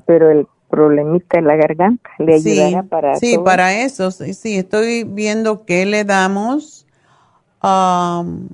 [0.07, 3.45] pero el problemita en la garganta le sí, ayudará para sí, todo?
[3.45, 6.87] para eso, sí, sí, estoy viendo qué le damos.
[7.61, 8.49] am,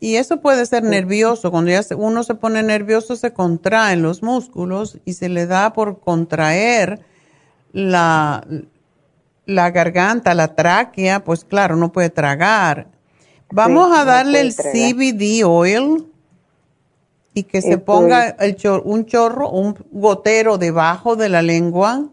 [0.00, 1.50] y eso puede ser nervioso.
[1.50, 6.00] Cuando ya uno se pone nervioso, se contraen los músculos y se le da por
[6.00, 7.00] contraer
[7.72, 8.46] la,
[9.46, 12.88] la garganta, la tráquea, pues claro, no puede tragar.
[13.50, 14.52] Vamos Sí, a darle el.
[14.54, 16.06] CBD oil
[17.34, 18.34] y que se ponga es.
[18.40, 22.08] el chor- un chorro, un gotero debajo de la lengua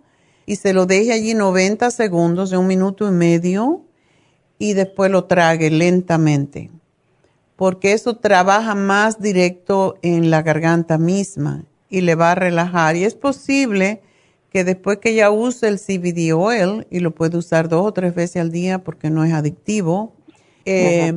[0.45, 3.81] y se lo deje allí 90 segundos, de un minuto y medio,
[4.59, 6.69] y después lo trague lentamente,
[7.55, 12.95] porque eso trabaja más directo en la garganta misma y le va a relajar.
[12.95, 14.01] Y es posible
[14.49, 18.15] que después que ya use el CBD oil, y lo puede usar dos o tres
[18.15, 20.13] veces al día porque no es adictivo,
[20.65, 21.13] eh,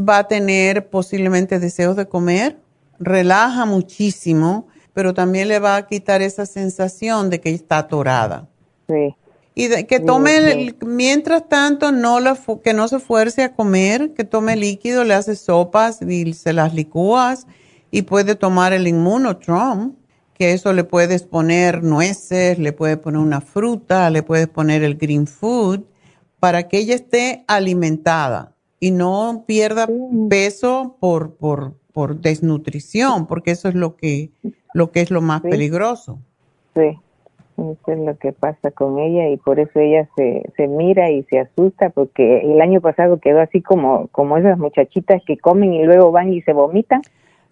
[0.00, 2.58] va a tener posiblemente deseos de comer,
[2.98, 8.48] relaja muchísimo, pero también le va a quitar esa sensación de que está atorada.
[8.88, 9.14] Sí.
[9.58, 14.54] Y que tome, mientras tanto, no la, que no se fuerce a comer, que tome
[14.54, 17.46] líquido, le hace sopas y se las licúas
[17.90, 19.94] y puede tomar el inmunotrom,
[20.34, 24.96] que eso le puedes poner nueces, le puedes poner una fruta, le puedes poner el
[24.96, 25.84] green food,
[26.38, 29.88] para que ella esté alimentada y no pierda
[30.28, 34.32] peso por, por, por desnutrición, porque eso es lo que,
[34.74, 36.18] lo que es lo más peligroso.
[36.74, 36.98] Sí,
[37.56, 41.22] eso es lo que pasa con ella y por eso ella se, se mira y
[41.24, 45.84] se asusta porque el año pasado quedó así como, como esas muchachitas que comen y
[45.84, 47.02] luego van y se vomitan.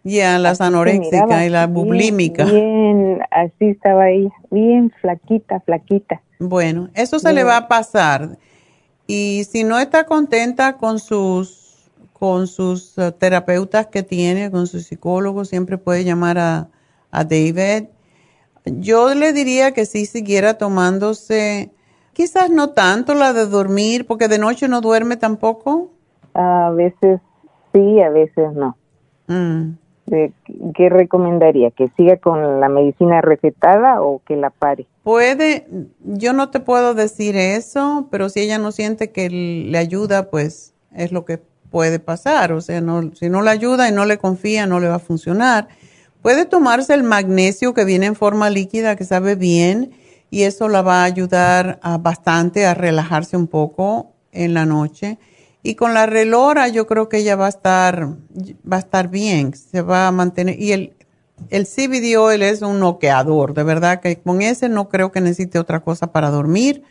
[0.03, 2.45] Ya, las anoréxicas y la bublímica.
[2.45, 6.21] Bien, así estaba ella, bien flaquita, flaquita.
[6.39, 8.37] Bueno, eso se le va a pasar.
[9.07, 14.85] Y si no está contenta con sus, con sus eh, terapeutas que tiene, con sus
[14.85, 16.69] psicólogos, siempre puede llamar a,
[17.11, 17.89] a David.
[18.65, 21.71] Yo le diría que si siguiera tomándose,
[22.13, 25.91] quizás no tanto la de dormir, porque de noche no duerme tampoco.
[26.35, 27.21] A veces
[27.73, 28.77] sí, a veces no.
[29.27, 29.75] Mm.
[30.07, 31.71] ¿Qué recomendaría?
[31.71, 34.87] ¿Que siga con la medicina recetada o que la pare?
[35.03, 35.67] Puede,
[36.03, 40.75] yo no te puedo decir eso, pero si ella no siente que le ayuda, pues
[40.95, 42.53] es lo que puede pasar.
[42.53, 45.01] O sea, no, si no le ayuda y no le confía, no le va a
[45.01, 45.69] funcionar.
[46.25, 49.93] Puede tomarse el magnesio que viene en forma líquida, que sabe bien,
[50.31, 55.19] y eso la va a ayudar bastante a relajarse un poco en la noche
[55.63, 58.09] y con la relora yo creo que ella va a estar,
[58.71, 60.59] va a estar bien, se va a mantener.
[60.59, 60.95] Y el,
[61.51, 65.59] el CBD oil es un noqueador, de verdad que con ese no creo que necesite
[65.59, 66.85] otra cosa para dormir.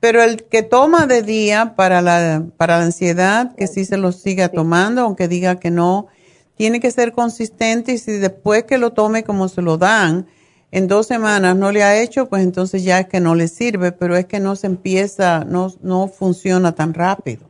[0.00, 4.12] Pero el que toma de día para la, para la ansiedad, que sí se lo
[4.12, 6.08] siga tomando, aunque diga que no,
[6.56, 10.26] tiene que ser consistente y si después que lo tome como se lo dan,
[10.72, 13.92] en dos semanas no le ha hecho, pues entonces ya es que no le sirve,
[13.92, 17.46] pero es que no se empieza, no, no funciona tan rápido.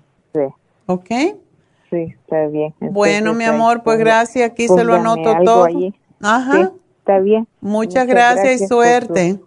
[0.87, 1.09] ¿Ok?
[1.91, 2.75] Sí, está bien.
[2.81, 4.51] bueno, mi amor, pues gracias.
[4.51, 5.67] Aquí se lo anoto todo.
[6.21, 6.73] Ajá.
[6.99, 7.49] está bien.
[7.61, 9.41] Muchas, gracias, y suerte.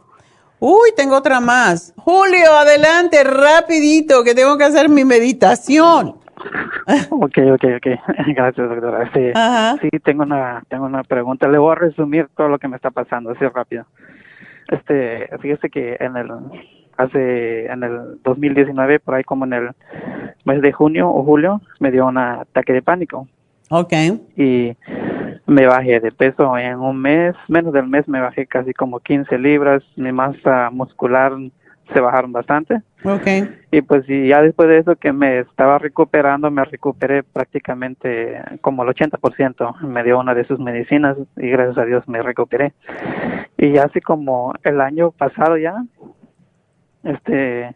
[0.60, 1.94] Uy, tengo otra más.
[1.98, 6.19] Julio, adelante, rapidito, que tengo que hacer mi meditación.
[7.10, 7.88] Ok, ok, ok.
[8.36, 9.12] Gracias, doctora.
[9.14, 9.32] Sí,
[9.82, 11.48] sí, tengo una, tengo una pregunta.
[11.48, 13.86] Le voy a resumir todo lo que me está pasando, así rápido.
[14.70, 16.32] Este, fíjese que en el
[16.98, 19.70] hace en el 2019, por ahí como en el
[20.44, 23.28] mes de junio o julio, me dio un ataque de pánico.
[23.70, 23.94] Ok.
[24.36, 24.76] Y
[25.46, 29.38] me bajé de peso en un mes, menos del mes me bajé casi como 15
[29.38, 31.34] libras, mi masa muscular
[31.94, 32.82] se bajaron bastante.
[33.04, 33.50] Okay.
[33.72, 38.84] Y pues y ya después de eso que me estaba recuperando, me recuperé prácticamente como
[38.84, 39.82] el 80%.
[39.82, 42.74] Me dio una de sus medicinas y gracias a Dios me recuperé.
[43.58, 45.84] Y así como el año pasado ya,
[47.04, 47.76] este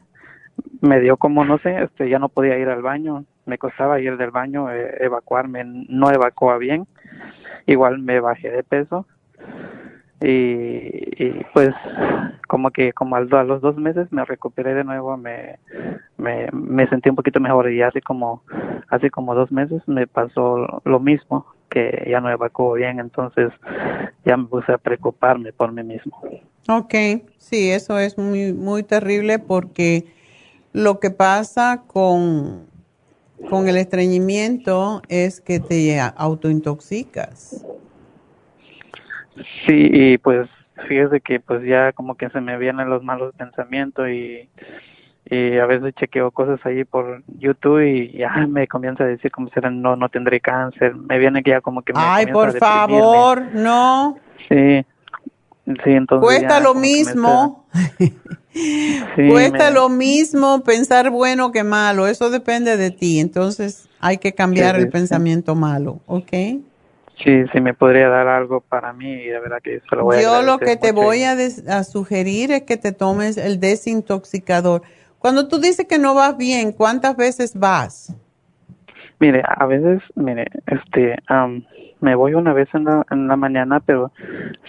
[0.81, 4.18] me dio como no sé este ya no podía ir al baño me costaba ir
[4.18, 6.88] del baño eh, evacuarme no evacuaba bien
[7.65, 9.07] igual me bajé de peso
[10.25, 11.71] y, pues
[12.47, 15.59] como que como a los dos meses me recuperé de nuevo me,
[16.17, 18.43] me, sentí un poquito mejor y así como
[18.89, 23.51] hace como dos meses me pasó lo mismo que ya no evacuó bien entonces
[24.23, 26.21] ya me puse a preocuparme por mí mismo
[26.69, 26.93] Ok,
[27.37, 30.05] sí, eso es muy, muy terrible porque
[30.71, 32.67] lo que pasa con,
[33.49, 37.65] con el estreñimiento es que te autointoxicas.
[39.65, 40.49] Sí, y pues
[40.88, 44.49] fíjese que pues ya como que se me vienen los malos pensamientos y,
[45.26, 49.49] y a veces chequeo cosas ahí por YouTube y ya me comienza a decir como
[49.49, 50.95] si no, no tendré cáncer.
[50.95, 54.18] Me viene que ya como que me Ay, por favor, no.
[54.49, 54.85] Sí,
[56.19, 57.65] Cuesta lo mismo.
[59.15, 62.05] Cuesta lo mismo pensar bueno que malo.
[62.07, 63.19] Eso depende de ti.
[63.19, 66.34] Entonces hay que cambiar el pensamiento malo, ¿ok?
[67.23, 70.22] Sí, sí me podría dar algo para mí y de verdad que eso lo voy
[70.22, 74.81] Yo lo que te voy a, a, sugerir es que te tomes el desintoxicador.
[75.19, 78.14] Cuando tú dices que no vas bien, ¿cuántas veces vas?
[79.19, 81.15] Mire, a veces, mire, este,
[82.02, 84.11] me voy una vez en la, en la mañana, pero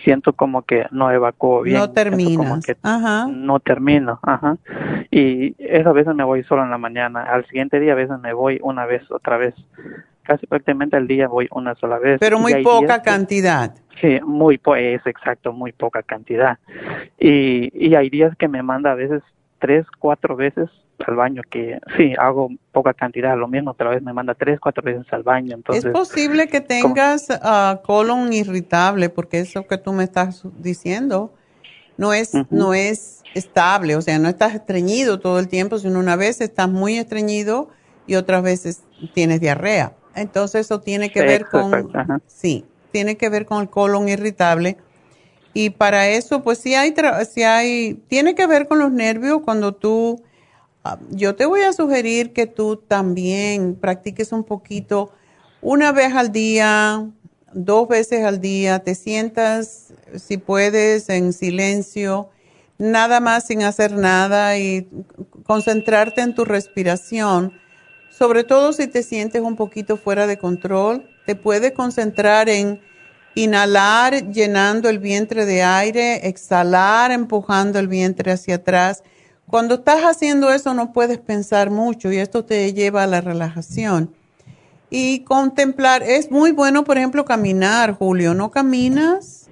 [0.04, 1.78] siento como que no evacuo bien.
[1.78, 2.64] No terminas.
[2.84, 3.26] Ajá.
[3.28, 4.56] No termino, ajá.
[5.10, 7.24] Y esa veces me voy solo en la mañana.
[7.24, 9.54] Al siguiente día a veces me voy una vez, otra vez.
[10.24, 12.18] Casi prácticamente al día voy una sola vez.
[12.18, 13.74] Pero muy poca cantidad.
[14.00, 16.58] sí, muy, pues exacto, muy poca cantidad.
[17.18, 19.22] Y, y hay días que me manda a veces
[19.58, 20.68] tres, cuatro veces
[21.06, 24.60] al baño, que sí, hago poca cantidad, lo mismo, pero a veces me manda tres,
[24.60, 25.54] cuatro veces al baño.
[25.54, 31.34] Entonces, es posible que tengas uh, colon irritable, porque eso que tú me estás diciendo
[31.96, 36.16] no es, no es estable, o sea, no estás estreñido todo el tiempo, sino una
[36.16, 37.68] vez estás muy estreñido
[38.06, 38.82] y otras veces
[39.12, 39.92] tienes diarrea.
[40.14, 44.76] Entonces eso tiene que ver con, sí, tiene que ver con el colon irritable.
[45.52, 46.94] Y para eso, pues sí hay,
[47.32, 50.22] si hay, tiene que ver con los nervios cuando tú,
[50.82, 55.12] ah, yo te voy a sugerir que tú también practiques un poquito,
[55.62, 57.08] una vez al día,
[57.52, 62.30] dos veces al día, te sientas, si puedes, en silencio,
[62.78, 64.88] nada más sin hacer nada y
[65.44, 67.52] concentrarte en tu respiración
[68.16, 72.80] sobre todo si te sientes un poquito fuera de control, te puedes concentrar en
[73.34, 79.02] inhalar llenando el vientre de aire, exhalar empujando el vientre hacia atrás.
[79.48, 84.14] Cuando estás haciendo eso no puedes pensar mucho y esto te lleva a la relajación.
[84.90, 89.50] Y contemplar, es muy bueno, por ejemplo, caminar, Julio, ¿no caminas?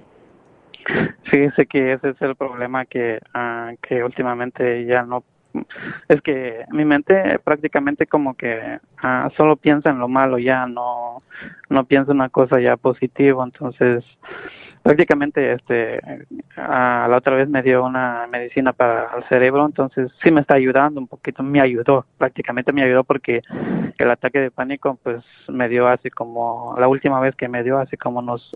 [1.29, 5.25] Sí, sé que ese es el problema que, uh, que últimamente ya no
[6.07, 11.21] es que mi mente prácticamente como que ah, solo piensa en lo malo ya no
[11.69, 14.03] no piensa una cosa ya positiva entonces
[14.81, 15.99] prácticamente este
[16.57, 20.55] ah, la otra vez me dio una medicina para el cerebro entonces sí me está
[20.55, 23.41] ayudando un poquito me ayudó prácticamente me ayudó porque
[23.97, 27.77] el ataque de pánico pues me dio así como la última vez que me dio
[27.77, 28.51] así como nos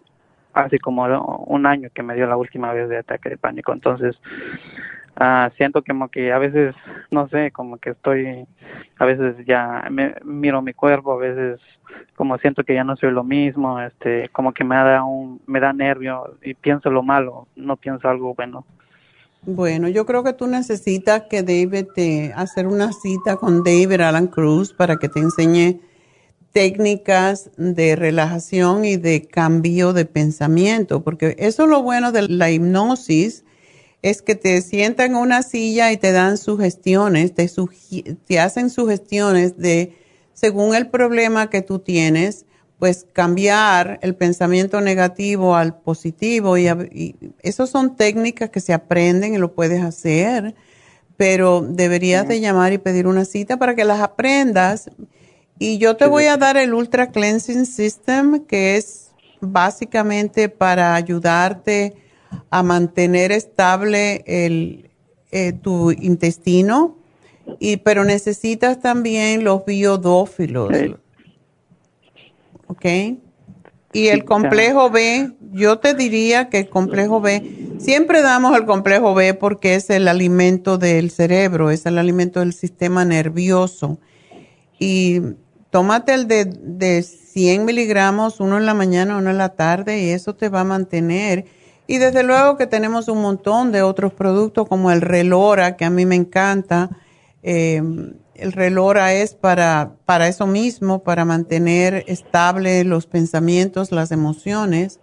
[0.53, 1.05] así como
[1.45, 3.73] un año que me dio la última vez de ataque de pánico.
[3.73, 4.19] Entonces
[5.19, 6.75] Ah, siento como que a veces,
[7.09, 8.45] no sé, como que estoy,
[8.99, 11.59] a veces ya me, miro mi cuerpo, a veces
[12.15, 15.59] como siento que ya no soy lo mismo, este, como que me da un, me
[15.59, 18.63] da nervio y pienso lo malo, no pienso algo bueno.
[19.41, 24.27] Bueno, yo creo que tú necesitas que David te hacer una cita con David Alan
[24.27, 25.79] Cruz para que te enseñe
[26.51, 32.51] técnicas de relajación y de cambio de pensamiento, porque eso es lo bueno de la
[32.51, 33.45] hipnosis,
[34.01, 37.49] es que te sientan en una silla y te dan sugestiones, te,
[38.25, 39.97] te hacen sugestiones de,
[40.33, 42.45] según el problema que tú tienes,
[42.79, 46.57] pues cambiar el pensamiento negativo al positivo.
[46.57, 50.53] Y, y esas son técnicas que se aprenden y lo puedes hacer,
[51.17, 54.91] pero deberías de llamar y pedir una cita para que las aprendas.
[55.57, 59.07] Y yo te voy a dar el Ultra Cleansing System, que es
[59.41, 61.95] básicamente para ayudarte
[62.49, 64.89] a mantener estable el,
[65.31, 66.97] eh, tu intestino,
[67.59, 70.71] y, pero necesitas también los biodófilos.
[72.67, 72.85] ¿Ok?
[73.93, 79.13] Y el complejo B, yo te diría que el complejo B, siempre damos el complejo
[79.13, 83.97] B porque es el alimento del cerebro, es el alimento del sistema nervioso.
[84.77, 85.21] Y
[85.71, 90.09] tómate el de, de 100 miligramos, uno en la mañana, uno en la tarde, y
[90.09, 91.45] eso te va a mantener
[91.87, 95.89] y desde luego que tenemos un montón de otros productos como el Relora, que a
[95.89, 96.89] mí me encanta.
[97.43, 97.81] Eh,
[98.35, 104.99] el Relora es para, para eso mismo, para mantener estable los pensamientos, las emociones.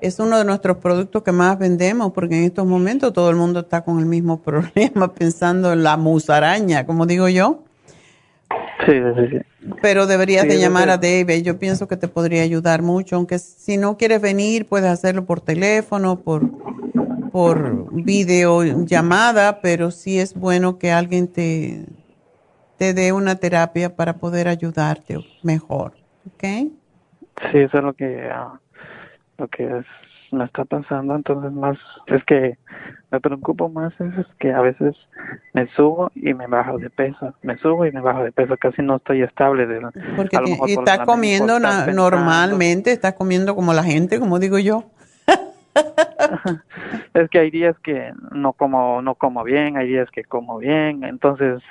[0.00, 3.60] Es uno de nuestros productos que más vendemos porque en estos momentos todo el mundo
[3.60, 7.65] está con el mismo problema pensando en la musaraña, como digo yo.
[8.84, 9.70] Sí, sí, sí.
[9.80, 11.42] Pero deberías de llamar a David.
[11.42, 15.40] Yo pienso que te podría ayudar mucho, aunque si no quieres venir, puedes hacerlo por
[15.40, 16.42] teléfono, por,
[17.30, 21.86] por videollamada, pero sí es bueno que alguien te,
[22.76, 25.94] te dé una terapia para poder ayudarte mejor.
[26.26, 26.44] ¿Ok?
[27.50, 28.60] Sí, eso es lo que, ah,
[29.38, 29.86] lo que es
[30.36, 31.76] me está pasando, entonces más
[32.06, 32.56] es que
[33.10, 34.94] me preocupo más es, que a veces
[35.54, 38.82] me subo y me bajo de peso, me subo y me bajo de peso, casi
[38.82, 39.66] no estoy estable.
[39.66, 39.80] De,
[40.16, 40.38] Porque
[40.68, 44.84] estás comiendo normalmente, estás comiendo como la gente, como digo yo.
[47.14, 51.04] es que hay días que no como no como bien, hay días que como bien,
[51.04, 51.62] entonces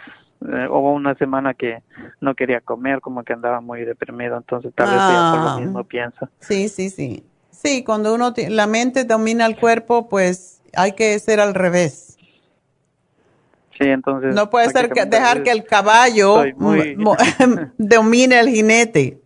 [0.42, 1.82] eh, hubo una semana que
[2.22, 5.58] no quería comer, como que andaba muy deprimido, entonces tal vez por lo ah.
[5.60, 6.30] mismo pienso.
[6.40, 7.24] Sí, sí, sí.
[7.66, 12.18] Sí, cuando uno la mente domina el cuerpo, pues hay que ser al revés.
[13.78, 14.36] Sí, entonces.
[14.36, 16.44] No puede ser que dejar que el caballo
[17.78, 19.20] domine el jinete.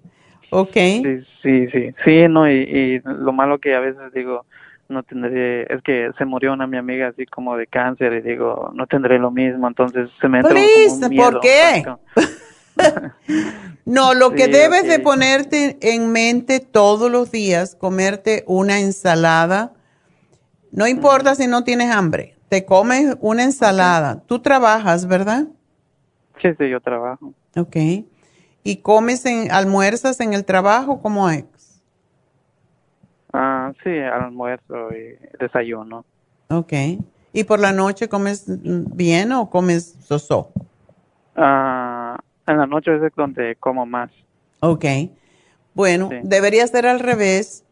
[0.52, 0.74] ¿Ok?
[0.74, 1.04] Sí,
[1.44, 1.94] sí, sí.
[2.04, 4.46] Sí, no, y, lo malo que a veces digo,
[4.88, 8.72] no tendré, es que se murió una mi amiga así como de cáncer y digo,
[8.74, 11.84] no tendré lo mismo, entonces se me entra un miedo, ¿Por qué?
[13.86, 19.74] no, lo que debes de ponerte en mente todos los días, comerte una ensalada.
[20.72, 24.22] No importa si no tienes hambre, te comes una ensalada.
[24.26, 25.48] Tú trabajas, ¿verdad?
[26.42, 27.34] Sí, sí, yo trabajo.
[27.56, 27.76] Ok.
[28.64, 31.02] ¿Y comes en, almuerzas en el trabajo?
[31.02, 31.46] ¿Cómo es?
[33.34, 36.06] Ah, sí, almuerzo y desayuno.
[36.50, 36.74] Ok.
[37.32, 40.52] ¿Y por la noche comes bien o comes soso?
[41.36, 42.18] Ah,
[42.52, 44.12] en la noche es donde como más.
[44.60, 44.86] Ok.
[45.74, 47.64] Bueno, debería ser al revés.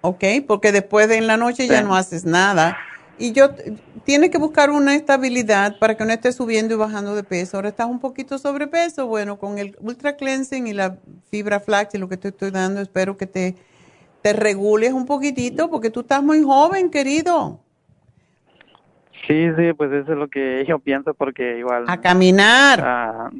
[0.00, 2.76] Ok, porque después de en la noche ya no haces nada.
[3.18, 3.50] Y yo,
[4.04, 7.56] tiene que buscar una estabilidad para que no esté subiendo y bajando de peso.
[7.56, 9.06] Ahora estás un poquito sobrepeso.
[9.06, 10.98] Bueno, con el Ultra Cleansing y la
[11.30, 13.54] fibra flax y lo que te estoy dando, espero que te,
[14.20, 17.63] te regules un poquitito porque tú estás muy joven, querido.
[19.26, 21.84] Sí, sí, pues eso es lo que yo pienso porque igual...
[21.88, 22.80] A caminar.
[22.82, 23.30] Ah,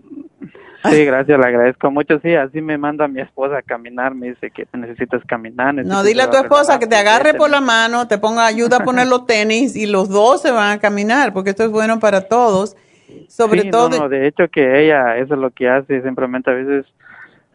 [0.91, 2.19] sí, gracias, le agradezco mucho.
[2.21, 5.75] Sí, así me manda mi esposa a caminar, me dice que necesitas caminar.
[5.75, 8.85] no, dile a tu esposa que te agarre por la mano, te ponga ayuda a
[8.85, 12.23] poner los tenis y los dos se van a caminar porque esto es bueno para
[12.23, 12.77] todos.
[13.29, 13.91] Sobre todo...
[13.91, 16.87] No, de hecho que ella, eso es lo que hace, simplemente a veces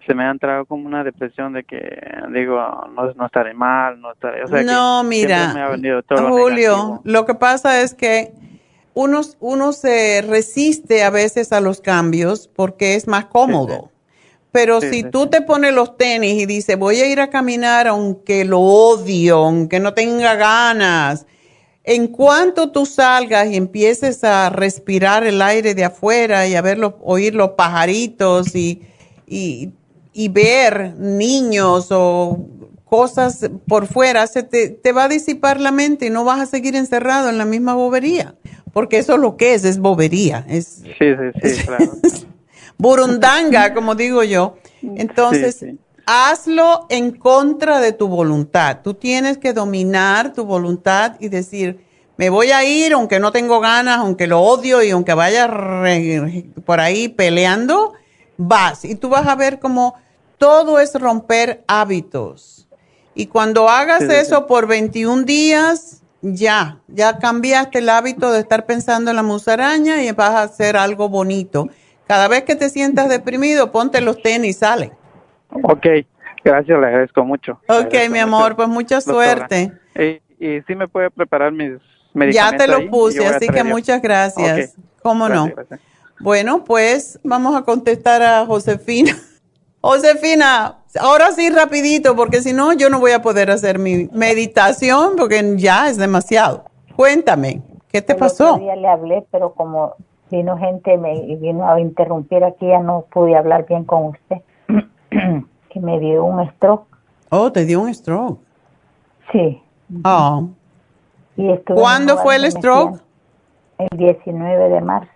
[0.09, 1.77] se me ha entrado como una depresión de que
[2.33, 2.55] digo,
[2.95, 4.43] no, no estaré mal, no estaré...
[4.43, 5.69] O sea, no, mira,
[6.07, 8.33] Julio, lo, que pasa es que
[8.95, 13.91] uno, uno se resiste a veces a los cambios porque es más cómodo.
[14.51, 18.45] Pero si tú te pones los tenis y dices, voy a ir a caminar aunque
[18.45, 21.27] lo odio, aunque no tenga ganas,
[21.83, 26.79] en cuanto tú salgas y empieces a respirar el aire de afuera y a ver
[27.01, 28.81] oír los pajaritos y,
[29.27, 29.69] y
[30.13, 32.39] y ver niños o
[32.85, 36.75] cosas por fuera, se te, va a disipar la mente y no vas a seguir
[36.75, 38.35] encerrado en la misma bobería,
[38.73, 40.45] porque eso es lo que es, es bobería.
[40.49, 41.85] Es, sí, sí, sí, claro.
[42.79, 44.57] burundanga, como digo yo.
[44.81, 45.63] Entonces,
[46.05, 48.79] hazlo en contra de tu voluntad.
[48.83, 51.85] Tú tienes que dominar tu voluntad y decir,
[52.17, 55.47] me voy a ir aunque no tengo ganas, aunque lo odio y aunque vaya
[56.65, 57.93] por ahí peleando,
[58.39, 59.95] vas y tú vas a ver como
[60.37, 62.67] todo es romper hábitos.
[63.13, 69.11] Y cuando hagas eso por 21 días, ya, ya cambiaste el hábito de estar pensando
[69.11, 71.67] en la musaraña y vas a hacer algo bonito.
[72.07, 74.91] Cada vez que te sientas deprimido, ponte los tenis y sale.
[75.49, 75.85] Ok,
[76.43, 77.59] gracias, le agradezco mucho.
[77.67, 79.73] Ok, mi amor, pues mucha suerte.
[80.39, 81.73] Y, si me puede preparar mis
[82.13, 82.33] medicamentos.
[82.33, 84.75] Ya te lo puse, así que muchas gracias.
[85.01, 85.51] ¿Cómo no?
[86.19, 89.13] Bueno, pues vamos a contestar a Josefina.
[89.81, 95.13] Josefina, ahora sí rapidito, porque si no, yo no voy a poder hacer mi meditación
[95.17, 96.65] porque ya es demasiado.
[96.95, 98.59] Cuéntame, ¿qué te pasó?
[98.59, 99.95] Ya le hablé, pero como
[100.29, 104.37] vino gente me vino a interrumpir aquí, ya no pude hablar bien con usted.
[105.69, 106.87] que me dio un stroke.
[107.29, 108.39] Oh, te dio un stroke.
[109.31, 109.61] Sí.
[110.03, 110.49] Oh.
[111.73, 112.99] ¿Cuándo fue el stroke?
[113.77, 115.09] El 19 de marzo.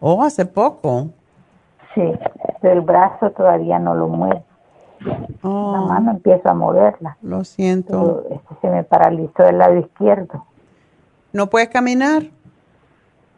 [0.00, 1.08] Oh, hace poco.
[1.94, 2.12] Sí,
[2.62, 4.42] el brazo todavía no lo mueve.
[5.42, 5.72] Oh.
[5.72, 7.16] La mano empieza a moverla.
[7.22, 8.24] Lo siento.
[8.30, 10.44] Este, se me paralizó el lado izquierdo.
[11.32, 12.24] ¿No puedes caminar?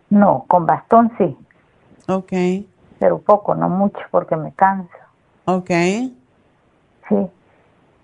[0.08, 1.36] No, con bastón sí.
[2.08, 2.32] Ok.
[2.98, 4.90] Pero poco, no mucho, porque me canso.
[5.44, 5.70] Ok.
[7.08, 7.30] Sí.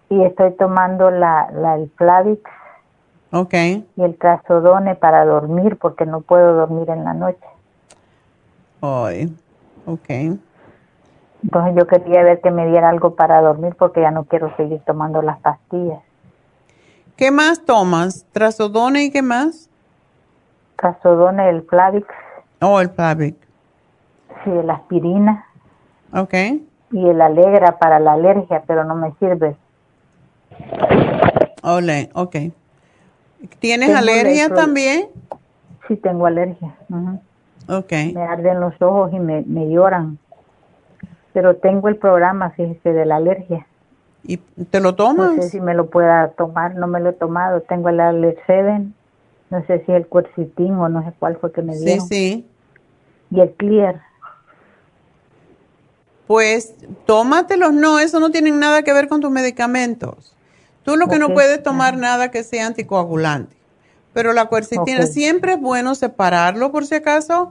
[0.08, 2.42] Y estoy tomando la, la el Flavix.
[3.32, 3.54] Ok.
[3.54, 7.44] Y el Trazodone para dormir, porque no puedo dormir en la noche.
[8.80, 9.34] Ay,
[9.86, 10.38] ok.
[11.42, 14.80] Entonces yo quería ver que me diera algo para dormir porque ya no quiero seguir
[14.86, 16.00] tomando las pastillas.
[17.16, 18.26] ¿Qué más tomas?
[18.32, 19.70] ¿Trazodone y qué más?
[20.76, 22.06] Trazodone, el Plavix.
[22.60, 23.38] Oh, el Plavix.
[24.44, 25.46] Sí, la aspirina.
[26.12, 26.34] Ok.
[26.92, 29.56] Y el Alegra para la alergia, pero no me sirve.
[31.62, 32.36] Ole, ok.
[33.58, 35.08] ¿Tienes alergia también?
[35.88, 36.74] Sí, tengo alergia.
[37.68, 38.12] Okay.
[38.12, 40.18] Me arden los ojos y me, me lloran.
[41.32, 43.66] Pero tengo el programa, fíjese, de la alergia.
[44.24, 45.36] ¿Y te lo tomas?
[45.36, 47.60] No sé si me lo pueda tomar, no me lo he tomado.
[47.60, 48.86] Tengo el 7,
[49.50, 52.06] no sé si el Quercitin o no sé cuál fue que me dieron.
[52.08, 52.46] Sí, sí.
[53.30, 54.02] Y el Clear.
[56.26, 60.34] Pues tómatelos, no, eso no tiene nada que ver con tus medicamentos.
[60.82, 63.54] Tú lo que no puedes tomar nada que sea anticoagulante.
[64.16, 67.50] Pero la cuercitina, siempre es bueno separarlo por si acaso,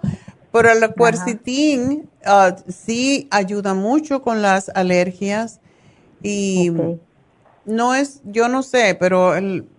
[0.52, 5.60] pero la cuercitín ah, sí ayuda mucho con las alergias
[6.24, 6.72] y
[7.66, 9.34] no es, yo no sé, pero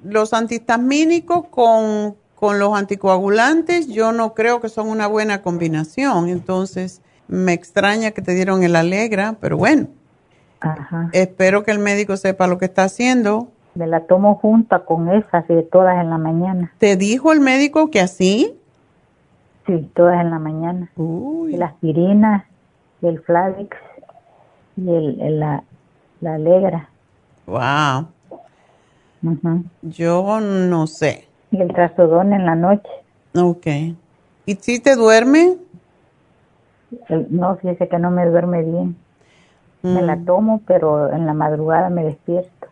[0.05, 6.28] los antihistamínicos con, con los anticoagulantes yo no creo que son una buena combinación.
[6.28, 9.89] Entonces, me extraña que te dieron el Alegra, pero bueno.
[11.12, 15.44] Espero que el médico sepa lo que está haciendo me la tomo junta con esas
[15.50, 16.72] y todas en la mañana.
[16.78, 18.58] ¿Te dijo el médico que así?
[19.66, 20.90] Sí, todas en la mañana.
[20.96, 21.56] Uy.
[21.56, 22.46] La aspirina,
[23.02, 23.76] el Flavix
[24.76, 25.62] y el, la,
[26.20, 26.88] la Alegra.
[27.46, 28.08] Wow.
[29.82, 31.28] Yo no sé.
[31.50, 32.88] Y el trasodón en la noche.
[33.34, 33.66] Ok.
[34.46, 35.56] ¿Y si te duerme?
[37.30, 38.96] no, fíjese que no me duerme bien.
[39.82, 40.24] Me la mm.
[40.24, 42.65] tomo, pero en la madrugada me despierto.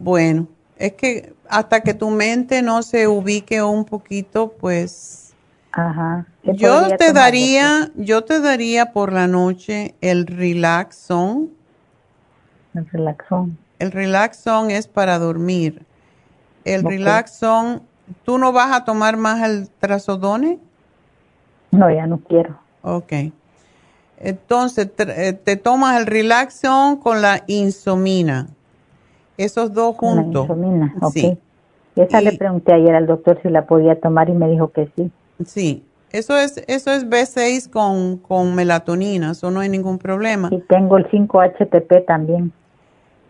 [0.00, 0.46] Bueno,
[0.76, 5.34] es que hasta que tu mente no se ubique un poquito, pues...
[5.72, 6.24] Ajá.
[6.44, 11.50] Yo te daría, yo te daría por la noche el Relaxon.
[12.74, 13.58] El Relaxon.
[13.80, 15.84] El Relaxon es para dormir.
[16.64, 17.82] El Relaxon,
[18.24, 20.60] ¿tú no vas a tomar más el trazodone?
[21.72, 22.58] No, ya no quiero.
[22.82, 23.12] Ok.
[24.20, 28.48] Entonces, te, eh, te tomas el Relaxon con la insomina.
[29.38, 30.46] Esos dos juntos.
[30.48, 31.38] La Sí.
[31.96, 35.10] Esa le pregunté ayer al doctor si la podía tomar y me dijo que sí.
[35.44, 35.84] Sí.
[36.10, 40.48] Eso es, eso es B6 con, con melatonina, eso no hay ningún problema.
[40.50, 42.50] Y tengo el 5-HTP también.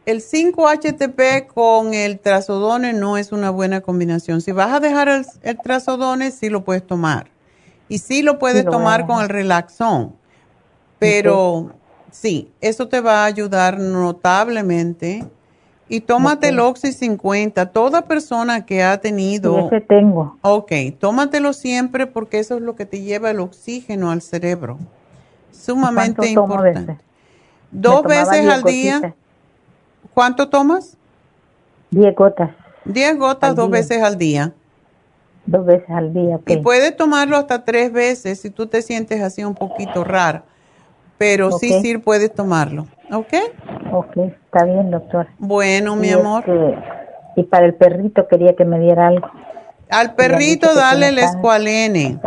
[0.07, 4.41] El 5-HTP con el trazodone no es una buena combinación.
[4.41, 7.27] Si vas a dejar el, el trazodone, sí lo puedes tomar.
[7.89, 10.15] Y sí lo puedes tomar con el relaxón.
[10.99, 11.73] Pero
[12.11, 15.25] sí, eso te va a ayudar notablemente.
[15.89, 17.67] Y tómate el Oxy 50.
[17.73, 19.67] Toda persona que ha tenido...
[19.67, 20.37] ese tengo.
[20.43, 24.79] Ok, tómatelo siempre porque eso es lo que te lleva el oxígeno al cerebro.
[25.51, 26.99] Sumamente importante.
[27.71, 29.15] Dos veces al día.
[30.13, 30.97] ¿Cuánto tomas?
[31.91, 32.51] Diez gotas.
[32.85, 34.53] Diez gotas dos veces al día.
[35.47, 36.39] Dos veces al día.
[36.47, 40.43] Y puedes tomarlo hasta tres veces si tú te sientes así un poquito raro.
[41.17, 42.87] Pero sí, sí puedes tomarlo.
[43.11, 43.35] ¿Ok?
[43.91, 44.17] Ok,
[44.59, 45.29] está bien, doctor.
[45.39, 46.45] Bueno, mi amor.
[46.47, 46.79] Este,
[47.37, 49.31] y para el perrito quería que me diera algo.
[49.91, 52.19] Al perrito dale el escualene.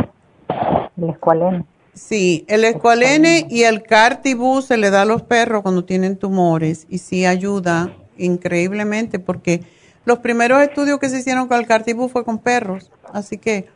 [0.98, 1.66] El escualene.
[1.93, 6.88] Sí, el escualene y el cartibú se le da a los perros cuando tienen tumores
[6.90, 9.61] y sí ayuda increíblemente porque
[10.06, 13.68] los primeros estudios que se hicieron con el cartibú fue con perros, así que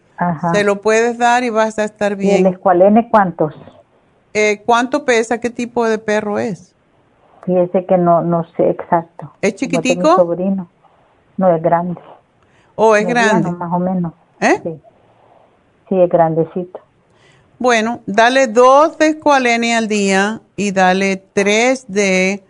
[0.53, 2.37] se lo puedes dar y vas a estar bien.
[2.37, 3.53] ¿Y el escualene cuántos?
[4.33, 5.39] Eh, ¿Cuánto pesa?
[5.39, 6.74] ¿Qué tipo de perro es?
[7.45, 9.31] Fíjese que no, no sé exacto.
[9.41, 10.15] ¿Es chiquitico?
[10.15, 10.67] sobrino.
[11.37, 12.01] No, es grande.
[12.75, 13.51] ¿O oh, es grande?
[13.51, 14.13] Más o menos.
[14.39, 14.59] ¿Eh?
[14.63, 14.81] Sí.
[15.89, 16.79] sí, es grandecito.
[17.59, 22.43] Bueno, dale dos de escualene al día y dale tres de,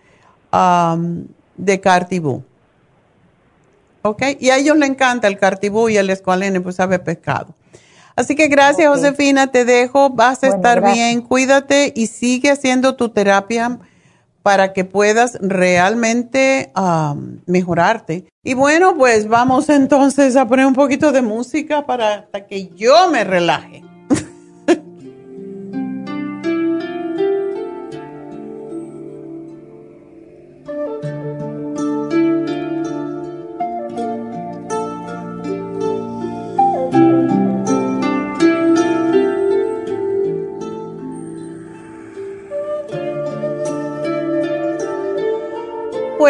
[0.51, 1.25] um,
[1.57, 2.43] de cartibú.
[4.01, 4.24] ¿Ok?
[4.40, 7.53] Y a ellos les encanta el cartibú y el escualene, pues sabe pescado.
[8.15, 13.09] Así que gracias, Josefina, te dejo, vas a estar bien, cuídate y sigue haciendo tu
[13.09, 13.80] terapia
[14.45, 18.25] para que puedas realmente um, mejorarte.
[18.43, 23.24] Y bueno, pues vamos entonces a poner un poquito de música para que yo me
[23.24, 23.82] relaje.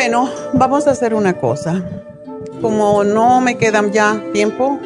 [0.08, 1.84] Bueno, vamos a hacer una cosa.
[2.62, 4.78] Como no me quedan ya tiempo,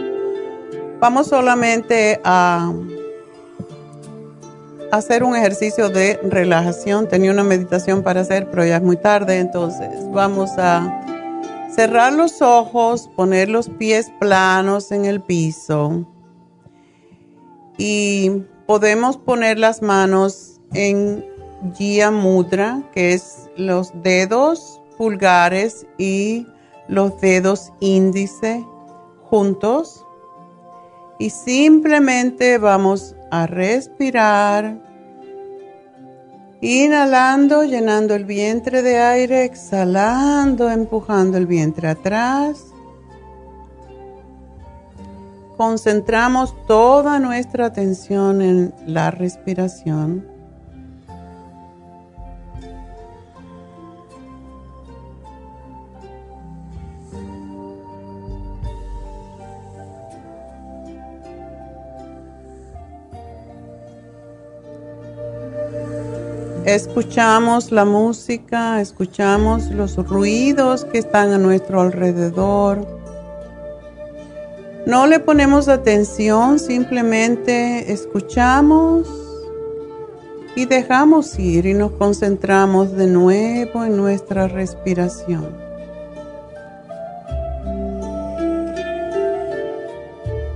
[1.02, 2.72] vamos solamente a
[4.94, 7.10] hacer un ejercicio de relajación.
[7.10, 11.06] Tenía una meditación para hacer, pero ya es muy tarde, entonces vamos a
[11.76, 16.08] cerrar los ojos, poner los pies planos en el piso
[17.78, 21.26] y podemos poner las manos en
[21.78, 26.46] Gia Mudra, que es los dedos pulgares y
[26.90, 28.66] los dedos índice
[29.30, 30.06] juntos
[31.20, 34.78] y simplemente vamos a respirar,
[36.60, 42.66] inhalando, llenando el vientre de aire, exhalando, empujando el vientre atrás.
[45.56, 50.39] Concentramos toda nuestra atención en la respiración.
[66.66, 72.86] Escuchamos la música, escuchamos los ruidos que están a nuestro alrededor.
[74.86, 79.08] No le ponemos atención, simplemente escuchamos
[80.56, 85.70] y dejamos ir y nos concentramos de nuevo en nuestra respiración.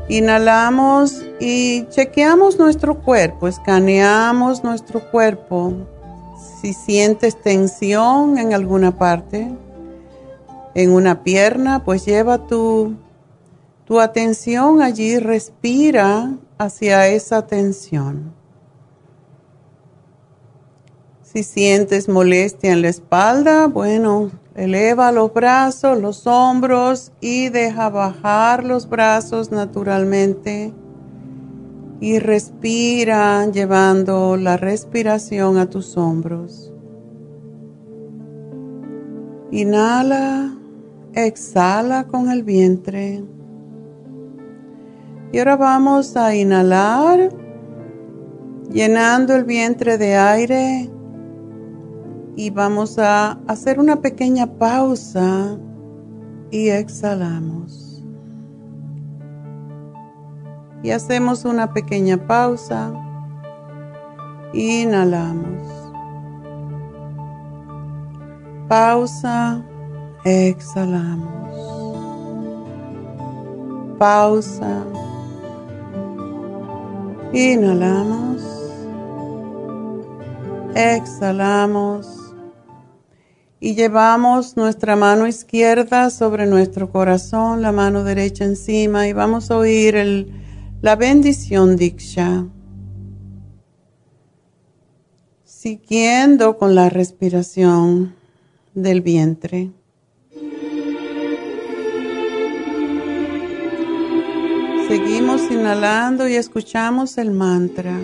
[0.09, 5.73] Inhalamos y chequeamos nuestro cuerpo, escaneamos nuestro cuerpo.
[6.63, 9.53] Si sientes tensión en alguna parte,
[10.73, 12.95] en una pierna, pues lleva tu,
[13.83, 18.33] tu atención allí, respira hacia esa tensión.
[21.21, 28.63] Si sientes molestia en la espalda, bueno, Eleva los brazos, los hombros y deja bajar
[28.63, 30.73] los brazos naturalmente.
[31.99, 36.73] Y respira llevando la respiración a tus hombros.
[39.51, 40.57] Inhala,
[41.13, 43.23] exhala con el vientre.
[45.31, 47.29] Y ahora vamos a inhalar,
[48.71, 50.89] llenando el vientre de aire
[52.35, 55.57] y vamos a hacer una pequeña pausa
[56.51, 57.82] y exhalamos.
[60.83, 62.91] Y hacemos una pequeña pausa.
[64.51, 65.63] Inhalamos.
[68.67, 69.63] Pausa.
[70.25, 71.57] Exhalamos.
[73.97, 74.83] Pausa.
[77.31, 78.43] Inhalamos.
[80.75, 82.23] Exhalamos
[83.61, 89.57] y llevamos nuestra mano izquierda sobre nuestro corazón, la mano derecha encima y vamos a
[89.57, 90.42] oír el,
[90.83, 92.45] la bendición Diksha.
[95.45, 98.15] Siguiendo con la respiración
[98.73, 99.71] del vientre.
[104.89, 107.97] Seguimos inhalando y escuchamos el mantra.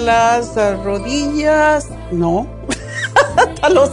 [0.00, 2.48] Las rodillas, no,
[3.36, 3.90] hasta, los,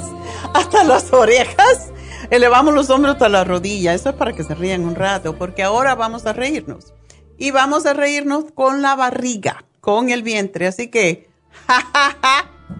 [0.53, 1.91] hasta las orejas.
[2.30, 3.95] Elevamos los hombros hasta las rodillas.
[3.95, 6.93] Eso es para que se rían un rato, porque ahora vamos a reírnos.
[7.38, 10.67] Y vamos a reírnos con la barriga, con el vientre.
[10.67, 11.30] Así que,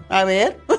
[0.08, 0.60] a ver.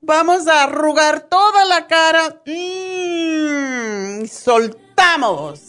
[0.00, 2.40] Vamos a arrugar toda la cara.
[2.46, 5.60] Mm, soltamos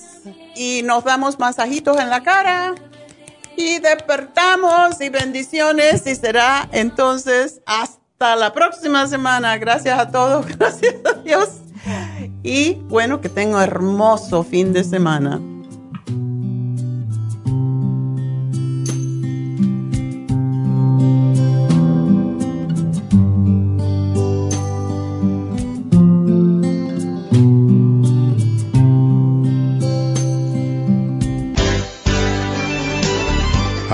[0.56, 2.76] y nos damos masajitos en la cara
[3.60, 9.58] y despertamos y bendiciones y será entonces hasta la próxima semana.
[9.58, 11.50] Gracias a todos, gracias a Dios
[12.42, 15.42] y bueno, que tengo hermoso fin de semana.